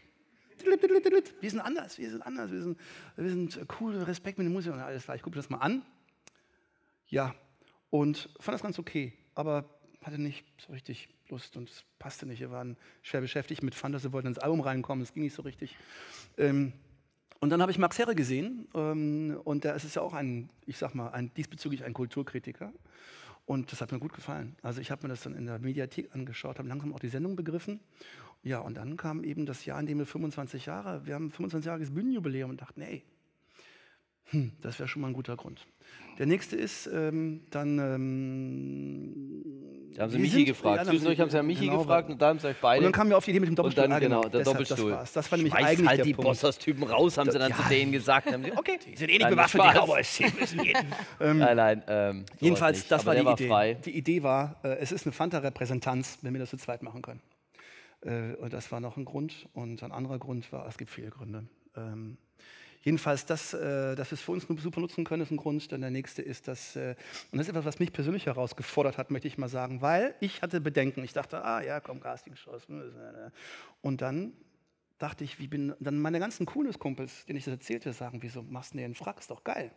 Wir 1.42 1.50
sind 1.50 1.60
anders, 1.60 1.98
wir 1.98 2.10
sind 2.10 2.22
anders, 2.22 2.50
wir 2.50 2.62
sind, 2.62 2.80
wir 3.18 3.30
sind 3.30 3.60
cool, 3.82 3.98
Respekt 3.98 4.38
mit 4.38 4.48
der 4.48 4.54
Musik 4.54 4.72
und 4.72 4.80
alles 4.80 5.04
klar. 5.04 5.18
Ich 5.18 5.22
gucke 5.22 5.36
das 5.36 5.50
mal 5.50 5.58
an. 5.58 5.82
Ja, 7.08 7.36
und 7.90 8.30
fand 8.40 8.54
das 8.54 8.62
ganz 8.62 8.80
okay, 8.80 9.12
aber 9.36 9.66
hatte 10.02 10.20
nicht 10.20 10.46
so 10.58 10.74
richtig 10.74 11.10
Lust 11.30 11.56
und 11.58 11.70
es 11.70 11.84
passte 12.00 12.26
nicht. 12.26 12.40
Wir 12.40 12.52
waren 12.52 12.78
schwer 13.02 13.22
beschäftigt 13.22 13.64
mit 13.64 13.76
Fantas, 13.76 14.04
wir 14.04 14.12
wollten 14.12 14.28
ins 14.28 14.40
Album 14.40 14.62
reinkommen, 14.62 15.04
es 15.04 15.14
ging 15.14 15.24
nicht 15.24 15.36
so 15.36 15.44
richtig. 15.44 15.78
Ähm, 16.38 16.74
und 17.40 17.50
dann 17.50 17.62
habe 17.62 17.72
ich 17.72 17.78
Max 17.78 17.98
Herre 17.98 18.16
gesehen 18.16 18.68
ähm, 18.76 19.40
und 19.44 19.64
der 19.64 19.76
ist 19.76 19.96
ja 19.96 20.02
auch 20.02 20.14
ein, 20.14 20.50
ich 20.66 20.78
sag 20.78 20.94
mal, 20.94 21.10
ein, 21.10 21.34
diesbezüglich 21.34 21.84
ein 21.84 21.94
Kulturkritiker. 21.94 22.72
Und 23.46 23.72
das 23.72 23.82
hat 23.82 23.92
mir 23.92 24.00
gut 24.00 24.14
gefallen. 24.14 24.56
Also 24.62 24.82
ich 24.82 24.92
habe 24.92 25.04
mir 25.04 25.10
das 25.10 25.24
dann 25.24 25.36
in 25.36 25.46
der 25.46 25.60
Mediathek 25.60 26.14
angeschaut, 26.14 26.60
habe 26.60 26.70
langsam 26.70 26.94
auch 26.94 27.00
die 27.00 27.10
Sendung 27.10 27.36
begriffen. 27.36 27.80
Ja, 28.44 28.60
und 28.60 28.76
dann 28.76 28.98
kam 28.98 29.24
eben 29.24 29.46
das 29.46 29.66
Jahr, 29.66 29.80
in 29.80 29.88
dem 29.88 29.98
wir 29.98 30.06
25 30.06 30.68
Jahre, 30.68 31.06
wir 31.06 31.16
haben 31.16 31.32
25-jähriges 31.32 31.92
Bühnenjubiläum 31.92 32.52
und 32.52 32.62
dachten, 32.62 32.82
ey, 32.82 33.04
hm, 34.26 34.52
das 34.62 34.80
wäre 34.80 34.88
schon 34.88 35.02
mal 35.02 35.10
ein 35.10 35.14
guter 35.14 35.36
Grund. 35.36 35.68
Der 36.18 36.26
nächste 36.26 36.56
ist 36.56 36.88
ähm, 36.88 37.42
dann. 37.50 37.80
Ähm, 37.80 39.81
Da 39.96 40.04
haben 40.04 40.10
sie 40.12 40.20
Michi 40.20 40.32
sind- 40.38 40.46
gefragt. 40.46 40.78
ja, 40.78 40.84
dann 40.84 40.88
Zwischendurch 40.94 41.20
haben 41.20 41.30
sie 41.30 41.38
ja 41.38 41.44
Michi 41.44 41.66
genau, 41.66 41.80
gefragt 41.80 42.10
und 42.10 42.22
da 42.22 42.28
haben 42.30 42.40
sie 42.40 42.48
euch 42.48 42.56
beide. 42.62 42.80
Und 42.80 42.84
dann 42.86 42.92
kamen 42.94 43.10
wir 43.10 43.18
auf 43.18 43.26
die 43.26 43.32
Idee 43.32 43.40
mit 43.42 43.48
dem 43.48 43.52
und 43.52 43.60
Doppelstuhl. 43.60 43.84
dann, 43.84 43.92
Ah, 43.94 44.00
genau, 44.00 44.22
der 44.22 44.30
deshalb, 44.30 44.46
Doppelstuhl. 44.58 44.90
Das, 44.92 45.00
war's. 45.00 45.14
das 45.14 45.32
war 45.32 45.38
nämlich 45.38 45.54
Schmeißt 45.54 45.68
eigentlich 45.68 45.88
halt 45.90 46.06
die. 46.06 46.14
Bossers-Typen 46.14 46.84
raus, 46.84 47.18
haben 47.18 47.30
sie 47.32 47.38
dann 47.40 47.52
Ja. 47.52 47.58
zu 47.58 47.64
denen 47.70 47.92
gesagt. 47.92 48.28
Dann 48.28 48.34
haben 48.36 48.44
sie, 48.46 48.52
okay, 48.58 48.80
Die 48.88 48.96
sind 48.96 49.10
eh 49.10 49.18
nicht 49.18 49.30
bewaffnet, 49.30 49.64
die 49.64 49.78
Cowboys. 49.80 50.18
Die 50.18 50.40
müssen 50.40 50.64
jeden. 50.64 50.86
ähm, 51.20 51.38
Nein, 51.40 51.58
nein. 51.58 51.84
Ähm, 51.88 52.26
Jedenfalls, 52.40 52.88
das 52.88 53.02
Aber 53.02 53.08
war 53.12 53.16
die 53.20 53.26
war 53.26 53.34
Idee. 53.34 53.48
frei. 53.48 53.74
Die 53.86 53.98
Idee 53.98 54.24
war, 54.24 54.56
äh, 54.64 54.76
es 54.80 54.92
ist 54.92 55.06
eine 55.06 55.14
Fanta-Repräsentanz, 55.14 56.20
wenn 56.22 56.34
wir 56.34 56.40
das 56.40 56.52
zu 56.52 56.58
zweit 56.58 56.84
machen 56.84 57.02
können. 57.02 57.22
Äh, 58.04 58.36
und 58.36 58.54
das 58.54 58.72
war 58.72 58.80
noch 58.80 58.98
ein 58.98 59.06
Grund. 59.06 59.48
Und 59.54 59.84
ein 59.84 59.92
anderer 59.92 60.20
Grund 60.20 60.52
war, 60.52 60.68
es 60.68 60.78
gibt 60.78 60.90
viele 60.90 61.10
Gründe. 61.10 61.44
Ähm, 61.76 62.18
jedenfalls, 62.82 63.26
das, 63.26 63.54
äh, 63.54 63.96
dass 63.96 64.12
wir 64.12 64.16
es 64.16 64.22
für 64.22 64.32
uns 64.32 64.46
super 64.48 64.82
nutzen 64.82 65.04
können, 65.04 65.24
ist 65.24 65.32
ein 65.32 65.38
Grund. 65.38 65.72
Dann 65.72 65.82
der 65.82 65.92
nächste 65.92 66.22
ist, 66.22 66.48
dass, 66.48 66.76
äh, 66.76 66.96
und 67.32 67.38
das 67.38 67.48
ist 67.48 67.50
etwas, 67.50 67.66
was 67.66 67.80
mich 67.80 67.94
persönlich 67.94 68.26
herausgefordert 68.26 68.98
hat, 68.98 69.12
möchte 69.12 69.28
ich 69.28 69.38
mal 69.38 69.50
sagen, 69.50 69.82
weil 69.82 70.16
ich 70.20 70.42
hatte 70.42 70.62
Bedenken. 70.62 71.04
Ich 71.04 71.14
dachte, 71.14 71.44
ah 71.44 71.62
ja, 71.62 71.80
komm, 71.80 72.00
Casting-Shows. 72.00 72.68
Und 73.82 74.02
dann 74.02 74.34
dachte 74.98 75.24
ich, 75.24 75.40
wie 75.40 75.48
bin, 75.48 75.74
dann 75.80 76.00
meine 76.00 76.20
ganzen 76.20 76.46
Kunis-Kumpels, 76.46 77.26
denen 77.26 77.38
ich 77.38 77.46
das 77.46 77.54
erzählte, 77.54 77.94
sagen, 77.94 78.22
wieso 78.22 78.44
machst 78.44 78.74
du 78.74 78.78
denn 78.78 78.92
den 78.92 78.96
Frack? 78.96 79.20
Ist 79.20 79.32
doch 79.32 79.44
geil. 79.44 79.72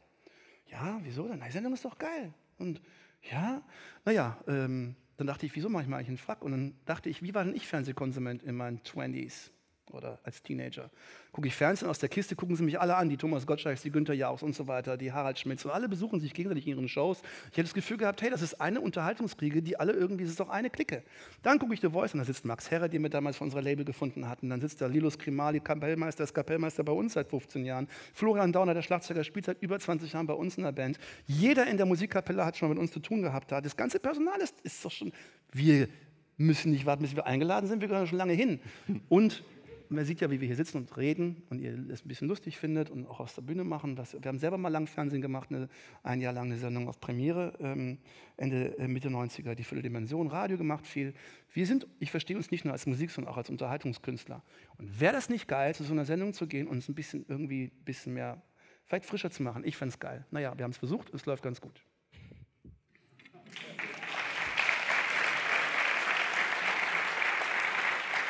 Ja, 0.70 1.00
wieso 1.02 1.28
denn? 1.28 1.42
Die 1.44 1.52
Sendung 1.52 1.72
ist 1.72 1.84
doch 1.84 1.98
geil. 1.98 2.32
Und 2.58 2.80
ja, 3.22 3.62
naja, 4.04 4.38
ähm, 4.46 4.96
dann 5.16 5.26
dachte 5.26 5.46
ich, 5.46 5.54
wieso 5.54 5.68
mache 5.68 5.84
ich 5.84 5.88
mal 5.88 5.96
eigentlich 5.96 6.08
einen 6.08 6.18
Frack? 6.18 6.42
Und 6.42 6.52
dann 6.52 6.74
dachte 6.84 7.08
ich, 7.08 7.22
wie 7.22 7.34
war 7.34 7.44
denn 7.44 7.54
ich 7.54 7.66
Fernsehkonsument 7.66 8.42
in 8.42 8.56
meinen 8.56 8.80
20s 8.80 9.50
oder 9.92 10.18
als 10.22 10.42
Teenager? 10.42 10.90
Gucke 11.32 11.48
ich 11.48 11.54
Fernsehen 11.54 11.88
aus 11.88 11.98
der 11.98 12.08
Kiste, 12.08 12.36
gucken 12.36 12.56
sie 12.56 12.62
mich 12.62 12.80
alle 12.80 12.96
an, 12.96 13.08
die 13.08 13.16
Thomas 13.16 13.46
Gottschalks, 13.46 13.82
die 13.82 13.90
Günther 13.90 14.14
Jauchs 14.14 14.42
und 14.42 14.54
so 14.54 14.66
weiter, 14.68 14.96
die 14.96 15.12
Harald 15.12 15.38
Schmitz 15.38 15.64
und 15.64 15.70
alle 15.70 15.88
besuchen 15.88 16.20
sich 16.20 16.32
gegenseitig 16.34 16.66
in 16.66 16.76
ihren 16.76 16.88
Shows. 16.88 17.22
Ich 17.50 17.58
hätte 17.58 17.62
das 17.62 17.74
Gefühl 17.74 17.96
gehabt, 17.96 18.22
hey, 18.22 18.30
das 18.30 18.42
ist 18.42 18.60
eine 18.60 18.80
Unterhaltungsriege, 18.80 19.62
die 19.62 19.78
alle 19.78 19.92
irgendwie, 19.92 20.24
das 20.24 20.32
ist 20.32 20.40
doch 20.40 20.48
eine 20.48 20.70
Clique. 20.70 21.02
Dann 21.42 21.58
gucke 21.58 21.74
ich 21.74 21.80
The 21.80 21.90
Voice 21.90 22.14
und 22.14 22.18
da 22.18 22.24
sitzt 22.24 22.44
Max 22.44 22.70
Herre, 22.70 22.88
den 22.88 23.02
wir 23.02 23.10
damals 23.10 23.36
von 23.36 23.46
unserer 23.46 23.62
Label 23.62 23.84
gefunden 23.84 24.28
hatten. 24.28 24.50
Dann 24.50 24.60
sitzt 24.60 24.80
da 24.80 24.86
Lilos 24.86 25.18
Krimali, 25.18 25.60
Kapellmeister, 25.60 26.24
ist 26.24 26.34
Kapellmeister 26.34 26.84
bei 26.84 26.92
uns 26.92 27.14
seit 27.14 27.28
15 27.28 27.64
Jahren. 27.64 27.88
Florian 28.12 28.52
Dauner, 28.52 28.74
der 28.74 28.82
Schlagzeuger, 28.82 29.24
spielt 29.24 29.46
seit 29.46 29.60
über 29.62 29.78
20 29.78 30.12
Jahren 30.12 30.26
bei 30.26 30.34
uns 30.34 30.56
in 30.56 30.64
der 30.64 30.72
Band. 30.72 30.98
Jeder 31.26 31.66
in 31.66 31.76
der 31.76 31.86
Musikkapelle 31.86 32.44
hat 32.44 32.56
schon 32.56 32.68
mal 32.68 32.74
mit 32.74 32.82
uns 32.82 32.92
zu 32.92 33.00
tun 33.00 33.22
gehabt. 33.22 33.50
Da. 33.50 33.60
Das 33.60 33.76
ganze 33.76 33.98
Personal 33.98 34.40
ist, 34.40 34.60
ist 34.62 34.84
doch 34.84 34.90
schon, 34.90 35.12
wir 35.52 35.88
müssen 36.36 36.72
nicht 36.72 36.86
warten, 36.86 37.02
bis 37.02 37.14
wir 37.14 37.26
eingeladen 37.26 37.66
sind, 37.68 37.80
wir 37.80 37.88
gehören 37.88 38.06
schon 38.06 38.18
lange 38.18 38.32
hin. 38.32 38.60
Und 39.08 39.44
man 39.88 40.04
sieht 40.04 40.20
ja, 40.20 40.30
wie 40.30 40.40
wir 40.40 40.46
hier 40.46 40.56
sitzen 40.56 40.78
und 40.78 40.96
reden 40.96 41.42
und 41.50 41.60
ihr 41.60 41.72
es 41.90 42.04
ein 42.04 42.08
bisschen 42.08 42.28
lustig 42.28 42.58
findet 42.58 42.90
und 42.90 43.06
auch 43.06 43.20
aus 43.20 43.34
der 43.34 43.42
Bühne 43.42 43.64
machen. 43.64 43.96
Das, 43.96 44.14
wir 44.14 44.28
haben 44.28 44.38
selber 44.38 44.58
mal 44.58 44.68
lang 44.68 44.86
Fernsehen 44.86 45.22
gemacht, 45.22 45.50
eine, 45.50 45.68
ein 46.02 46.20
Jahr 46.20 46.32
lang 46.32 46.46
eine 46.46 46.58
Sendung 46.58 46.88
auf 46.88 47.00
Premiere, 47.00 47.54
ähm, 47.60 47.98
Ende, 48.36 48.78
äh, 48.78 48.88
Mitte 48.88 49.08
90er, 49.08 49.54
die 49.54 49.64
Fülle 49.64 49.82
Dimension, 49.82 50.26
Radio 50.28 50.56
gemacht 50.56 50.86
viel. 50.86 51.14
Wir 51.52 51.66
sind, 51.66 51.86
ich 51.98 52.10
verstehe 52.10 52.36
uns 52.36 52.50
nicht 52.50 52.64
nur 52.64 52.72
als 52.72 52.86
Musik, 52.86 53.10
sondern 53.10 53.32
auch 53.32 53.36
als 53.36 53.50
Unterhaltungskünstler. 53.50 54.42
Und 54.78 55.00
wäre 55.00 55.12
das 55.12 55.28
nicht 55.28 55.48
geil, 55.48 55.74
zu 55.74 55.84
so 55.84 55.92
einer 55.92 56.04
Sendung 56.04 56.32
zu 56.32 56.46
gehen 56.46 56.66
und 56.66 56.78
es 56.78 56.88
ein 56.88 56.94
bisschen 56.94 57.24
irgendwie 57.28 57.64
ein 57.64 57.84
bisschen 57.84 58.14
mehr, 58.14 58.42
vielleicht 58.86 59.06
frischer 59.06 59.30
zu 59.30 59.42
machen? 59.42 59.64
Ich 59.64 59.76
fände 59.76 59.92
es 59.92 60.00
geil. 60.00 60.24
Naja, 60.30 60.56
wir 60.56 60.64
haben 60.64 60.72
es 60.72 60.78
versucht, 60.78 61.12
es 61.14 61.26
läuft 61.26 61.42
ganz 61.42 61.60
gut. 61.60 61.84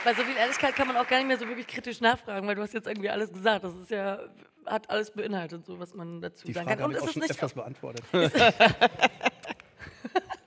Bei 0.04 0.14
so 0.14 0.22
viel 0.22 0.36
Ehrlichkeit 0.36 0.74
kann 0.74 0.86
man 0.86 0.96
auch 0.96 1.06
gar 1.06 1.18
nicht 1.18 1.28
mehr 1.28 1.38
so 1.38 1.46
wirklich 1.48 1.66
kritisch 1.66 2.00
nachfragen, 2.00 2.46
weil 2.46 2.54
du 2.54 2.62
hast 2.62 2.74
jetzt 2.74 2.86
irgendwie 2.86 3.10
alles 3.10 3.32
gesagt. 3.32 3.64
Das 3.64 3.74
ist 3.74 3.90
ja, 3.90 4.18
hat 4.66 4.88
alles 4.90 5.10
beinhaltet, 5.10 5.64
so 5.64 5.78
was 5.78 5.94
man 5.94 6.20
dazu 6.20 6.46
Die 6.46 6.52
sagen 6.52 6.66
Frage 6.66 6.82
kann. 6.82 6.84
habe 6.84 6.88
Und 6.88 6.90
ich 6.92 6.96
es 6.98 7.02
auch 7.02 7.06
ist 7.08 7.12
schon 7.14 7.22
nicht 7.22 7.30
öfters 7.30 7.54
beantwortet. 7.54 8.04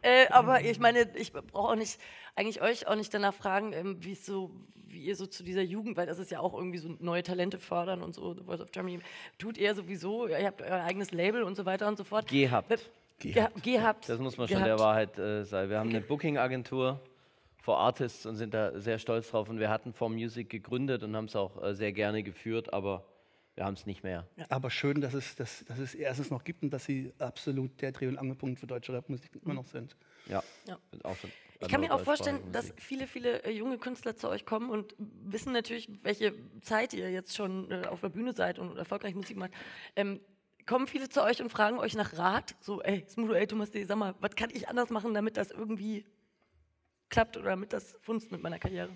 Äh, 0.03 0.27
aber 0.29 0.61
ich 0.61 0.79
meine, 0.79 1.07
ich 1.15 1.31
brauche 1.31 1.73
auch 1.73 1.75
nicht, 1.75 1.99
eigentlich 2.35 2.59
euch 2.61 2.87
auch 2.87 2.95
nicht 2.95 3.13
danach 3.13 3.35
fragen, 3.35 3.71
ähm, 3.71 3.97
wie 3.99 4.13
es 4.13 4.25
so, 4.25 4.49
wie 4.87 4.97
ihr 4.99 5.15
so 5.15 5.27
zu 5.27 5.43
dieser 5.43 5.61
Jugend, 5.61 5.95
weil 5.95 6.07
das 6.07 6.17
ist 6.17 6.31
ja 6.31 6.39
auch 6.39 6.55
irgendwie 6.55 6.79
so 6.79 6.89
neue 6.99 7.21
Talente 7.21 7.59
fördern 7.59 8.01
und 8.01 8.15
so, 8.15 8.33
The 8.33 8.43
Voice 8.43 8.61
of 8.61 8.71
Germany, 8.71 8.99
tut 9.37 9.59
ihr 9.59 9.75
sowieso, 9.75 10.27
ihr 10.27 10.43
habt 10.43 10.63
euer 10.63 10.83
eigenes 10.83 11.11
Label 11.11 11.43
und 11.43 11.53
so 11.55 11.65
weiter 11.67 11.87
und 11.87 11.97
so 11.97 12.03
fort. 12.03 12.27
Gehabt. 12.29 12.89
Gehabt. 13.19 13.63
Gehabt. 13.63 14.09
Das 14.09 14.17
muss 14.17 14.37
man 14.39 14.47
schon 14.47 14.63
Gehabt. 14.63 14.69
der 14.69 14.79
Wahrheit 14.79 15.19
äh, 15.19 15.43
sein. 15.43 15.69
Wir 15.69 15.77
haben 15.77 15.89
eine 15.91 16.01
Booking-Agentur 16.01 16.99
for 17.61 17.77
Artists 17.77 18.25
und 18.25 18.35
sind 18.35 18.53
da 18.53 18.77
sehr 18.79 18.99
stolz 18.99 19.29
drauf. 19.29 19.47
Und 19.47 19.59
wir 19.59 19.69
hatten 19.69 19.93
For 19.93 20.09
Music 20.09 20.49
gegründet 20.49 21.03
und 21.03 21.15
haben 21.15 21.25
es 21.25 21.35
auch 21.35 21.63
äh, 21.63 21.73
sehr 21.75 21.93
gerne 21.93 22.23
geführt, 22.23 22.73
aber 22.73 23.05
wir 23.55 23.65
haben 23.65 23.75
es 23.75 23.85
nicht 23.85 24.03
mehr. 24.03 24.27
Aber 24.49 24.69
schön, 24.69 25.01
dass 25.01 25.13
es, 25.13 25.35
dass, 25.35 25.63
dass 25.65 25.77
es 25.77 25.93
erstens 25.93 26.31
noch 26.31 26.43
gibt 26.43 26.63
und 26.63 26.71
dass 26.71 26.85
sie 26.85 27.13
absolut 27.19 27.81
der 27.81 27.91
Dreh- 27.91 28.07
und 28.07 28.17
Angelpunkt 28.17 28.59
für 28.59 28.67
deutsche 28.67 28.93
Rapmusik 28.93 29.31
immer 29.43 29.53
noch 29.53 29.65
sind. 29.65 29.95
Ja. 30.27 30.41
Ja. 30.67 30.77
Ich 31.59 31.67
kann 31.67 31.81
mir 31.81 31.93
auch 31.93 32.01
vorstellen, 32.01 32.39
dass 32.51 32.73
viele, 32.77 33.05
viele 33.05 33.43
äh, 33.43 33.51
junge 33.51 33.77
Künstler 33.77 34.15
zu 34.15 34.29
euch 34.29 34.45
kommen 34.45 34.69
und 34.69 34.95
wissen 34.97 35.53
natürlich, 35.53 35.89
welche 36.01 36.33
Zeit 36.61 36.93
ihr 36.93 37.11
jetzt 37.11 37.35
schon 37.35 37.69
äh, 37.69 37.85
auf 37.87 38.01
der 38.01 38.09
Bühne 38.09 38.33
seid 38.33 38.57
und 38.57 38.77
erfolgreich 38.77 39.13
Musik 39.13 39.37
macht. 39.37 39.51
Ähm, 39.95 40.21
kommen 40.65 40.87
viele 40.87 41.09
zu 41.09 41.21
euch 41.21 41.41
und 41.41 41.49
fragen 41.49 41.77
euch 41.77 41.93
nach 41.93 42.17
Rat? 42.17 42.55
So, 42.61 42.81
ey, 42.81 43.05
Smudo, 43.07 43.33
ey, 43.33 43.45
Thomas 43.45 43.69
D., 43.69 43.83
sag 43.83 43.97
mal, 43.97 44.15
was 44.19 44.35
kann 44.35 44.49
ich 44.51 44.69
anders 44.69 44.89
machen, 44.89 45.13
damit 45.13 45.37
das 45.37 45.51
irgendwie 45.51 46.05
klappt 47.11 47.37
oder 47.37 47.51
damit 47.51 47.71
das 47.73 47.95
funzt 48.01 48.31
mit 48.31 48.41
meiner 48.41 48.57
Karriere? 48.57 48.89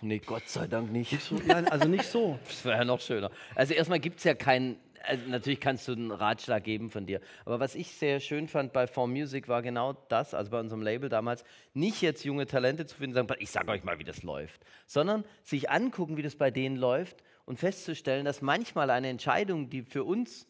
Nee, 0.00 0.18
Gott 0.18 0.48
sei 0.48 0.66
Dank 0.66 0.90
nicht. 0.90 1.20
So, 1.20 1.36
nein, 1.46 1.68
also 1.68 1.86
nicht 1.86 2.04
so. 2.04 2.38
Das 2.46 2.64
wäre 2.64 2.78
ja 2.78 2.84
noch 2.84 3.00
schöner. 3.00 3.30
Also 3.54 3.74
erstmal 3.74 4.00
gibt 4.00 4.18
es 4.18 4.24
ja 4.24 4.34
keinen, 4.34 4.76
also 5.02 5.22
natürlich 5.28 5.60
kannst 5.60 5.86
du 5.86 5.92
einen 5.92 6.10
Ratschlag 6.10 6.64
geben 6.64 6.90
von 6.90 7.06
dir. 7.06 7.20
Aber 7.44 7.60
was 7.60 7.74
ich 7.74 7.92
sehr 7.92 8.18
schön 8.20 8.48
fand 8.48 8.72
bei 8.72 8.86
For 8.86 9.06
Music 9.06 9.46
war 9.46 9.62
genau 9.62 9.92
das, 10.08 10.34
also 10.34 10.50
bei 10.50 10.58
unserem 10.58 10.82
Label 10.82 11.08
damals, 11.08 11.44
nicht 11.74 12.00
jetzt 12.02 12.24
junge 12.24 12.46
Talente 12.46 12.86
zu 12.86 12.96
finden, 12.96 13.14
sagen, 13.14 13.28
ich 13.38 13.50
sage 13.50 13.70
euch 13.70 13.84
mal, 13.84 13.98
wie 13.98 14.04
das 14.04 14.22
läuft, 14.22 14.64
sondern 14.86 15.24
sich 15.42 15.70
angucken, 15.70 16.16
wie 16.16 16.22
das 16.22 16.36
bei 16.36 16.50
denen 16.50 16.76
läuft 16.76 17.22
und 17.44 17.58
festzustellen, 17.58 18.24
dass 18.24 18.40
manchmal 18.40 18.90
eine 18.90 19.08
Entscheidung, 19.08 19.68
die 19.68 19.82
für 19.82 20.04
uns 20.04 20.46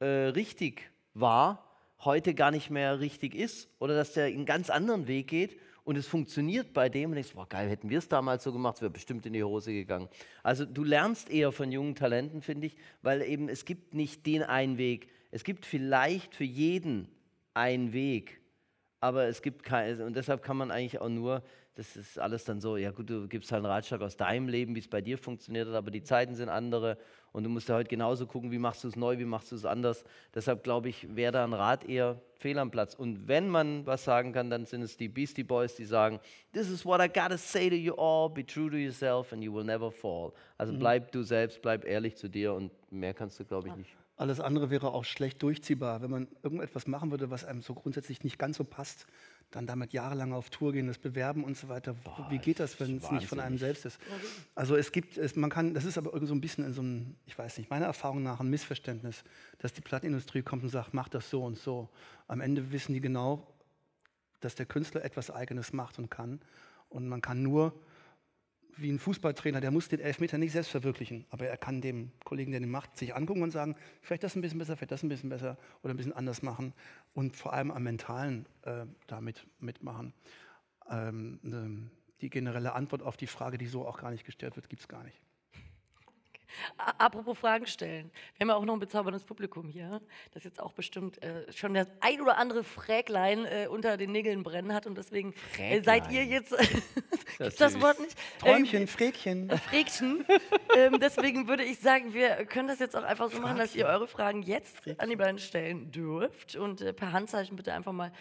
äh, 0.00 0.06
richtig 0.06 0.90
war, 1.14 1.70
heute 2.00 2.34
gar 2.34 2.50
nicht 2.50 2.70
mehr 2.70 2.98
richtig 2.98 3.34
ist 3.34 3.68
oder 3.78 3.94
dass 3.94 4.12
der 4.12 4.26
einen 4.26 4.46
ganz 4.46 4.68
anderen 4.68 5.06
Weg 5.06 5.28
geht 5.28 5.58
und 5.84 5.96
es 5.96 6.06
funktioniert 6.06 6.72
bei 6.72 6.88
dem 6.88 7.10
und 7.10 7.16
denkst, 7.16 7.34
boah 7.34 7.48
geil, 7.48 7.68
hätten 7.68 7.90
wir 7.90 7.98
es 7.98 8.08
damals 8.08 8.42
so 8.42 8.52
gemacht, 8.52 8.76
es 8.76 8.80
wäre 8.82 8.90
bestimmt 8.90 9.26
in 9.26 9.34
die 9.34 9.44
Hose 9.44 9.72
gegangen. 9.72 10.08
Also 10.42 10.64
du 10.64 10.82
lernst 10.82 11.30
eher 11.30 11.52
von 11.52 11.70
jungen 11.70 11.94
Talenten, 11.94 12.40
finde 12.40 12.66
ich, 12.66 12.76
weil 13.02 13.22
eben 13.22 13.48
es 13.48 13.64
gibt 13.64 13.94
nicht 13.94 14.24
den 14.26 14.42
einen 14.42 14.78
Weg. 14.78 15.08
Es 15.30 15.44
gibt 15.44 15.66
vielleicht 15.66 16.34
für 16.34 16.44
jeden 16.44 17.08
einen 17.52 17.92
Weg, 17.92 18.40
aber 19.00 19.26
es 19.26 19.42
gibt 19.42 19.62
keinen, 19.62 20.00
und 20.00 20.16
deshalb 20.16 20.42
kann 20.42 20.56
man 20.56 20.70
eigentlich 20.70 21.00
auch 21.00 21.08
nur 21.08 21.42
das 21.76 21.96
ist 21.96 22.18
alles 22.18 22.44
dann 22.44 22.60
so, 22.60 22.76
ja 22.76 22.92
gut, 22.92 23.10
du 23.10 23.26
gibst 23.26 23.50
halt 23.50 23.64
einen 23.64 23.72
Ratschlag 23.72 24.00
aus 24.00 24.16
deinem 24.16 24.48
Leben, 24.48 24.76
wie 24.76 24.80
es 24.80 24.88
bei 24.88 25.00
dir 25.00 25.18
funktioniert 25.18 25.66
hat, 25.68 25.74
aber 25.74 25.90
die 25.90 26.02
Zeiten 26.02 26.34
sind 26.34 26.48
andere 26.48 26.98
und 27.32 27.42
du 27.42 27.50
musst 27.50 27.68
ja 27.68 27.74
heute 27.74 27.88
genauso 27.88 28.28
gucken, 28.28 28.52
wie 28.52 28.58
machst 28.58 28.84
du 28.84 28.88
es 28.88 28.94
neu, 28.94 29.18
wie 29.18 29.24
machst 29.24 29.50
du 29.50 29.56
es 29.56 29.64
anders. 29.64 30.04
Deshalb 30.32 30.62
glaube 30.62 30.88
ich, 30.88 31.16
wäre 31.16 31.32
da 31.32 31.42
ein 31.42 31.52
Rat 31.52 31.84
eher 31.84 32.20
fehl 32.38 32.58
am 32.60 32.70
Platz. 32.70 32.94
Und 32.94 33.26
wenn 33.26 33.48
man 33.48 33.84
was 33.86 34.04
sagen 34.04 34.32
kann, 34.32 34.50
dann 34.50 34.66
sind 34.66 34.82
es 34.82 34.96
die 34.96 35.08
Beastie 35.08 35.42
Boys, 35.42 35.74
die 35.74 35.84
sagen, 35.84 36.20
this 36.52 36.70
is 36.70 36.86
what 36.86 37.00
I 37.00 37.08
gotta 37.08 37.36
say 37.36 37.68
to 37.68 37.74
you 37.74 37.94
all, 37.94 38.30
be 38.30 38.46
true 38.46 38.70
to 38.70 38.76
yourself 38.76 39.32
and 39.32 39.42
you 39.42 39.52
will 39.52 39.64
never 39.64 39.90
fall. 39.90 40.32
Also 40.58 40.74
bleib 40.78 41.10
du 41.10 41.24
selbst, 41.24 41.60
bleib 41.60 41.84
ehrlich 41.84 42.16
zu 42.16 42.28
dir 42.28 42.54
und 42.54 42.70
mehr 42.92 43.14
kannst 43.14 43.40
du, 43.40 43.44
glaube 43.44 43.68
ich, 43.68 43.74
nicht. 43.74 43.96
Alles 44.16 44.38
andere 44.38 44.70
wäre 44.70 44.92
auch 44.92 45.04
schlecht 45.04 45.42
durchziehbar. 45.42 46.00
Wenn 46.02 46.10
man 46.10 46.28
irgendetwas 46.44 46.86
machen 46.86 47.10
würde, 47.10 47.30
was 47.30 47.44
einem 47.44 47.62
so 47.62 47.74
grundsätzlich 47.74 48.22
nicht 48.22 48.38
ganz 48.38 48.58
so 48.58 48.64
passt, 48.64 49.06
dann 49.50 49.66
damit 49.66 49.92
jahrelang 49.92 50.32
auf 50.32 50.50
Tour 50.50 50.72
gehen, 50.72 50.86
das 50.86 50.98
bewerben 50.98 51.44
und 51.44 51.56
so 51.56 51.68
weiter. 51.68 51.94
Wie 52.28 52.38
geht 52.38 52.60
das, 52.60 52.78
wenn 52.80 52.96
es 52.96 53.10
nicht 53.10 53.28
von 53.28 53.40
einem 53.40 53.58
selbst 53.58 53.84
ist? 53.84 53.98
Also 54.54 54.76
es 54.76 54.90
gibt, 54.90 55.16
es, 55.16 55.36
man 55.36 55.50
kann, 55.50 55.74
das 55.74 55.84
ist 55.84 55.96
aber 55.96 56.10
irgendwie 56.12 56.28
so 56.28 56.34
ein 56.34 56.40
bisschen 56.40 56.64
in 56.64 56.72
so 56.72 56.80
einem, 56.80 57.14
ich 57.26 57.38
weiß 57.38 57.58
nicht, 57.58 57.70
meiner 57.70 57.86
Erfahrung 57.86 58.22
nach 58.22 58.40
ein 58.40 58.50
Missverständnis, 58.50 59.22
dass 59.58 59.72
die 59.72 59.80
Plattenindustrie 59.80 60.42
kommt 60.42 60.64
und 60.64 60.70
sagt, 60.70 60.92
mach 60.92 61.08
das 61.08 61.30
so 61.30 61.44
und 61.44 61.56
so. 61.56 61.88
Am 62.26 62.40
Ende 62.40 62.72
wissen 62.72 62.94
die 62.94 63.00
genau, 63.00 63.46
dass 64.40 64.54
der 64.54 64.66
Künstler 64.66 65.04
etwas 65.04 65.30
Eigenes 65.30 65.72
macht 65.72 65.98
und 65.98 66.10
kann. 66.10 66.40
Und 66.88 67.08
man 67.08 67.20
kann 67.20 67.42
nur, 67.42 67.72
wie 68.76 68.90
ein 68.90 68.98
Fußballtrainer, 68.98 69.60
der 69.60 69.70
muss 69.70 69.88
den 69.88 70.00
Elfmeter 70.00 70.38
nicht 70.38 70.52
selbst 70.52 70.70
verwirklichen, 70.70 71.24
aber 71.30 71.46
er 71.46 71.56
kann 71.56 71.80
dem 71.80 72.10
Kollegen, 72.24 72.50
der 72.50 72.60
den 72.60 72.70
macht, 72.70 72.96
sich 72.96 73.14
angucken 73.14 73.42
und 73.42 73.50
sagen, 73.50 73.76
vielleicht 74.02 74.22
das 74.22 74.36
ein 74.36 74.42
bisschen 74.42 74.58
besser, 74.58 74.76
vielleicht 74.76 74.92
das 74.92 75.02
ein 75.02 75.08
bisschen 75.08 75.30
besser 75.30 75.56
oder 75.82 75.94
ein 75.94 75.96
bisschen 75.96 76.12
anders 76.12 76.42
machen 76.42 76.72
und 77.12 77.36
vor 77.36 77.52
allem 77.52 77.70
am 77.70 77.82
Mentalen 77.82 78.46
äh, 78.62 78.86
damit 79.06 79.46
mitmachen. 79.60 80.12
Ähm, 80.90 81.38
ne, 81.42 81.90
die 82.20 82.30
generelle 82.30 82.74
Antwort 82.74 83.02
auf 83.02 83.16
die 83.16 83.26
Frage, 83.26 83.58
die 83.58 83.66
so 83.66 83.86
auch 83.86 83.98
gar 83.98 84.10
nicht 84.10 84.24
gestellt 84.24 84.56
wird, 84.56 84.68
gibt 84.68 84.80
es 84.80 84.88
gar 84.88 85.04
nicht. 85.04 85.20
Apropos 86.76 87.38
Fragen 87.38 87.66
stellen. 87.66 88.10
Wir 88.36 88.44
haben 88.44 88.48
ja 88.48 88.56
auch 88.56 88.64
noch 88.64 88.74
ein 88.74 88.80
bezauberndes 88.80 89.24
Publikum 89.24 89.68
hier, 89.68 90.00
das 90.32 90.44
jetzt 90.44 90.60
auch 90.60 90.72
bestimmt 90.72 91.22
äh, 91.22 91.50
schon 91.52 91.74
das 91.74 91.88
ein 92.00 92.20
oder 92.20 92.38
andere 92.38 92.64
Fräglein 92.64 93.44
äh, 93.44 93.66
unter 93.68 93.96
den 93.96 94.12
Nägeln 94.12 94.42
brennen 94.42 94.72
hat 94.72 94.86
und 94.86 94.96
deswegen 94.96 95.34
äh, 95.58 95.80
seid 95.82 96.10
ihr 96.10 96.24
jetzt. 96.24 96.54
Das 97.38 97.56
süß. 97.56 97.80
Wort 97.80 97.98
nicht? 98.00 98.16
Träumchen, 98.38 98.86
Fräkchen. 98.86 99.50
Äh, 99.50 99.58
Frägchen. 99.58 100.24
ähm, 100.76 100.98
deswegen 101.00 101.48
würde 101.48 101.64
ich 101.64 101.80
sagen, 101.80 102.14
wir 102.14 102.44
können 102.46 102.68
das 102.68 102.78
jetzt 102.78 102.96
auch 102.96 103.02
einfach 103.02 103.30
so 103.30 103.40
machen, 103.40 103.58
dass 103.58 103.74
ihr 103.74 103.86
eure 103.86 104.06
Fragen 104.06 104.42
jetzt 104.42 104.76
an 104.98 105.08
die 105.08 105.16
beiden 105.16 105.38
stellen 105.38 105.90
dürft 105.90 106.56
und 106.56 106.80
äh, 106.80 106.92
per 106.92 107.12
Handzeichen 107.12 107.56
bitte 107.56 107.72
einfach 107.72 107.92
mal. 107.92 108.12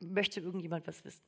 Möchte 0.00 0.40
irgendjemand 0.40 0.86
was 0.86 1.04
wissen? 1.04 1.22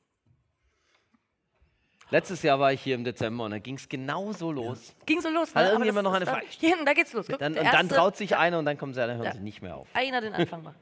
Letztes 2.10 2.42
Jahr 2.42 2.58
war 2.58 2.72
ich 2.72 2.80
hier 2.80 2.94
im 2.94 3.04
Dezember 3.04 3.44
und 3.44 3.50
da 3.50 3.58
ging 3.58 3.74
es 3.76 3.86
genauso 3.88 4.50
los. 4.50 4.94
Ging 5.04 5.20
so 5.20 5.28
los. 5.28 5.50
Hat 5.54 5.56
Aber 5.64 5.72
irgendjemand 5.72 6.06
das 6.06 6.12
noch 6.12 6.12
ist 6.12 6.16
eine 6.16 6.24
dann- 6.24 6.34
Frage? 6.36 6.46
Hier 6.58 6.68
hinten, 6.70 6.86
da 6.86 6.92
geht's 6.94 7.12
los. 7.12 7.26
Guck, 7.28 7.38
Dann, 7.38 7.52
der 7.52 7.62
und 7.62 7.68
dann 7.72 7.80
erste- 7.86 7.94
traut 7.96 8.16
sich 8.16 8.36
einer 8.36 8.58
und 8.58 8.64
dann 8.64 8.78
kommen 8.78 8.94
sie, 8.94 9.00
dann 9.00 9.16
hören 9.16 9.24
Ja. 9.26 9.32
sie 9.34 9.40
nicht 9.40 9.60
mehr 9.60 9.76
auf. 9.76 9.88
Einer 9.92 10.20
den 10.22 10.32
Anfang 10.32 10.62
macht. 10.62 10.76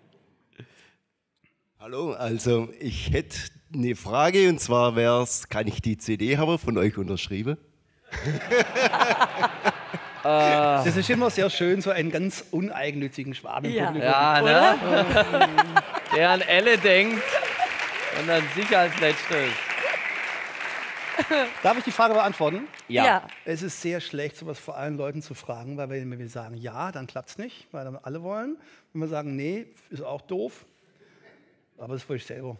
Hallo, 1.80 2.12
also 2.12 2.68
ich 2.78 3.12
hätte 3.12 3.36
eine 3.74 3.96
Frage 3.96 4.48
und 4.48 4.60
zwar 4.60 4.94
wäre 4.94 5.22
es, 5.22 5.48
kann 5.48 5.66
ich 5.66 5.82
die 5.82 5.98
CD 5.98 6.38
haben 6.38 6.58
von 6.58 6.78
euch 6.78 6.96
unterschrieben? 6.96 7.56
Das 10.22 10.86
ist 10.96 11.10
immer 11.10 11.30
sehr 11.30 11.50
schön, 11.50 11.80
so 11.82 11.90
einen 11.90 12.10
ganz 12.10 12.44
uneigennützigen 12.50 13.34
Schwaben 13.34 13.66
im 13.66 13.72
Ja. 13.76 13.86
Publikum. 13.86 14.08
Ja, 14.10 14.42
ne? 14.42 15.48
Der 16.14 16.30
an 16.30 16.40
Elle 16.40 16.78
denkt 16.78 17.22
und 18.20 18.30
an 18.30 18.42
sich 18.54 18.76
als 18.76 18.98
letztes. 19.00 19.48
Darf 21.62 21.78
ich 21.78 21.84
die 21.84 21.90
Frage 21.90 22.14
beantworten? 22.14 22.68
Ja. 22.88 23.26
Es 23.44 23.62
ist 23.62 23.80
sehr 23.80 24.00
schlecht, 24.00 24.36
sowas 24.36 24.58
vor 24.58 24.76
allen 24.76 24.96
Leuten 24.96 25.22
zu 25.22 25.34
fragen, 25.34 25.76
weil 25.76 25.88
wenn 25.88 26.18
wir 26.18 26.28
sagen 26.28 26.56
ja, 26.56 26.92
dann 26.92 27.06
klappt 27.06 27.30
es 27.30 27.38
nicht, 27.38 27.66
weil 27.72 27.84
dann 27.84 27.96
alle 27.96 28.22
wollen. 28.22 28.56
Wenn 28.92 29.02
wir 29.02 29.08
sagen 29.08 29.36
nee, 29.36 29.66
ist 29.90 30.02
auch 30.02 30.20
doof. 30.20 30.64
Aber 31.78 31.94
das 31.94 32.08
wollte 32.08 32.22
ich 32.22 32.26
selber. 32.26 32.56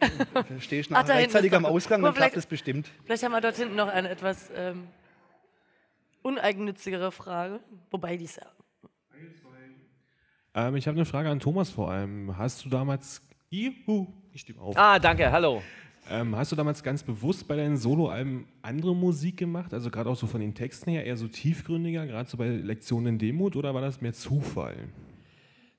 Dann 0.00 0.60
stehe 0.60 0.80
ich 0.80 0.86
Ach, 0.88 0.90
nach 0.90 0.98
da 1.04 1.14
hinten 1.14 1.24
rechtzeitig 1.24 1.54
am 1.54 1.66
Ausgang, 1.66 2.02
dann 2.02 2.14
klappt 2.14 2.36
es 2.36 2.46
bestimmt. 2.46 2.88
Vielleicht 3.04 3.22
haben 3.22 3.32
wir 3.32 3.40
dort 3.40 3.56
hinten 3.56 3.74
noch 3.74 3.88
eine 3.88 4.08
etwas 4.08 4.50
ähm, 4.54 4.88
uneigennützigere 6.22 7.10
Frage. 7.10 7.60
Wobei 7.90 8.16
die 8.16 8.24
ist 8.24 8.36
ja. 8.36 8.46
Ähm, 10.54 10.76
ich 10.76 10.86
habe 10.86 10.96
eine 10.96 11.04
Frage 11.04 11.30
an 11.30 11.40
Thomas 11.40 11.70
vor 11.70 11.90
allem. 11.90 12.36
Hast 12.36 12.64
du 12.64 12.68
damals. 12.68 13.22
Juhu, 13.50 14.06
ich 14.32 14.42
stehe 14.42 14.58
auf. 14.60 14.76
Ah, 14.76 14.98
danke, 14.98 15.30
hallo. 15.30 15.62
Ähm, 16.10 16.36
hast 16.36 16.52
du 16.52 16.56
damals 16.56 16.82
ganz 16.82 17.02
bewusst 17.02 17.46
bei 17.46 17.56
deinen 17.56 17.76
Soloalben 17.76 18.46
andere 18.62 18.96
Musik 18.96 19.36
gemacht? 19.36 19.74
Also 19.74 19.90
gerade 19.90 20.08
auch 20.08 20.16
so 20.16 20.26
von 20.26 20.40
den 20.40 20.54
Texten 20.54 20.90
her 20.90 21.04
eher 21.04 21.16
so 21.16 21.28
tiefgründiger, 21.28 22.06
gerade 22.06 22.28
so 22.28 22.38
bei 22.38 22.48
Lektionen 22.48 23.14
in 23.14 23.18
Demut 23.18 23.56
oder 23.56 23.74
war 23.74 23.82
das 23.82 24.00
mehr 24.00 24.14
Zufall? 24.14 24.76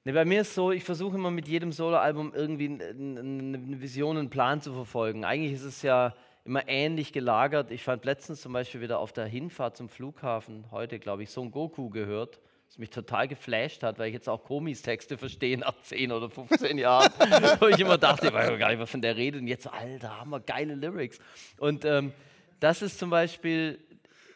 Ne, 0.06 0.14
bei 0.14 0.26
mir 0.26 0.42
ist 0.42 0.54
so, 0.54 0.72
ich 0.72 0.84
versuche 0.84 1.18
immer 1.18 1.32
mit 1.32 1.48
jedem 1.48 1.72
Soloalbum 1.72 2.34
irgendwie 2.36 2.80
eine 2.80 3.82
Vision, 3.82 4.18
einen 4.18 4.30
Plan 4.30 4.62
zu 4.62 4.72
verfolgen. 4.74 5.26
Eigentlich 5.26 5.54
ist 5.54 5.64
es 5.64 5.82
ja 5.82 6.14
immer 6.46 6.68
ähnlich 6.68 7.12
gelagert. 7.12 7.72
Ich 7.72 7.84
fand 7.84 8.06
letztens 8.06 8.42
zum 8.42 8.54
Beispiel 8.54 8.82
wieder 8.82 9.00
auf 9.00 9.12
der 9.12 9.26
Hinfahrt 9.26 9.78
zum 9.78 9.90
Flughafen, 9.90 10.66
heute 10.72 11.00
glaube 11.00 11.24
ich, 11.24 11.32
Son 11.32 11.52
Goku 11.52 11.90
gehört, 11.90 12.40
was 12.70 12.78
mich 12.78 12.92
total 12.92 13.28
geflasht 13.28 13.82
hat, 13.82 13.98
weil 13.98 14.10
ich 14.10 14.14
jetzt 14.14 14.30
auch 14.30 14.44
Komis 14.44 14.84
Texte 14.84 15.18
verstehe 15.18 15.58
nach 15.58 15.82
10 15.82 16.12
oder 16.12 16.30
15 16.30 16.78
Jahren. 16.78 17.12
Wo 17.60 17.68
ich 17.68 17.80
immer 17.80 17.98
dachte, 17.98 18.28
ich 18.28 18.34
weiß 18.34 18.60
gar 18.60 18.70
nicht, 18.70 18.80
was 18.80 18.92
von 18.92 19.02
der 19.02 19.16
redet. 19.16 19.42
Und 19.42 19.48
jetzt 19.48 19.66
Alter, 19.66 20.20
haben 20.20 20.30
wir 20.30 20.40
geile 20.40 20.76
Lyrics. 20.76 21.18
Und 21.58 21.84
ähm, 21.84 22.14
das 22.60 22.84
ist 22.84 23.00
zum 23.00 23.10
Beispiel 23.10 23.80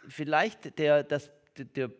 vielleicht 0.08 0.80
der, 0.80 1.04
das, 1.04 1.30
der, 1.58 1.92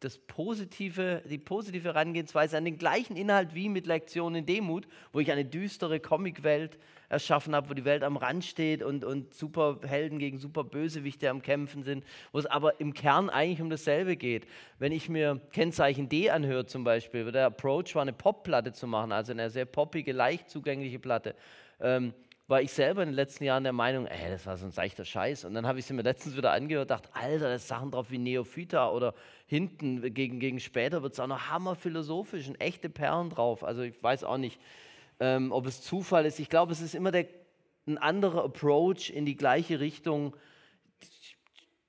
das 0.00 0.18
positive, 0.18 1.22
die 1.28 1.38
positive 1.38 1.88
Herangehensweise 1.88 2.56
an 2.56 2.64
den 2.64 2.78
gleichen 2.78 3.16
Inhalt 3.16 3.54
wie 3.54 3.68
mit 3.68 3.86
Lektionen 3.86 4.40
in 4.40 4.46
Demut, 4.46 4.88
wo 5.12 5.20
ich 5.20 5.30
eine 5.30 5.44
düstere 5.44 6.00
Comicwelt 6.00 6.78
erschaffen 7.10 7.54
habe, 7.54 7.68
wo 7.68 7.74
die 7.74 7.84
Welt 7.84 8.02
am 8.02 8.16
Rand 8.16 8.44
steht 8.44 8.82
und, 8.82 9.04
und 9.04 9.34
Superhelden 9.34 10.18
gegen 10.18 10.38
Superbösewichte 10.38 11.28
am 11.28 11.42
Kämpfen 11.42 11.82
sind, 11.82 12.04
wo 12.32 12.38
es 12.38 12.46
aber 12.46 12.80
im 12.80 12.94
Kern 12.94 13.28
eigentlich 13.28 13.60
um 13.60 13.68
dasselbe 13.68 14.16
geht. 14.16 14.46
Wenn 14.78 14.92
ich 14.92 15.08
mir 15.08 15.40
Kennzeichen 15.52 16.08
D 16.08 16.30
anhöre 16.30 16.66
zum 16.66 16.84
Beispiel, 16.84 17.30
der 17.30 17.46
Approach 17.46 17.94
war, 17.94 18.02
eine 18.02 18.12
Popplatte 18.12 18.72
zu 18.72 18.86
machen, 18.86 19.12
also 19.12 19.32
eine 19.32 19.50
sehr 19.50 19.66
poppige, 19.66 20.12
leicht 20.12 20.48
zugängliche 20.48 20.98
Platte, 20.98 21.34
ähm, 21.80 22.14
war 22.50 22.60
ich 22.60 22.72
selber 22.72 23.02
in 23.02 23.10
den 23.10 23.14
letzten 23.14 23.44
Jahren 23.44 23.62
der 23.62 23.72
Meinung, 23.72 24.06
ey, 24.06 24.28
das 24.28 24.44
war 24.44 24.56
so 24.56 24.66
ein 24.66 24.72
seichter 24.72 25.04
Scheiß. 25.04 25.44
Und 25.44 25.54
dann 25.54 25.68
habe 25.68 25.78
ich 25.78 25.86
sie 25.86 25.94
mir 25.94 26.02
letztens 26.02 26.36
wieder 26.36 26.50
angehört, 26.50 26.90
dachte, 26.90 27.08
Alter, 27.14 27.46
da 27.46 27.54
ist 27.54 27.68
Sachen 27.68 27.92
drauf 27.92 28.10
wie 28.10 28.18
Neophyta 28.18 28.90
oder 28.90 29.14
hinten 29.50 30.14
gegen, 30.14 30.38
gegen 30.38 30.60
später 30.60 31.02
wird 31.02 31.14
es 31.14 31.18
auch 31.18 31.26
noch 31.26 31.50
hammerphilosophisch 31.50 32.46
und 32.46 32.60
echte 32.60 32.88
Perlen 32.88 33.30
drauf. 33.30 33.64
Also 33.64 33.82
ich 33.82 34.00
weiß 34.00 34.22
auch 34.22 34.38
nicht, 34.38 34.60
ähm, 35.18 35.50
ob 35.50 35.66
es 35.66 35.82
Zufall 35.82 36.24
ist. 36.24 36.38
Ich 36.38 36.48
glaube, 36.48 36.70
es 36.70 36.80
ist 36.80 36.94
immer 36.94 37.10
der, 37.10 37.26
ein 37.88 37.98
anderer 37.98 38.44
Approach 38.44 39.10
in 39.10 39.26
die 39.26 39.34
gleiche 39.34 39.80
Richtung, 39.80 40.36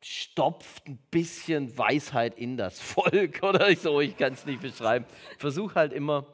stopft 0.03 0.87
ein 0.87 0.97
bisschen 1.11 1.77
Weisheit 1.77 2.35
in 2.35 2.57
das 2.57 2.79
Volk 2.81 3.43
oder 3.43 3.75
so, 3.75 4.01
ich 4.01 4.17
kann 4.17 4.33
es 4.33 4.43
nicht 4.47 4.63
beschreiben. 4.63 5.05
Versuche 5.37 5.75
halt 5.75 5.93
immer 5.93 6.25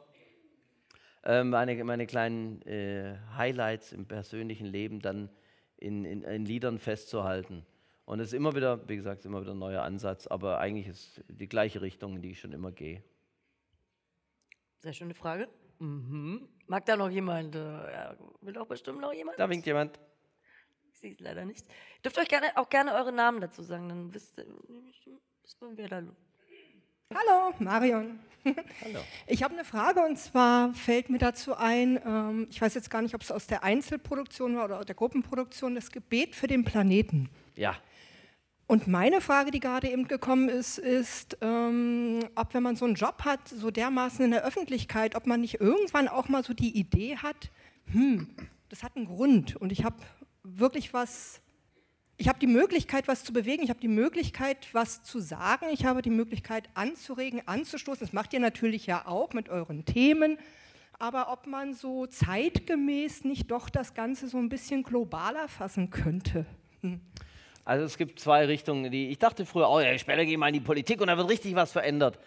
ähm, 1.24 1.50
meine, 1.50 1.84
meine 1.84 2.06
kleinen 2.06 2.62
äh, 2.62 3.18
Highlights 3.36 3.92
im 3.92 4.06
persönlichen 4.06 4.66
Leben 4.66 5.00
dann 5.00 5.28
in, 5.76 6.06
in, 6.06 6.22
in 6.22 6.46
Liedern 6.46 6.78
festzuhalten. 6.78 7.66
Und 8.08 8.20
es 8.20 8.28
ist 8.28 8.32
immer 8.32 8.54
wieder, 8.54 8.88
wie 8.88 8.96
gesagt, 8.96 9.26
immer 9.26 9.42
wieder 9.42 9.52
ein 9.52 9.58
neuer 9.58 9.82
Ansatz, 9.82 10.26
aber 10.26 10.58
eigentlich 10.60 10.86
ist 10.86 11.22
die 11.28 11.46
gleiche 11.46 11.82
Richtung, 11.82 12.16
in 12.16 12.22
die 12.22 12.30
ich 12.30 12.40
schon 12.40 12.52
immer 12.52 12.72
gehe. 12.72 13.02
Sehr 14.78 14.94
schöne 14.94 15.12
Frage. 15.12 15.46
Mhm. 15.78 16.48
Mag 16.68 16.86
da 16.86 16.96
noch 16.96 17.10
jemand? 17.10 17.54
Äh, 17.54 17.58
ja, 17.60 18.16
will 18.40 18.54
doch 18.54 18.66
bestimmt 18.66 19.00
noch 19.00 19.12
jemand? 19.12 19.38
Da 19.38 19.50
winkt 19.50 19.66
jemand. 19.66 20.00
Ich 20.90 20.98
sehe 20.98 21.12
es 21.12 21.20
leider 21.20 21.44
nicht. 21.44 21.66
Ihr 21.68 22.02
dürft 22.02 22.16
euch 22.18 22.28
gerne, 22.28 22.46
auch 22.56 22.70
gerne 22.70 22.94
eure 22.94 23.12
Namen 23.12 23.42
dazu 23.42 23.62
sagen, 23.62 23.90
dann 23.90 24.14
wisst 24.14 24.38
ihr, 24.38 24.46
wisst 25.42 25.60
ihr, 25.62 25.68
wer 25.76 25.88
da 25.88 25.98
lo- 25.98 26.16
Hallo, 27.14 27.54
Marion. 27.58 28.20
Hallo. 28.82 29.00
Ich 29.26 29.42
habe 29.42 29.52
eine 29.52 29.64
Frage 29.64 30.00
und 30.00 30.16
zwar 30.16 30.72
fällt 30.72 31.10
mir 31.10 31.18
dazu 31.18 31.54
ein, 31.54 32.00
ähm, 32.06 32.46
ich 32.50 32.58
weiß 32.60 32.72
jetzt 32.74 32.88
gar 32.90 33.02
nicht, 33.02 33.14
ob 33.14 33.20
es 33.20 33.30
aus 33.30 33.46
der 33.46 33.64
Einzelproduktion 33.64 34.56
war 34.56 34.64
oder 34.64 34.78
aus 34.78 34.86
der 34.86 34.94
Gruppenproduktion, 34.94 35.74
das 35.74 35.90
Gebet 35.90 36.34
für 36.34 36.46
den 36.46 36.64
Planeten. 36.64 37.28
Ja, 37.54 37.76
Und 38.68 38.86
meine 38.86 39.22
Frage, 39.22 39.50
die 39.50 39.60
gerade 39.60 39.88
eben 39.88 40.08
gekommen 40.08 40.50
ist, 40.50 40.76
ist, 40.76 41.38
ähm, 41.40 42.20
ob 42.34 42.52
wenn 42.52 42.62
man 42.62 42.76
so 42.76 42.84
einen 42.84 42.96
Job 42.96 43.24
hat, 43.24 43.48
so 43.48 43.70
dermaßen 43.70 44.22
in 44.22 44.30
der 44.30 44.44
Öffentlichkeit, 44.44 45.14
ob 45.14 45.26
man 45.26 45.40
nicht 45.40 45.58
irgendwann 45.58 46.06
auch 46.06 46.28
mal 46.28 46.44
so 46.44 46.52
die 46.52 46.78
Idee 46.78 47.16
hat, 47.16 47.50
hm, 47.90 48.28
das 48.68 48.82
hat 48.82 48.94
einen 48.94 49.06
Grund 49.06 49.56
und 49.56 49.72
ich 49.72 49.84
habe 49.84 49.96
wirklich 50.42 50.92
was, 50.92 51.40
ich 52.18 52.28
habe 52.28 52.38
die 52.38 52.46
Möglichkeit, 52.46 53.08
was 53.08 53.24
zu 53.24 53.32
bewegen, 53.32 53.62
ich 53.62 53.70
habe 53.70 53.80
die 53.80 53.88
Möglichkeit, 53.88 54.68
was 54.72 55.02
zu 55.02 55.18
sagen, 55.18 55.68
ich 55.72 55.86
habe 55.86 56.02
die 56.02 56.10
Möglichkeit 56.10 56.68
anzuregen, 56.74 57.40
anzustoßen. 57.46 58.00
Das 58.00 58.12
macht 58.12 58.34
ihr 58.34 58.40
natürlich 58.40 58.84
ja 58.84 59.06
auch 59.06 59.32
mit 59.32 59.48
euren 59.48 59.86
Themen, 59.86 60.36
aber 60.98 61.32
ob 61.32 61.46
man 61.46 61.72
so 61.72 62.06
zeitgemäß 62.06 63.24
nicht 63.24 63.50
doch 63.50 63.70
das 63.70 63.94
Ganze 63.94 64.28
so 64.28 64.36
ein 64.36 64.50
bisschen 64.50 64.82
globaler 64.82 65.48
fassen 65.48 65.88
könnte. 65.88 66.44
Hm. 66.82 67.00
Also 67.68 67.84
es 67.84 67.98
gibt 67.98 68.18
zwei 68.18 68.46
Richtungen, 68.46 68.90
die 68.90 69.10
ich 69.10 69.18
dachte 69.18 69.44
früher, 69.44 69.68
oh 69.68 69.78
ja, 69.78 69.98
später 69.98 70.24
gehe 70.24 70.32
ich 70.32 70.38
mal 70.38 70.46
in 70.46 70.54
die 70.54 70.60
Politik 70.60 71.02
und 71.02 71.08
da 71.08 71.18
wird 71.18 71.28
richtig 71.28 71.54
was 71.54 71.70
verändert. 71.70 72.18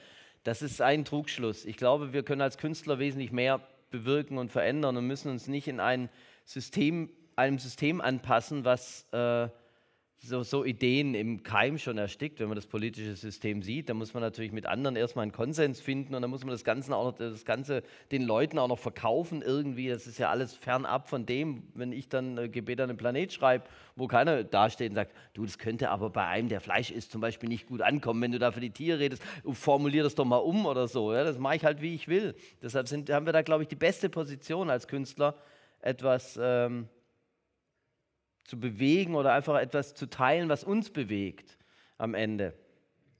Das 0.44 0.62
ist 0.62 0.84
ein 0.84 1.04
Trugschluss. 1.04 1.66
Ich 1.66 1.78
glaube, 1.78 2.14
wir 2.14 2.22
können 2.22 2.42
als 2.42 2.60
Künstler 2.60 3.00
wesentlich 3.00 3.32
mehr 3.32 3.60
bewirken 3.90 4.38
und 4.38 4.52
verändern 4.52 4.98
und 4.98 5.08
müssen 5.08 5.32
uns 5.32 5.48
nicht 5.48 5.68
in 5.68 5.80
ein 5.80 6.10
System, 6.46 7.10
einem 7.36 7.58
System 7.58 8.02
anpassen, 8.02 8.66
was 8.66 9.08
äh, 9.14 9.48
so, 10.24 10.44
so, 10.44 10.64
Ideen 10.64 11.16
im 11.16 11.42
Keim 11.42 11.80
schon 11.80 11.98
erstickt, 11.98 12.40
wenn 12.40 12.48
man 12.48 12.56
das 12.56 12.68
politische 12.68 13.16
System 13.16 13.64
sieht. 13.64 13.90
Da 13.90 13.96
muss 13.96 14.14
man 14.14 14.22
natürlich 14.22 14.52
mit 14.52 14.68
anderen 14.68 14.96
erstmal 14.96 15.24
einen 15.24 15.32
Konsens 15.32 15.82
finden 15.82 16.14
und 16.14 16.22
dann 16.22 16.30
muss 16.30 16.44
man 16.44 16.52
das 16.52 16.64
Ganze, 16.64 16.96
auch 16.96 17.06
noch, 17.06 17.18
das 17.18 17.44
Ganze 17.44 17.82
den 18.12 18.22
Leuten 18.22 18.60
auch 18.60 18.68
noch 18.68 18.78
verkaufen 18.78 19.42
irgendwie. 19.42 19.88
Das 19.88 20.06
ist 20.06 20.20
ja 20.20 20.30
alles 20.30 20.54
fernab 20.54 21.10
von 21.10 21.26
dem, 21.26 21.64
wenn 21.74 21.92
ich 21.92 22.08
dann 22.08 22.38
äh, 22.38 22.50
Gebet 22.50 22.80
an 22.82 22.90
den 22.90 22.98
Planet 22.98 23.34
schreibe, 23.34 23.66
wo 23.96 24.06
keiner 24.06 24.44
dasteht 24.44 24.92
und 24.92 24.96
sagt, 24.96 25.16
du, 25.34 25.44
das 25.44 25.58
könnte 25.58 25.90
aber 25.90 26.12
bei 26.12 26.28
einem, 26.28 26.50
der 26.50 26.62
Fleisch 26.62 26.92
isst, 26.92 27.12
zum 27.12 27.20
Beispiel 27.20 27.50
nicht 27.50 27.66
gut 27.66 27.82
ankommen, 27.82 28.22
wenn 28.22 28.32
du 28.32 28.38
da 28.38 28.52
für 28.52 28.62
die 28.62 28.72
Tiere 28.72 29.00
redest, 29.00 29.24
formulier 29.54 30.04
das 30.04 30.14
doch 30.14 30.26
mal 30.26 30.38
um 30.38 30.68
oder 30.68 30.88
so. 30.88 31.14
Ja? 31.14 31.24
Das 31.24 31.40
mache 31.40 31.56
ich 31.56 31.66
halt, 31.66 31.82
wie 31.82 31.96
ich 31.96 32.08
will. 32.08 32.36
Deshalb 32.62 32.88
sind, 32.88 33.10
haben 33.10 33.26
wir 33.26 33.34
da, 33.34 33.42
glaube 33.42 33.64
ich, 33.64 33.70
die 33.70 33.76
beste 33.76 34.08
Position 34.08 34.70
als 34.70 34.88
Künstler, 34.88 35.36
etwas... 35.82 36.38
Ähm, 36.40 36.88
zu 38.52 38.60
bewegen 38.60 39.16
oder 39.16 39.32
einfach 39.32 39.58
etwas 39.58 39.94
zu 39.94 40.08
teilen, 40.08 40.50
was 40.50 40.66
uns 40.66 40.90
bewegt 40.90 41.58
am 41.98 42.14
Ende. 42.14 42.54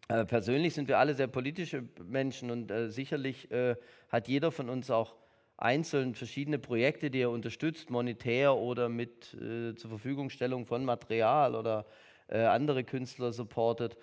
Äh, 0.10 0.26
persönlich 0.26 0.74
sind 0.74 0.90
wir 0.90 1.00
alle 1.00 1.14
sehr 1.14 1.28
politische 1.28 1.86
Menschen 2.04 2.52
und 2.52 2.70
äh, 2.70 2.90
sicherlich 2.92 3.50
äh, 3.50 3.78
hat 4.10 4.28
jeder 4.28 4.52
von 4.52 4.68
uns 4.68 4.92
auch 4.92 5.16
einzeln 5.56 6.16
verschiedene 6.16 6.60
Projekte, 6.60 7.10
die 7.10 7.22
er 7.22 7.30
unterstützt, 7.30 7.90
monetär 7.90 8.58
oder 8.58 8.90
mit 8.90 9.34
äh, 9.36 9.74
zur 9.76 9.92
Verfügungstellung 9.92 10.66
von 10.66 10.84
Material 10.84 11.56
oder 11.56 11.86
äh, 12.28 12.40
andere 12.40 12.84
Künstler 12.84 13.32
supportet. 13.32 13.96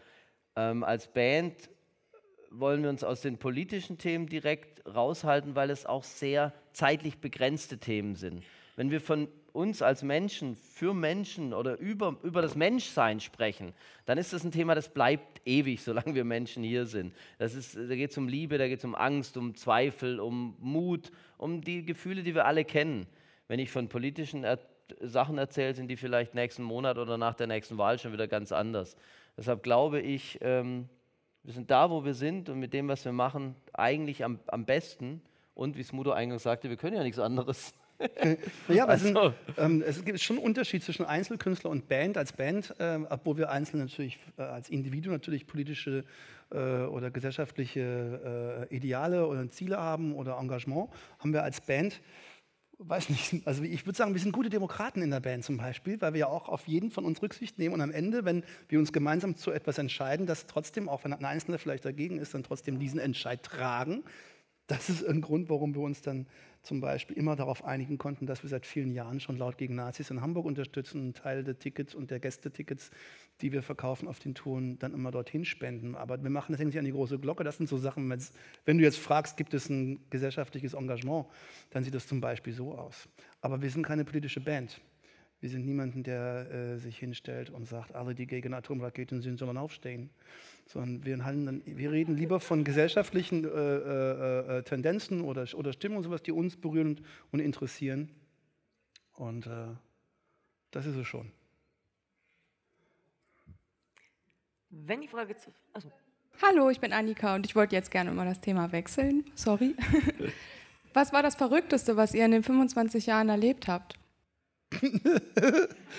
Ähm, 0.57 0.83
als 0.83 1.09
Band 1.09 1.69
wollen 2.51 2.83
wir 2.83 2.89
uns 2.89 3.05
aus 3.05 3.21
den 3.21 3.37
politischen 3.37 3.99
Themen 3.99 4.29
direkt 4.29 4.87
raushalten, 4.87 5.57
weil 5.57 5.69
es 5.69 5.85
auch 5.85 6.05
sehr 6.05 6.55
zeitlich 6.73 7.19
begrenzte 7.19 7.77
Themen 7.77 8.15
sind. 8.15 8.43
Wenn 8.77 8.91
wir 8.91 9.03
von 9.03 9.29
uns 9.53 9.83
als 9.83 10.03
Menschen 10.03 10.57
für 10.57 10.95
Menschen 10.95 11.53
oder 11.53 11.79
über, 11.79 12.17
über 12.23 12.43
das 12.43 12.55
Menschsein 12.55 13.21
sprechen, 13.21 13.73
dann 14.07 14.19
ist 14.19 14.33
das 14.33 14.45
ein 14.45 14.53
Thema, 14.53 14.75
das 14.75 14.89
bleibt 14.89 15.41
ewig, 15.45 15.83
solange 15.85 16.15
wir 16.15 16.25
Menschen 16.25 16.63
hier 16.63 16.87
sind. 16.87 17.15
Das 17.39 17.55
ist, 17.55 17.77
da 17.77 17.95
geht 17.95 18.11
es 18.11 18.19
um 18.19 18.29
Liebe, 18.29 18.59
da 18.59 18.69
geht 18.69 18.79
es 18.79 18.85
um 18.85 18.95
Angst, 18.95 19.37
um 19.37 19.55
Zweifel, 19.55 20.21
um 20.21 20.57
Mut, 20.61 21.11
um 21.37 21.61
die 21.61 21.85
Gefühle, 21.85 22.23
die 22.23 22.35
wir 22.35 22.47
alle 22.47 22.65
kennen. 22.65 23.07
Wenn 23.49 23.59
ich 23.61 23.71
von 23.71 23.89
politischen 23.89 24.45
er 24.45 24.59
Sachen 25.01 25.39
erzähle, 25.39 25.75
sind 25.75 25.89
die 25.89 25.97
vielleicht 25.97 26.35
nächsten 26.35 26.63
Monat 26.63 26.99
oder 26.99 27.19
nach 27.19 27.35
der 27.35 27.47
nächsten 27.47 27.79
Wahl 27.79 27.99
schon 27.99 28.13
wieder 28.13 28.27
ganz 28.27 28.53
anders. 28.53 28.97
Deshalb 29.37 29.63
glaube 29.63 30.01
ich, 30.01 30.39
ähm, 30.41 30.89
wir 31.43 31.53
sind 31.53 31.71
da, 31.71 31.91
wo 31.91 32.05
wir 32.05 32.15
sind 32.15 32.49
und 32.49 32.59
mit 32.59 32.73
dem, 32.73 32.89
was 32.89 33.05
wir 33.05 33.13
machen, 33.13 33.55
eigentlich 33.73 34.25
am, 34.25 34.39
am 34.49 34.65
besten. 34.65 35.23
Und 35.55 35.77
wie 35.77 35.83
Smudo 35.83 36.13
eingangs 36.13 36.43
sagte, 36.43 36.69
wir 36.69 36.77
können 36.77 36.97
ja 36.97 37.03
nichts 37.03 37.19
anderes. 37.19 37.73
ja, 38.69 38.85
aber 38.85 38.93
also. 38.93 39.35
es, 39.47 39.59
ähm, 39.59 39.83
es, 39.87 40.05
gibt 40.05 40.21
schon 40.21 40.37
einen 40.37 40.47
Unterschied 40.47 40.83
zwischen 40.85 41.05
Einzelkünstler 41.05 41.71
und 41.71 41.89
Band. 41.89 42.17
Als 42.17 42.33
Band, 42.33 42.75
äh, 42.79 42.99
obwohl 43.09 43.37
wir 43.37 43.51
einzeln 43.51 43.81
natürlich 43.81 44.19
äh, 44.37 44.43
als 44.43 44.69
Individuum 44.71 45.15
natürlich 45.15 45.47
politische 45.47 46.05
äh, 46.51 46.57
oder 46.57 47.11
gesellschaftliche 47.11 48.67
äh, 48.71 48.75
Ideale 48.75 49.27
oder 49.27 49.51
Ziele 49.51 49.79
haben 49.79 50.15
oder 50.15 50.39
Engagement, 50.39 50.91
haben 51.19 51.33
wir 51.33 51.43
als 51.43 51.61
Band 51.61 52.01
weiß 52.79 53.09
nicht, 53.11 53.45
also 53.45 53.63
ich 53.65 53.85
würde 53.87 53.97
sagen, 53.97 54.15
wir 54.15 54.21
sind 54.21 54.33
gute 54.33 54.51
Demokraten 54.51 55.03
in 55.03 55.11
der 55.11 55.21
Band 55.21 55.45
zum 55.45 55.57
Beispiel, 55.57 56.01
weil 56.01 56.13
wir 56.13 56.21
ja 56.21 56.27
auch 56.29 56.49
auf 56.49 56.69
jeden 56.69 56.91
von 56.91 57.05
uns 57.05 57.21
Rücksicht 57.21 57.59
nehmen 57.59 57.75
und 57.75 57.81
am 57.81 57.91
Ende, 57.91 58.25
wenn 58.25 58.45
wir 58.69 58.79
uns 58.79 58.93
gemeinsam 58.93 59.35
zu 59.37 59.51
etwas 59.51 59.79
entscheiden, 59.79 60.27
dass 60.27 60.47
trotzdem, 60.47 60.89
auch 60.89 61.03
wenn 61.05 61.13
ein 61.13 61.25
Einzelner 61.25 61.59
vielleicht 61.59 61.85
dagegen 61.85 62.19
ist, 62.19 62.35
dann 62.35 62.45
trotzdem 62.45 62.79
diesen 62.79 63.01
Entscheid 63.01 63.43
tragen. 63.43 64.05
Das 64.69 64.91
ist 64.91 65.03
ein 65.03 65.23
Grund, 65.23 65.49
warum 65.49 65.75
wir 65.75 65.81
uns 65.81 66.03
dann 66.03 66.27
zum 66.63 66.83
Beispiel 66.83 67.17
immer 67.17 67.37
darauf 67.37 67.65
einigen 67.65 67.97
konnten, 67.97 68.27
dass 68.27 68.43
wir 68.43 68.51
seit 68.51 68.67
vielen 68.67 68.91
Jahren 68.91 69.19
schon 69.19 69.39
laut 69.39 69.57
gegen 69.57 69.75
Nazis 69.75 70.11
in 70.11 70.21
Hamburg 70.21 70.45
unterstützen, 70.45 71.01
einen 71.01 71.15
Teil 71.15 71.43
der 71.43 71.59
Tickets 71.59 71.95
und 71.95 72.11
der 72.11 72.21
Gästetickets, 72.21 72.91
die 73.41 73.51
wir 73.53 73.63
verkaufen 73.63 74.07
auf 74.07 74.19
den 74.19 74.35
Touren, 74.35 74.79
dann 74.79 74.93
immer 74.93 75.11
dorthin 75.11 75.47
spenden. 75.47 75.95
Aber 75.95 76.23
wir 76.23 76.29
machen 76.29 76.53
das 76.53 76.61
nicht 76.61 76.79
an 76.79 76.85
die 76.85 76.93
große 76.93 77.19
Glocke. 77.19 77.45
Das 77.45 77.57
sind 77.57 77.67
so 77.67 77.79
Sachen, 77.79 78.11
wenn 78.67 78.77
du 78.77 78.85
jetzt 78.85 78.99
fragst, 78.99 79.39
gibt 79.39 79.55
es 79.55 79.71
ein 79.71 80.01
gesellschaftliches 80.11 80.75
Engagement, 80.75 81.25
dann 81.71 81.83
sieht 81.83 81.95
das 81.95 82.07
zum 82.07 82.21
Beispiel 82.21 82.53
so 82.53 82.75
aus. 82.77 83.09
Aber 83.41 83.63
wir 83.63 83.71
sind 83.71 83.85
keine 83.85 84.05
politische 84.05 84.41
Band. 84.41 84.83
Wir 85.41 85.49
sind 85.49 85.65
niemanden, 85.65 86.03
der 86.03 86.51
äh, 86.51 86.79
sich 86.79 86.99
hinstellt 86.99 87.49
und 87.49 87.65
sagt, 87.65 87.95
alle, 87.95 88.15
die 88.15 88.27
gegen 88.27 88.53
Atomraketen 88.53 89.23
sind, 89.23 89.39
sollen 89.39 89.57
aufstehen. 89.57 90.11
Sondern 90.69 91.05
wir, 91.05 91.17
dann, 91.17 91.63
wir 91.65 91.91
reden 91.91 92.17
lieber 92.17 92.41
von 92.41 92.63
gesellschaftlichen 92.63 93.45
äh, 93.45 93.49
äh, 93.49 94.59
äh 94.59 94.63
Tendenzen 94.63 95.23
oder, 95.23 95.47
oder 95.55 95.73
Stimmungen, 95.73 96.05
sowas, 96.05 96.23
die 96.23 96.31
uns 96.31 96.57
berühren 96.57 96.89
und, 96.89 97.03
und 97.33 97.41
interessieren. 97.41 98.11
Und 99.15 99.47
äh, 99.47 99.69
das 100.71 100.85
ist 100.85 100.97
es 100.97 101.07
schon. 101.07 101.33
Wenn 104.71 105.01
die 105.01 105.09
Frage 105.09 105.37
zu. 105.37 105.51
Also. 105.73 105.91
Hallo, 106.43 106.69
ich 106.69 106.81
bin 106.81 106.93
Annika 106.93 107.35
und 107.35 107.47
ich 107.47 107.57
wollte 107.57 107.75
jetzt 107.75 107.91
gerne 107.91 108.13
mal 108.13 108.27
das 108.27 108.41
Thema 108.41 108.71
wechseln. 108.71 109.25
Sorry. 109.35 109.75
Was 110.95 111.13
war 111.13 111.23
das 111.23 111.35
Verrückteste, 111.35 111.97
was 111.97 112.15
ihr 112.15 112.25
in 112.25 112.31
den 112.33 112.43
25 112.43 113.07
Jahren 113.07 113.29
erlebt 113.29 113.69
habt? 113.69 113.95
ja, 114.81 114.81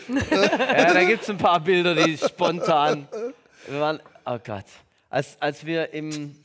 da 0.93 1.03
gibt 1.05 1.23
es 1.23 1.29
ein 1.29 1.37
paar 1.37 1.59
Bilder, 1.59 1.95
die 1.95 2.17
spontan. 2.17 3.07
Wir 3.67 3.79
waren, 3.79 3.99
oh 4.29 4.39
Gott. 4.43 4.65
Als, 5.09 5.41
als 5.41 5.65
wir 5.65 5.91
im, 5.93 6.35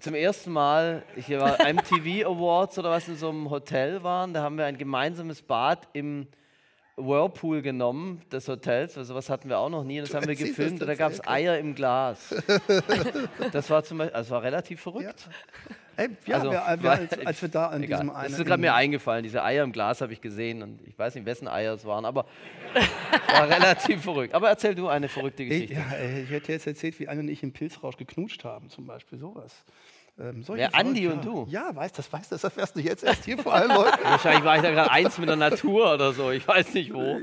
zum 0.00 0.14
ersten 0.14 0.50
Mal, 0.50 1.02
hier 1.16 1.40
war 1.40 1.58
MTV 1.72 2.26
Awards 2.26 2.78
oder 2.78 2.90
was 2.90 3.06
in 3.08 3.16
so 3.16 3.28
einem 3.28 3.50
Hotel 3.50 4.02
waren, 4.02 4.34
da 4.34 4.42
haben 4.42 4.58
wir 4.58 4.66
ein 4.66 4.78
gemeinsames 4.78 5.42
Bad 5.42 5.86
im 5.92 6.26
Whirlpool 6.96 7.62
genommen 7.62 8.20
des 8.32 8.48
Hotels. 8.48 8.98
Also 8.98 9.14
was 9.14 9.30
hatten 9.30 9.48
wir 9.48 9.58
auch 9.58 9.70
noch 9.70 9.84
nie. 9.84 10.00
Und 10.00 10.08
das 10.08 10.14
haben 10.14 10.26
wir 10.26 10.34
gefilmt 10.34 10.82
und 10.82 10.88
da 10.88 10.94
gab 10.94 11.12
es 11.12 11.26
Eier 11.26 11.58
im 11.58 11.74
Glas. 11.74 12.34
Das 13.52 13.70
war 13.70 13.82
zum 13.84 13.98
Beispiel, 13.98 14.16
also 14.16 14.30
war 14.32 14.42
relativ 14.42 14.80
verrückt. 14.80 15.26
Ja. 15.28 15.76
Ey, 15.96 16.08
ja, 16.26 16.36
also, 16.36 16.50
wir, 16.50 16.82
wir, 16.82 16.90
als, 16.90 17.26
als, 17.26 17.42
wir 17.42 17.48
da 17.48 17.66
an 17.66 17.82
egal. 17.82 18.00
diesem 18.00 18.14
einen. 18.14 18.30
Das 18.30 18.38
ist 18.38 18.46
gerade 18.46 18.60
mir 18.60 18.74
eingefallen, 18.74 19.22
diese 19.22 19.42
Eier 19.42 19.64
im 19.64 19.72
Glas 19.72 20.00
habe 20.00 20.12
ich 20.12 20.20
gesehen 20.20 20.62
und 20.62 20.80
ich 20.86 20.98
weiß 20.98 21.14
nicht, 21.14 21.26
wessen 21.26 21.48
Eier 21.48 21.74
es 21.74 21.84
waren, 21.84 22.04
aber 22.04 22.26
war 23.32 23.48
relativ 23.48 24.02
verrückt. 24.02 24.34
Aber 24.34 24.48
erzähl 24.48 24.74
du 24.74 24.88
eine 24.88 25.08
verrückte 25.08 25.44
Geschichte. 25.44 25.74
Ich, 25.74 25.78
ja, 25.78 26.22
ich 26.22 26.30
hätte 26.30 26.52
jetzt 26.52 26.66
erzählt, 26.66 26.98
wie 27.00 27.08
Anne 27.08 27.20
und 27.20 27.28
ich 27.28 27.42
im 27.42 27.52
Pilzrausch 27.52 27.96
geknutscht 27.96 28.44
haben, 28.44 28.70
zum 28.70 28.86
Beispiel 28.86 29.18
sowas. 29.18 29.64
Ähm, 30.20 30.44
Wer, 30.46 30.74
Andi 30.74 31.08
und 31.08 31.24
du? 31.24 31.46
Ja, 31.48 31.74
weißt 31.74 31.98
das, 31.98 32.12
weißt 32.12 32.30
das 32.32 32.44
erfährst 32.44 32.76
du 32.76 32.80
jetzt 32.80 33.02
erst 33.02 33.24
hier 33.24 33.38
vor 33.38 33.54
allem 33.54 33.70
Leuten. 33.70 33.98
Wahrscheinlich 34.04 34.44
war 34.44 34.56
ich 34.56 34.62
da 34.62 34.70
gerade 34.70 34.90
eins 34.90 35.16
mit 35.16 35.28
der 35.30 35.36
Natur 35.36 35.94
oder 35.94 36.12
so, 36.12 36.30
ich 36.30 36.46
weiß 36.46 36.74
nicht 36.74 36.92
wo. 36.92 37.18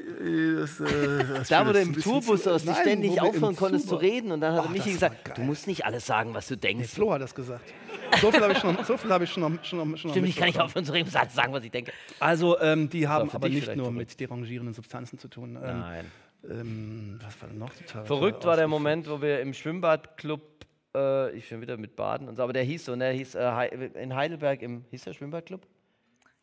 Das, 0.59 0.79
äh, 0.79 1.23
das 1.35 1.47
da, 1.47 1.67
wo 1.67 1.73
du 1.73 1.79
im 1.79 1.93
Tourbus 1.93 2.47
aus, 2.47 2.65
nicht 2.65 2.79
ständig 2.79 3.21
aufhören 3.21 3.55
konntest 3.55 3.87
zu 3.87 3.95
reden 3.95 4.31
und 4.31 4.41
dann 4.41 4.55
hat 4.55 4.65
Ach, 4.65 4.69
Michi 4.69 4.93
gesagt, 4.93 5.37
du 5.37 5.41
musst 5.41 5.67
nicht 5.67 5.85
alles 5.85 6.07
sagen, 6.07 6.33
was 6.33 6.47
du 6.47 6.57
denkst. 6.57 6.81
Nee, 6.81 6.87
Flo 6.87 7.13
hat 7.13 7.21
das 7.21 7.35
gesagt. 7.35 7.71
So 8.19 8.31
viel 8.31 8.41
habe 8.41 8.53
ich 8.53 8.59
schon, 8.59 8.77
so 8.83 8.97
viel 8.97 9.11
hab 9.11 9.21
ich 9.21 9.29
schon, 9.29 9.41
noch, 9.41 9.63
schon, 9.63 9.91
noch, 9.91 9.97
schon 9.97 10.11
Stimmt, 10.11 10.27
ich 10.27 10.35
kann 10.35 10.47
nicht 10.47 10.59
aufhören 10.59 10.85
zu 10.85 10.93
reden, 10.93 11.09
sagen, 11.09 11.53
was 11.53 11.63
ich 11.63 11.71
denke. 11.71 11.91
Also, 12.19 12.59
ähm, 12.59 12.89
die 12.89 13.07
haben 13.07 13.29
aber 13.29 13.49
nicht 13.49 13.75
nur 13.75 13.91
mit 13.91 14.19
derangierenden 14.19 14.73
Substanzen 14.73 15.19
zu 15.19 15.27
tun. 15.27 15.55
Ähm, 15.55 15.79
Nein. 15.79 16.05
Ähm, 16.49 17.19
was 17.23 17.41
war 17.41 17.49
denn 17.49 17.57
noch 17.57 17.73
total 17.73 18.05
Verrückt 18.05 18.45
war 18.45 18.55
der 18.55 18.67
Moment, 18.67 19.09
wo 19.09 19.21
wir 19.21 19.41
im 19.41 19.53
Schwimmbadclub 19.53 20.56
äh, 20.97 21.31
ich 21.31 21.49
bin 21.49 21.61
wieder 21.61 21.77
mit 21.77 21.95
Baden 21.95 22.27
und 22.27 22.35
so, 22.35 22.43
aber 22.43 22.53
der 22.53 22.63
hieß 22.63 22.85
so, 22.85 22.95
ne, 22.95 23.05
der 23.05 23.13
hieß 23.13 23.35
äh, 23.35 23.89
in 24.01 24.15
Heidelberg 24.15 24.61
im, 24.61 24.85
hieß 24.89 25.03
der 25.03 25.13
Schwimmbadclub? 25.13 25.61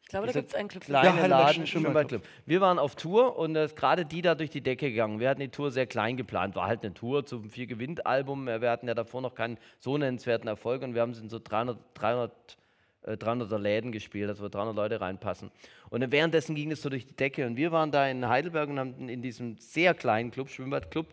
Ich 0.03 0.09
glaube, 0.11 0.27
da 0.27 0.33
gibt 0.35 0.49
es 0.49 0.55
einen 0.55 0.69
Club. 0.69 0.85
Kleine 0.85 1.19
ja, 1.19 1.27
Laden, 1.27 1.67
Schwimmbadclub. 1.67 2.23
Wir 2.45 2.61
waren 2.61 2.79
auf 2.79 2.95
Tour 2.95 3.39
und 3.39 3.57
äh, 3.57 3.69
gerade 3.75 4.05
die 4.05 4.21
da 4.21 4.35
durch 4.35 4.51
die 4.51 4.61
Decke 4.61 4.91
gegangen. 4.91 5.19
Wir 5.19 5.31
hatten 5.31 5.41
die 5.41 5.49
Tour 5.49 5.71
sehr 5.71 5.87
klein 5.87 6.17
geplant. 6.19 6.57
War 6.57 6.67
halt 6.67 6.85
eine 6.85 6.93
Tour 6.93 7.25
zum 7.25 7.49
Vier 7.49 7.67
Gewinnt 7.67 8.05
Album. 8.07 8.47
Wir 8.47 8.71
hatten 8.71 8.87
ja 8.87 8.95
davor 8.95 9.23
noch 9.23 9.35
keinen 9.35 9.57
so 9.81 9.97
nennenswerten 9.97 10.47
Erfolg 10.47 10.83
und 10.83 10.95
wir 10.95 11.01
haben 11.01 11.13
es 11.13 11.21
in 11.21 11.31
so 11.31 11.41
300, 11.43 11.79
300 11.95 12.59
300er 13.07 13.59
Läden 13.59 13.93
gespielt, 13.93 14.31
dass 14.31 14.41
wir 14.41 14.49
300 14.49 14.75
Leute 14.75 14.99
reinpassen. 14.99 15.51
Und 15.91 16.11
währenddessen 16.11 16.55
ging 16.55 16.71
es 16.71 16.81
so 16.81 16.89
durch 16.89 17.07
die 17.07 17.15
Decke 17.15 17.47
und 17.47 17.57
wir 17.57 17.71
waren 17.71 17.91
da 17.91 18.09
in 18.09 18.27
Heidelberg 18.27 18.71
und 18.71 18.79
haben 18.79 19.11
in 19.11 19.21
diesem 19.21 19.59
sehr 19.59 19.93
kleinen 19.93 20.31
Club, 20.31 20.49
Schwimmbadclub, 20.49 21.07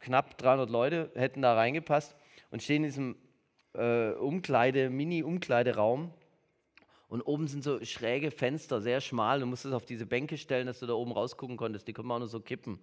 knapp 0.00 0.38
300 0.38 0.70
Leute 0.70 1.10
hätten 1.14 1.42
da 1.42 1.54
reingepasst 1.54 2.16
und 2.50 2.62
stehen 2.62 2.84
in 2.84 2.90
diesem 2.90 3.16
äh, 3.74 4.10
Umkleide, 4.12 4.90
Mini-Umkleideraum. 4.90 6.12
Und 7.08 7.22
oben 7.22 7.48
sind 7.48 7.64
so 7.64 7.84
schräge 7.84 8.30
Fenster, 8.30 8.80
sehr 8.80 9.00
schmal. 9.00 9.40
Du 9.40 9.46
musstest 9.46 9.74
auf 9.74 9.84
diese 9.84 10.06
Bänke 10.06 10.38
stellen, 10.38 10.66
dass 10.66 10.78
du 10.78 10.86
da 10.86 10.92
oben 10.94 11.12
rausgucken 11.12 11.56
konntest. 11.56 11.88
Die 11.88 11.92
konnten 11.92 12.08
man 12.08 12.16
auch 12.16 12.20
nur 12.20 12.28
so 12.28 12.40
kippen. 12.40 12.78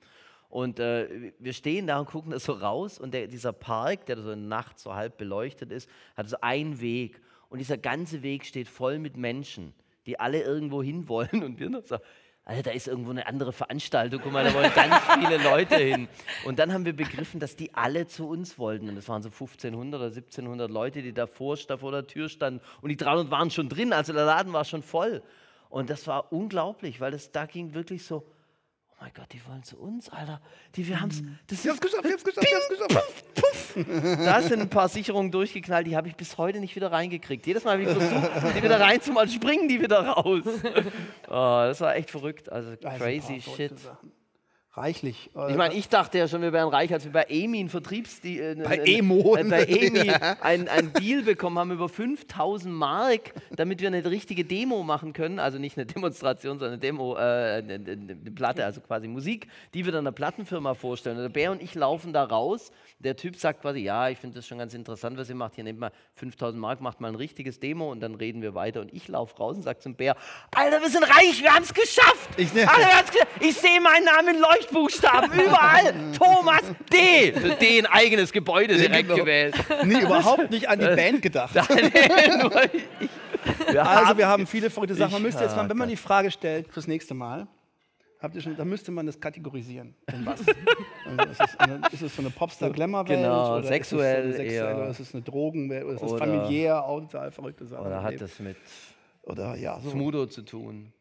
Und 0.50 0.80
äh, 0.80 1.34
wir 1.40 1.54
stehen 1.54 1.88
da 1.88 2.00
und 2.00 2.08
gucken 2.08 2.32
da 2.32 2.40
so 2.40 2.54
raus. 2.54 3.00
Und 3.00 3.14
der, 3.14 3.28
dieser 3.28 3.54
Park, 3.54 4.06
der 4.06 4.22
so 4.22 4.36
nachts 4.36 4.84
so 4.84 4.94
halb 4.94 5.18
beleuchtet 5.18 5.72
ist, 5.72 5.90
hat 6.16 6.28
so 6.28 6.38
einen 6.42 6.82
Weg. 6.82 7.22
Und 7.50 7.60
dieser 7.60 7.78
ganze 7.78 8.24
Weg 8.24 8.46
steht 8.46 8.68
voll 8.68 9.00
mit 9.00 9.16
Menschen, 9.16 9.74
die 10.06 10.20
alle 10.20 10.42
irgendwo 10.42 10.84
hin 10.84 11.08
wollen 11.08 11.44
und 11.44 11.60
wir 11.60 11.70
noch 11.70 11.84
so, 11.84 11.98
Alter, 12.48 12.64
da 12.64 12.72
ist 12.72 12.88
irgendwo 12.88 13.12
eine 13.12 13.28
andere 13.28 13.52
Veranstaltung, 13.52 14.22
guck 14.24 14.32
mal, 14.32 14.46
da 14.46 14.54
wollen 14.54 14.72
ganz 14.74 14.96
viele 15.14 15.38
Leute 15.44 15.76
hin. 15.76 16.08
Und 16.46 16.60
dann 16.60 16.72
haben 16.72 16.86
wir 16.86 16.96
begriffen, 16.96 17.42
dass 17.42 17.58
die 17.58 17.74
alle 17.76 18.08
zu 18.08 18.26
uns 18.26 18.58
wollten. 18.58 18.88
Und 18.88 18.96
es 18.96 19.10
waren 19.10 19.22
so 19.22 19.28
1500 19.28 20.00
oder 20.00 20.08
1700 20.08 20.72
Leute, 20.72 21.02
die 21.02 21.12
davor, 21.12 21.58
da 21.68 21.76
vor 21.76 21.92
der 21.92 22.08
Tür 22.08 22.30
standen. 22.30 22.62
Und 22.80 22.88
die 22.88 22.96
300 22.96 23.30
waren 23.32 23.52
schon 23.52 23.68
drin, 23.68 23.92
also 23.92 24.14
der 24.14 24.24
Laden 24.24 24.54
war 24.54 24.64
schon 24.64 24.82
voll. 24.82 25.22
Und 25.68 25.90
das 25.90 26.08
war 26.08 26.32
unglaublich, 26.32 27.02
weil 27.02 27.12
das 27.12 27.34
da 27.34 27.48
ging 27.48 27.74
wirklich 27.74 28.06
so, 28.06 28.24
oh 29.00 29.04
mein 29.04 29.12
Gott, 29.14 29.28
die 29.32 29.42
wollen 29.48 29.64
zu 29.64 29.78
uns, 29.78 30.10
Alter. 30.10 30.42
Die, 30.76 30.88
wir 30.88 31.00
haben's, 31.00 31.22
das 31.48 31.64
Ich 31.64 31.70
hab's 31.70 31.80
geschafft, 31.82 32.06
ich 32.06 32.12
hab's 32.14 32.24
geschafft, 32.24 32.48
ich 32.48 32.56
hab's 32.56 32.88
geschafft. 32.88 34.26
da 34.26 34.42
sind 34.42 34.62
ein 34.62 34.70
paar 34.70 34.90
Sicherungen 34.90 35.32
durchgeknallt, 35.32 35.86
die 35.88 35.96
habe 35.96 36.08
ich 36.08 36.16
bis 36.16 36.38
heute 36.38 36.60
nicht 36.60 36.76
wieder 36.76 36.92
reingekriegt. 36.92 37.46
Jedes 37.46 37.64
Mal 37.64 37.74
habe 37.74 37.84
ich 37.84 37.90
versucht, 37.90 38.56
die 38.58 38.64
wieder 38.64 38.80
reinzumachen, 38.80 39.30
springen 39.30 39.68
die 39.70 39.82
wieder 39.82 40.00
raus. 40.08 40.44
Oh, 41.30 41.64
das 41.66 41.82
war 41.82 41.96
echt 41.96 42.10
verrückt. 42.10 42.50
Also 42.52 42.72
Also 42.84 42.98
crazy 43.04 43.42
shit. 43.42 43.78
Sachen. 43.78 44.12
Reichlich. 44.78 45.32
Ich 45.50 45.56
meine, 45.56 45.74
ich 45.74 45.90
dachte 45.90 46.20
ja 46.20 46.28
schon, 46.28 46.44
wir 46.44 46.54
wären 46.54 46.70
reich, 46.70 46.94
als 46.94 47.04
wir 47.04 47.12
bei 47.12 47.24
EMI 47.24 47.62
ein 47.62 47.70
Vertriebs... 47.70 48.22
Die, 48.22 48.40
äh, 48.40 48.54
Bei 48.64 48.76
äh, 48.78 48.98
Emo. 49.00 49.36
Äh, 49.36 49.44
bei 49.46 49.64
EMI 49.64 50.12
ein, 50.42 50.68
ein 50.68 50.94
Deal 50.94 51.24
bekommen 51.24 51.58
haben 51.58 51.72
über 51.72 51.90
5000 51.90 52.72
Mark, 52.72 53.34
damit 53.56 53.82
wir 53.82 53.88
eine 53.88 54.06
richtige 54.06 54.46
Demo 54.46 54.84
machen 54.84 55.14
können. 55.14 55.40
Also 55.40 55.58
nicht 55.58 55.78
eine 55.78 55.88
Demonstration, 55.88 56.60
sondern 56.60 56.74
eine 56.74 56.80
Demo, 56.80 57.16
äh, 57.16 57.20
eine, 57.20 57.74
eine 57.74 57.92
eine 57.92 58.32
Platte, 58.36 58.66
also 58.66 58.80
quasi 58.82 59.08
Musik, 59.08 59.48
die 59.74 59.84
wir 59.84 59.92
dann 59.92 60.06
einer 60.06 60.12
Plattenfirma 60.12 60.76
vorstellen. 60.76 61.18
Und 61.18 61.24
der 61.24 61.30
Bär 61.30 61.52
und 61.52 61.62
ich 61.64 61.74
laufen 61.74 62.14
da 62.14 62.24
raus. 62.24 62.72
Der 63.00 63.16
Typ 63.16 63.36
sagt 63.36 63.62
quasi, 63.64 63.80
ja, 63.80 64.10
ich 64.10 64.20
finde 64.20 64.36
das 64.36 64.46
schon 64.48 64.60
ganz 64.60 64.76
interessant, 64.76 65.18
was 65.18 65.28
ihr 65.28 65.36
macht. 65.36 65.56
Hier 65.56 65.64
nehmt 65.64 65.80
mal 65.80 65.92
5000 66.16 66.62
Mark, 66.62 66.82
macht 66.82 67.02
mal 67.02 67.08
ein 67.08 67.16
richtiges 67.16 67.60
Demo 67.60 67.92
und 67.92 68.00
dann 68.02 68.14
reden 68.14 68.44
wir 68.44 68.54
weiter. 68.54 68.82
Und 68.82 68.94
ich 68.94 69.08
laufe 69.08 69.36
raus 69.38 69.56
und 69.58 69.64
sage 69.64 69.80
zum 69.80 69.96
Bär, 69.96 70.16
Alter, 70.54 70.82
wir 70.82 70.90
sind 70.90 71.04
reich, 71.04 71.42
wir 71.42 71.52
haben 71.54 71.64
es 71.64 71.74
geschafft. 71.74 72.30
Ich- 72.38 72.52
Alter, 72.52 72.78
wir 72.78 72.98
haben's 72.98 73.12
ge 73.12 73.22
ich 73.40 73.56
sehe 73.56 73.82
meinen 73.82 74.06
Namen 74.06 74.36
in 74.36 74.42
Leuchtbuchstaben 74.72 75.32
überall. 75.34 75.94
Thomas 76.18 76.62
D. 76.92 77.34
Für 77.34 77.56
D 77.56 77.80
ein 77.80 77.86
eigenes 77.86 78.32
Gebäude 78.32 78.76
direkt 78.76 79.10
genau. 79.10 79.16
gewählt. 79.16 79.56
Nee, 79.84 80.02
überhaupt 80.02 80.52
nicht 80.52 80.68
an 80.70 80.80
die 80.80 80.86
Band 80.86 81.22
gedacht. 81.22 81.56
Nee, 81.78 82.42
nur 82.42 82.64
ich, 82.74 82.84
wir 83.72 83.86
Also 83.86 84.18
wir 84.18 84.28
haben 84.28 84.48
viele 84.48 84.70
verrückte 84.70 84.96
Sachen. 84.96 85.14
Man 85.14 85.22
müsste 85.22 85.44
jetzt 85.44 85.56
mal, 85.56 85.70
wenn 85.70 85.78
man 85.78 85.90
die 85.90 85.96
Frage 85.96 86.32
stellt 86.32 86.72
fürs 86.72 86.88
nächste 86.88 87.14
Mal, 87.14 87.48
habt 88.20 88.36
ihr 88.36 88.42
schon, 88.42 88.56
dann 88.56 88.68
müsste 88.68 88.92
man 88.92 89.06
das 89.06 89.20
kategorisieren. 89.20 89.96
In 90.12 90.26
was? 90.26 90.42
Also 91.18 91.32
ist, 91.32 91.42
es 91.42 91.60
eine, 91.60 91.82
ist 91.92 92.02
es 92.02 92.16
so 92.16 92.22
eine 92.22 92.32
Popstar-Glamour-Welt? 92.32 93.20
Genau, 93.20 93.58
oder 93.58 93.68
sexuell 93.68 94.30
ist 94.30 94.32
es 94.32 94.36
so 94.36 94.42
eine 94.42 94.50
sexuelle, 94.50 94.70
eher. 94.70 94.78
Oder 94.78 94.90
ist 94.90 95.00
es 95.00 95.14
eine 95.14 95.24
Drogenwelt? 95.24 95.86
Oder 95.86 95.96
ist 95.96 96.02
es 96.02 96.14
familiär? 96.14 96.84
Auch 96.84 97.00
total 97.00 97.32
verrückte 97.32 97.66
Sachen. 97.66 97.86
Oder 97.86 98.04
hat 98.04 98.20
das 98.20 98.40
mit 98.40 98.58
Oder 99.24 99.56
ja, 99.56 99.80
so. 99.80 99.92
Smudo 99.92 100.26
zu 100.26 100.42
tun? 100.42 100.92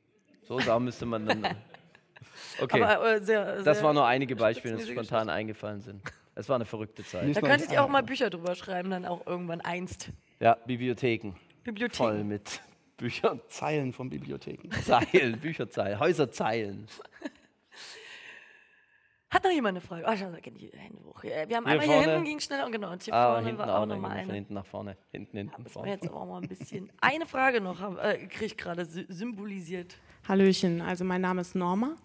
So 0.47 0.61
da 0.61 0.79
müsste 0.79 1.07
man 1.07 1.27
dann. 1.27 1.47
Okay, 2.61 2.83
Aber, 2.83 3.15
äh, 3.17 3.23
sehr, 3.23 3.57
das 3.63 3.79
sehr 3.79 3.85
waren 3.85 3.95
nur 3.95 4.07
einige 4.07 4.37
Beispiele, 4.37 4.77
die 4.77 4.83
uns 4.83 4.91
spontan 4.91 5.29
eingefallen 5.29 5.81
sind. 5.81 6.03
Es 6.35 6.49
war 6.49 6.57
eine 6.57 6.65
verrückte 6.67 7.03
Zeit. 7.05 7.35
Da 7.35 7.41
könntet 7.41 7.73
ihr 7.73 7.83
auch 7.83 7.89
mal 7.89 8.03
Bücher 8.03 8.29
drüber 8.31 8.55
schreiben, 8.55 8.91
dann 8.91 9.05
auch 9.07 9.27
irgendwann 9.27 9.61
einst. 9.63 10.11
Ja, 10.41 10.55
Bibliotheken. 10.67 11.33
Bibliotheken. 11.65 11.97
Voll 11.97 12.25
mit 12.25 12.61
Büchern. 12.99 13.41
Zeilen 13.49 13.93
von 13.93 14.11
Bibliotheken. 14.11 14.71
Zeilen, 14.85 15.39
Bücherzeilen, 15.41 15.99
Häuserzeilen. 15.99 16.87
Hat 19.29 19.43
noch 19.45 19.51
jemand 19.51 19.77
eine 19.77 19.81
Frage? 19.87 20.05
Oh, 20.09 20.15
schau, 20.17 20.31
da 20.31 20.39
gehen 20.39 20.55
die 20.57 20.71
Hände 20.75 21.03
hoch. 21.05 21.23
Wir 21.23 21.41
haben 21.41 21.49
Hier 21.49 21.57
einmal 21.59 21.81
hier 21.81 21.87
vorne. 21.95 22.11
hinten 22.13 22.25
ging 22.25 22.41
schneller 22.41 22.65
und 22.67 22.73
genau. 22.73 22.93
Und 22.93 23.03
hier 23.03 23.13
Ah, 23.13 23.33
vorne 23.33 23.47
hinten 23.47 23.59
war 23.59 23.69
auch 23.69 23.83
auch 23.83 23.87
noch 23.87 23.95
noch 23.97 24.03
mal 24.03 24.09
jemand, 24.11 24.21
von 24.21 24.31
eine. 24.31 24.35
hinten 24.35 24.55
nach 24.55 24.67
vorne. 24.67 24.97
Hinten, 25.11 25.37
hinten, 25.37 25.65
wir 25.65 25.71
vorne. 25.71 25.91
jetzt 25.91 26.11
auch 26.11 26.27
mal 26.27 26.41
ein 26.43 26.49
bisschen. 26.49 26.93
Eine 27.01 27.27
Frage 27.27 27.61
noch, 27.61 27.99
äh, 27.99 28.19
kriege 28.29 28.45
ich 28.47 28.57
gerade 28.57 28.85
sy 28.85 29.05
symbolisiert. 29.09 29.97
Hallöchen, 30.29 30.81
also 30.81 31.05
mein 31.05 31.21
Name 31.21 31.41
ist 31.41 31.55
Norma. 31.57 31.97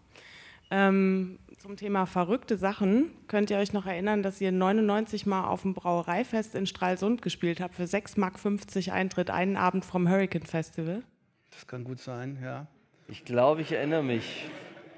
Ähm, 0.71 1.37
zum 1.59 1.75
Thema 1.77 2.05
verrückte 2.05 2.57
Sachen 2.57 3.11
könnt 3.27 3.49
ihr 3.51 3.57
euch 3.57 3.73
noch 3.73 3.85
erinnern, 3.85 4.23
dass 4.23 4.41
ihr 4.41 4.51
99 4.51 5.25
Mal 5.25 5.45
auf 5.47 5.61
dem 5.63 5.73
Brauereifest 5.73 6.55
in 6.55 6.65
Stralsund 6.65 7.21
gespielt 7.21 7.59
habt 7.59 7.75
für 7.75 7.83
6,50 7.83 8.17
Mark 8.87 8.95
Eintritt, 8.97 9.29
einen 9.29 9.57
Abend 9.57 9.85
vom 9.85 10.09
Hurricane 10.09 10.43
Festival. 10.45 11.03
Das 11.51 11.67
kann 11.67 11.83
gut 11.83 11.99
sein, 11.99 12.39
ja. 12.41 12.67
Ich 13.07 13.25
glaube, 13.25 13.61
ich 13.61 13.71
erinnere 13.73 14.01
mich. 14.03 14.45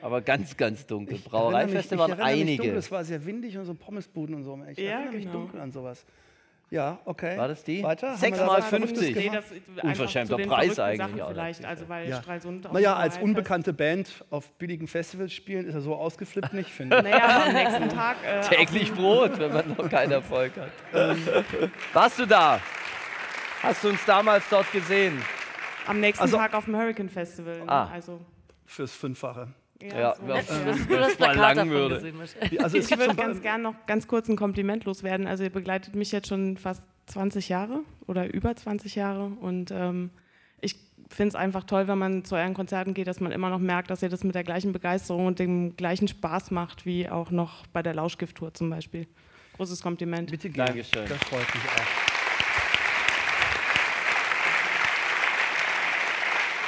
Aber 0.01 0.21
ganz, 0.21 0.55
ganz 0.57 0.85
dunkel. 0.85 1.15
Ich 1.15 1.25
erinnere 1.25 1.41
mich- 1.41 1.51
Brauereifeste 1.51 1.95
ich 1.95 1.99
waren 2.01 2.11
erinnere 2.11 2.31
mich 2.33 2.41
einige. 2.41 2.57
Dunkel, 2.63 2.77
es 2.77 2.91
war 2.91 3.03
sehr 3.03 3.25
windig 3.25 3.57
und 3.57 3.65
so 3.65 3.73
Pommesbuden 3.73 4.35
und 4.35 4.43
so. 4.43 4.59
Ich 4.69 4.77
Ja, 4.77 4.91
erinnere 4.91 5.13
mich 5.15 5.25
genau. 5.25 5.33
dunkel 5.39 5.59
an 5.61 5.71
sowas. 5.71 6.05
Ja, 6.73 6.97
okay. 7.05 7.37
War 7.37 7.47
das 7.47 7.63
die? 7.63 7.83
Weiter? 7.83 8.09
Haben 8.09 8.17
Sechs 8.17 8.39
wir 8.39 8.45
da 8.47 8.51
Mal 8.51 8.57
was 8.57 8.65
Verrücktes 8.65 8.97
50. 8.97 9.15
Nee, 9.15 9.29
das 9.31 9.45
Unverschämter 9.83 10.37
Preis 10.39 10.79
eigentlich, 10.79 10.97
Sachen 10.97 11.21
oder? 11.21 11.27
vielleicht, 11.29 11.65
also 11.65 11.87
weil 11.87 12.09
Ja. 12.09 12.19
Stralsund 12.19 12.73
Naja, 12.73 12.95
als 12.95 13.19
unbekannte 13.19 13.73
Band 13.73 14.25
auf 14.31 14.49
billigen 14.53 14.87
Festivals 14.87 15.31
spielen, 15.33 15.67
ist 15.67 15.75
er 15.75 15.81
so 15.81 15.93
ausgeflippt 15.93 16.51
nicht, 16.53 16.71
finde 16.71 16.97
ich. 16.97 17.03
Naja, 17.03 17.25
aber 17.25 17.45
am 17.45 17.53
nächsten 17.53 17.89
Tag. 17.89 18.17
Äh, 18.25 18.41
Täglich 18.55 18.91
Brot, 18.91 19.37
wenn 19.37 19.53
man 19.53 19.75
noch 19.77 19.87
keinen 19.87 20.13
Erfolg 20.13 20.53
hat. 20.57 20.71
Warst 21.93 22.17
du 22.17 22.25
da? 22.25 22.59
Hast 23.61 23.83
du 23.83 23.89
uns 23.89 24.03
damals 24.05 24.43
dort 24.49 24.71
gesehen? 24.71 25.21
Am 25.85 25.99
nächsten 25.99 26.23
Also- 26.23 26.37
Tag 26.37 26.55
auf 26.55 26.65
dem 26.65 26.75
Hurricane 26.75 27.09
Festival. 27.09 27.61
Ah. 27.67 27.87
Also, 27.93 28.19
Fürs 28.65 28.95
Fünffache. 28.95 29.49
Ja, 29.81 30.15
so. 30.15 30.23
ja, 30.27 30.35
Das 30.99 31.19
mal 31.19 31.35
lang 31.35 31.69
würde. 31.69 31.95
gesehen. 31.95 32.19
Also 32.63 32.77
Ich 32.77 32.89
würde 32.91 33.15
ganz 33.15 33.17
paar- 33.17 33.41
gern 33.41 33.61
noch 33.63 33.75
ganz 33.85 34.07
kurz 34.07 34.29
ein 34.29 34.35
Kompliment 34.37 34.85
loswerden. 34.85 35.27
Also 35.27 35.43
ihr 35.43 35.49
begleitet 35.49 35.95
mich 35.95 36.11
jetzt 36.11 36.27
schon 36.29 36.57
fast 36.57 36.83
20 37.07 37.49
Jahre 37.49 37.81
oder 38.07 38.33
über 38.33 38.55
20 38.55 38.95
Jahre 38.95 39.25
und 39.25 39.71
ähm, 39.71 40.09
ich 40.61 40.75
finde 41.09 41.29
es 41.29 41.35
einfach 41.35 41.65
toll, 41.65 41.87
wenn 41.89 41.97
man 41.97 42.23
zu 42.23 42.35
euren 42.35 42.53
Konzerten 42.53 42.93
geht, 42.93 43.07
dass 43.07 43.19
man 43.19 43.33
immer 43.33 43.49
noch 43.49 43.59
merkt, 43.59 43.89
dass 43.89 44.01
ihr 44.01 44.07
das 44.09 44.23
mit 44.23 44.35
der 44.35 44.45
gleichen 44.45 44.71
Begeisterung 44.71 45.25
und 45.25 45.37
dem 45.39 45.75
gleichen 45.75 46.07
Spaß 46.07 46.51
macht, 46.51 46.85
wie 46.85 47.09
auch 47.09 47.29
noch 47.29 47.67
bei 47.73 47.83
der 47.83 47.93
Lauschgift-Tour 47.93 48.53
zum 48.53 48.69
Beispiel. 48.69 49.05
Großes 49.57 49.81
Kompliment. 49.81 50.31
Bitte 50.31 50.49
gerne. 50.49 50.69
Dankeschön. 50.69 51.05
Das 51.09 51.17
freut 51.27 51.53
mich 51.53 51.63
auch. 51.63 52.12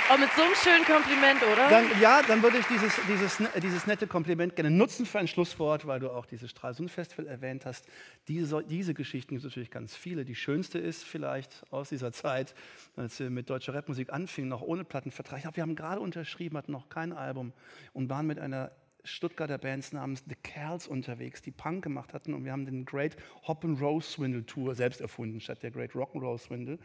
Oh, 0.08 0.18
mit 0.20 0.30
so 0.34 0.44
einem 0.44 0.54
schönen 0.54 0.86
Kompliment, 0.86 1.42
oder? 1.42 1.68
Dann, 1.68 2.00
ja, 2.00 2.22
dann 2.22 2.44
würde 2.44 2.60
ich 2.60 2.66
dieses, 2.68 2.94
dieses, 3.08 3.38
dieses 3.60 3.88
nette 3.88 4.06
Kompliment 4.06 4.56
gerne 4.56 4.70
nutzen 4.70 5.04
für 5.08 5.18
ein 5.18 5.28
Schlusswort, 5.28 5.88
weil 5.88 6.00
du 6.00 6.12
auch 6.12 6.28
dieses 6.28 6.52
Stralsund-Festival 6.52 7.26
erwähnt 7.26 7.66
hast. 7.66 7.88
Diese, 8.28 8.64
diese 8.64 8.94
Geschichten 8.94 9.34
gibt 9.34 9.40
es 9.40 9.46
natürlich 9.46 9.72
ganz 9.72 9.96
viele. 9.96 10.24
Die 10.24 10.36
schönste 10.36 10.78
ist 10.78 11.04
vielleicht 11.04 11.64
aus 11.72 11.90
dieser 11.90 12.12
Zeit, 12.12 12.54
als 12.96 13.20
wir 13.20 13.32
mit 13.32 13.50
deutscher 13.50 13.74
Rapmusik 13.74 14.14
anfingen, 14.14 14.50
noch 14.50 14.62
ohne 14.62 14.84
Plattenvertrag. 14.84 15.38
Ich 15.38 15.44
glaube, 15.44 15.56
wir 15.56 15.64
haben 15.64 15.76
gerade 15.76 16.02
unterschrieben, 16.02 16.56
hatten 16.56 16.72
noch 16.72 16.90
kein 16.90 17.12
Album 17.12 17.52
und 17.94 18.08
waren 18.08 18.28
mit 18.28 18.38
einer 18.38 18.72
Stuttgarter 19.06 19.58
Bands 19.58 19.94
namens 19.94 20.24
The 20.28 20.36
Kerls 20.36 20.88
unterwegs, 20.88 21.42
die 21.42 21.52
Punk 21.52 21.84
gemacht 21.84 22.14
hatten 22.14 22.34
und 22.34 22.44
wir 22.44 22.52
haben 22.52 22.66
den 22.66 22.86
Great 22.86 23.16
Hop 23.48 23.64
and 23.64 23.80
Roll 23.80 24.02
Swindle 24.02 24.46
Tour 24.46 24.76
selbst 24.76 25.00
erfunden, 25.00 25.40
statt 25.40 25.62
der 25.64 25.72
Great 25.72 25.96
Rock 25.96 26.16
and 26.16 26.24
Roll 26.24 26.38
Swindle. 26.40 26.80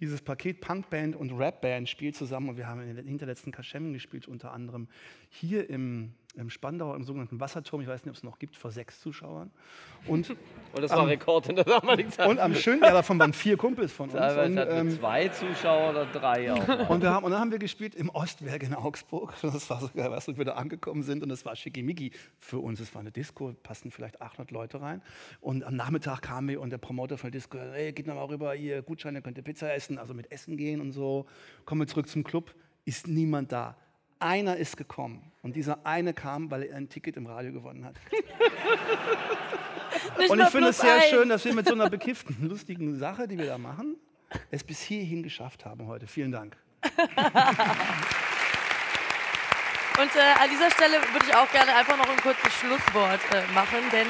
Dieses 0.00 0.22
Paket 0.22 0.60
Punkband 0.60 1.16
und 1.16 1.32
Rapband 1.32 1.88
spielt 1.88 2.16
zusammen. 2.16 2.50
Und 2.50 2.56
wir 2.56 2.66
haben 2.66 2.80
in 2.80 2.96
den 2.96 3.06
hinterletzten 3.06 3.52
Kaschemmen 3.52 3.92
gespielt, 3.92 4.28
unter 4.28 4.52
anderem 4.52 4.88
hier 5.28 5.68
im, 5.68 6.12
im 6.38 6.50
Spandau, 6.50 6.94
im 6.94 7.02
sogenannten 7.04 7.40
Wasserturm, 7.40 7.80
ich 7.82 7.88
weiß 7.88 8.04
nicht, 8.04 8.10
ob 8.10 8.16
es 8.16 8.22
noch 8.22 8.38
gibt, 8.38 8.56
vor 8.56 8.70
sechs 8.70 9.00
Zuschauern. 9.00 9.50
Und, 10.06 10.30
Und 10.72 10.82
das 10.82 10.90
war 10.90 11.00
am- 11.00 11.06
Rekord, 11.06 11.48
darf 11.66 11.82
man 11.82 11.96
nicht 11.96 12.12
sagen. 12.12 12.30
und 12.30 12.38
am 12.38 12.54
schönen, 12.54 12.82
ja, 12.82 12.92
davon 12.92 13.18
waren 13.18 13.32
vier 13.32 13.56
Kumpels 13.56 13.92
von 13.92 14.04
uns. 14.10 14.18
Teilweise 14.18 14.52
Und, 14.52 14.58
hatten 14.58 14.88
ähm, 14.88 14.90
zwei 14.98 15.28
Zuschauer 15.28 15.90
oder 15.90 16.06
drei 16.06 16.52
auch. 16.52 16.66
und, 16.90 17.02
wir 17.02 17.10
haben, 17.10 17.24
und 17.24 17.32
dann 17.32 17.40
haben 17.40 17.50
wir 17.50 17.58
gespielt 17.58 17.94
im 17.94 18.08
Ostwerk 18.10 18.62
in 18.62 18.74
Augsburg. 18.74 19.34
Das 19.42 19.68
war 19.70 19.80
so 19.80 19.88
geil, 19.94 20.10
was 20.10 20.28
wir 20.28 20.44
da 20.44 20.52
angekommen 20.54 21.02
sind. 21.02 21.22
Und 21.22 21.28
das 21.30 21.44
war 21.44 21.56
schickimicki 21.56 22.12
für 22.38 22.58
uns. 22.58 22.80
Es 22.80 22.94
war 22.94 23.00
eine 23.00 23.10
Disco, 23.10 23.52
passen 23.62 23.90
vielleicht 23.90 24.20
800 24.20 24.50
Leute 24.50 24.80
rein. 24.80 25.02
Und 25.40 25.64
am 25.64 25.74
Nachmittag 25.76 26.22
kamen 26.22 26.48
wir 26.48 26.60
und 26.60 26.70
der 26.70 26.78
Promoter 26.78 27.18
von 27.18 27.30
der 27.30 27.40
Disco, 27.40 27.58
hey, 27.58 27.92
geht 27.92 28.06
noch 28.06 28.14
mal 28.14 28.24
rüber, 28.24 28.52
hier 28.54 28.82
Gutscheine, 28.82 29.22
könnt 29.22 29.36
ihr 29.38 29.44
Pizza 29.44 29.72
essen, 29.74 29.98
also 29.98 30.14
mit 30.14 30.30
Essen 30.30 30.56
gehen 30.56 30.80
und 30.80 30.92
so. 30.92 31.26
Kommen 31.64 31.80
wir 31.80 31.86
zurück 31.86 32.08
zum 32.08 32.22
Club, 32.24 32.54
ist 32.84 33.08
niemand 33.08 33.50
da. 33.52 33.76
Einer 34.20 34.56
ist 34.56 34.76
gekommen. 34.76 35.32
Und 35.42 35.56
dieser 35.56 35.86
eine 35.86 36.14
kam, 36.14 36.50
weil 36.50 36.64
er 36.64 36.76
ein 36.76 36.88
Ticket 36.88 37.16
im 37.16 37.26
Radio 37.26 37.52
gewonnen 37.52 37.84
hat. 37.84 37.94
Und 40.28 40.40
ich 40.40 40.48
finde 40.48 40.68
es 40.68 40.78
sehr 40.78 40.96
eins. 40.96 41.06
schön, 41.06 41.28
dass 41.28 41.44
wir 41.44 41.54
mit 41.54 41.66
so 41.66 41.74
einer 41.74 41.88
bekifften, 41.88 42.48
lustigen 42.48 42.98
Sache, 42.98 43.28
die 43.28 43.38
wir 43.38 43.46
da 43.46 43.58
machen, 43.58 43.96
es 44.50 44.64
bis 44.64 44.80
hierhin 44.80 45.22
geschafft 45.22 45.64
haben 45.64 45.86
heute. 45.86 46.06
Vielen 46.06 46.32
Dank. 46.32 46.56
Und 49.98 50.14
äh, 50.14 50.40
an 50.40 50.48
dieser 50.50 50.70
Stelle 50.70 51.00
würde 51.12 51.26
ich 51.26 51.34
auch 51.34 51.50
gerne 51.50 51.74
einfach 51.74 51.96
noch 51.96 52.08
ein 52.08 52.18
kurzes 52.18 52.52
Schlusswort 52.54 53.20
äh, 53.32 53.52
machen, 53.52 53.80
denn 53.90 54.06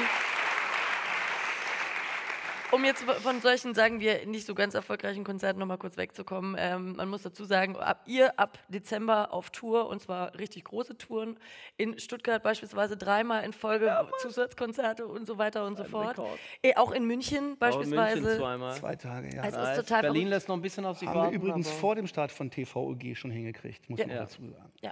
um 2.71 2.85
jetzt 2.85 3.03
von 3.03 3.41
solchen, 3.41 3.73
sagen 3.73 3.99
wir, 3.99 4.25
nicht 4.25 4.45
so 4.45 4.53
ganz 4.55 4.73
erfolgreichen 4.73 5.23
Konzerten 5.23 5.59
nochmal 5.59 5.77
kurz 5.77 5.97
wegzukommen, 5.97 6.55
ähm, 6.59 6.95
man 6.95 7.09
muss 7.09 7.23
dazu 7.23 7.43
sagen, 7.45 7.75
ab, 7.75 8.03
ihr 8.05 8.39
ab 8.39 8.59
Dezember 8.67 9.33
auf 9.33 9.49
Tour 9.49 9.87
und 9.89 10.01
zwar 10.01 10.37
richtig 10.37 10.65
große 10.65 10.97
Touren. 10.97 11.37
In 11.77 11.97
Stuttgart 11.99 12.43
beispielsweise 12.43 12.97
dreimal 12.97 13.43
in 13.43 13.53
Folge 13.53 13.95
Zusatzkonzerte 14.19 15.07
und 15.07 15.25
so 15.25 15.37
weiter 15.37 15.65
und 15.65 15.77
so 15.77 15.83
fort. 15.83 16.17
Eh, 16.61 16.75
Auch 16.75 16.91
in 16.91 17.05
München 17.05 17.57
beispielsweise. 17.57 18.21
München 18.21 18.39
zweimal. 18.39 18.75
Zwei 18.75 18.95
Tage, 18.95 19.35
ja. 19.35 19.43
Ist 19.45 19.55
Nice. 19.55 19.77
total 19.77 20.01
Berlin 20.01 20.21
verrückt. 20.21 20.29
lässt 20.29 20.47
noch 20.49 20.55
ein 20.55 20.61
bisschen 20.61 20.85
auf 20.85 20.97
sich 20.99 21.07
Haben 21.07 21.15
wir 21.15 21.21
warten. 21.23 21.35
übrigens 21.35 21.67
aber- 21.69 21.77
vor 21.77 21.95
dem 21.95 22.07
Start 22.07 22.31
von 22.31 22.51
TVOG 22.51 23.15
schon 23.15 23.31
hingekriegt, 23.31 23.89
muss 23.89 23.99
Ja. 23.99 24.05
man 24.07 24.15
Ja. 24.15 24.21
dazu 24.23 24.41
sagen. 24.47 24.71
Ja. 24.81 24.91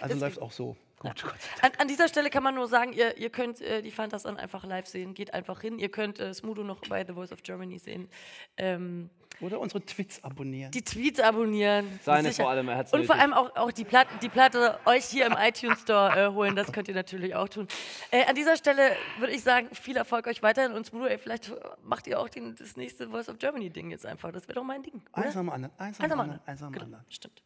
Also 0.00 0.14
Deswegen- 0.14 0.20
läuft 0.20 0.42
auch 0.42 0.52
so. 0.52 0.76
Gut. 1.04 1.34
An, 1.62 1.72
an 1.78 1.88
dieser 1.88 2.08
Stelle 2.08 2.30
kann 2.30 2.42
man 2.42 2.54
nur 2.54 2.66
sagen, 2.66 2.92
ihr, 2.92 3.16
ihr 3.18 3.30
könnt 3.30 3.60
äh, 3.60 3.82
die 3.82 3.90
Fantas 3.90 4.26
einfach 4.26 4.64
live 4.64 4.86
sehen. 4.86 5.14
Geht 5.14 5.34
einfach 5.34 5.60
hin. 5.60 5.78
Ihr 5.78 5.90
könnt 5.90 6.18
äh, 6.18 6.32
Smudo 6.32 6.64
noch 6.64 6.80
bei 6.88 7.04
The 7.04 7.12
Voice 7.12 7.32
of 7.32 7.42
Germany 7.42 7.78
sehen. 7.78 8.08
Ähm, 8.56 9.10
Oder 9.40 9.58
unsere 9.60 9.84
Tweets 9.84 10.22
abonnieren. 10.22 10.70
die 10.70 10.82
Tweets 10.82 11.20
abonnieren. 11.20 11.98
Seine 12.02 12.28
Sicher. 12.28 12.44
vor 12.44 12.50
allem, 12.52 12.68
er 12.68 12.76
hat's 12.76 12.92
Und 12.92 13.04
vor 13.04 13.16
allem 13.16 13.32
auch, 13.32 13.54
auch 13.56 13.72
die, 13.72 13.84
Platte, 13.84 14.10
die 14.22 14.28
Platte 14.28 14.78
euch 14.86 15.04
hier 15.06 15.26
im 15.26 15.32
iTunes 15.38 15.80
Store 15.82 16.16
äh, 16.16 16.28
holen. 16.32 16.54
Das 16.56 16.72
könnt 16.72 16.88
ihr 16.88 16.94
natürlich 16.94 17.34
auch 17.34 17.48
tun. 17.48 17.66
Äh, 18.10 18.24
an 18.26 18.34
dieser 18.36 18.56
Stelle 18.56 18.96
würde 19.18 19.32
ich 19.34 19.42
sagen, 19.42 19.68
viel 19.74 19.96
Erfolg 19.96 20.26
euch 20.28 20.42
weiterhin. 20.42 20.72
Und 20.72 20.86
Smudo, 20.86 21.06
ey, 21.06 21.18
vielleicht 21.18 21.52
macht 21.82 22.06
ihr 22.06 22.18
auch 22.20 22.28
den, 22.28 22.54
das 22.54 22.76
nächste 22.76 23.08
Voice 23.10 23.28
of 23.28 23.38
Germany 23.38 23.70
Ding 23.70 23.90
jetzt 23.90 24.06
einfach. 24.06 24.30
Das 24.32 24.46
wäre 24.48 24.54
doch 24.54 24.64
mein 24.64 24.82
Ding. 24.82 25.02
Oder? 25.12 25.24
Eins 25.26 25.36
am 25.36 25.48
anderen, 25.50 25.72
eins 25.78 25.98
am 25.98 26.04
Eins 26.04 26.12
am 26.12 26.20
anderen, 26.20 26.20
anderen. 26.40 26.48
eins 26.48 26.62
am 26.62 26.72
Genau, 26.72 26.84
anderen. 26.84 27.04
stimmt. 27.10 27.42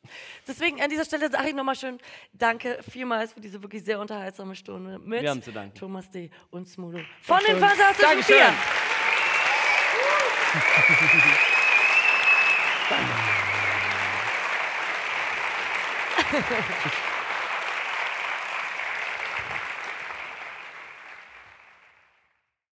Deswegen 0.46 0.80
an 0.82 0.90
dieser 0.90 1.04
Stelle 1.04 1.30
sage 1.30 1.48
ich 1.48 1.54
nochmal 1.54 1.74
schön 1.76 1.98
Danke 2.32 2.78
vielmals 2.88 3.32
für 3.32 3.40
diese 3.40 3.62
wirklich 3.62 3.82
sehr 3.82 3.98
unterhaltsame 3.98 4.54
Stunde 4.54 4.98
mit 4.98 5.22
Wir 5.22 5.30
haben 5.30 5.42
zu 5.42 5.52
danken. 5.52 5.74
Thomas 5.76 6.10
D. 6.10 6.30
und 6.50 6.68
Smudo 6.68 6.98
von 7.22 7.38
den 7.48 7.58
Fantastischen 7.58 8.02
Dankeschön. 8.02 8.36
Vier. 8.36 8.52
Danke. 12.88 13.12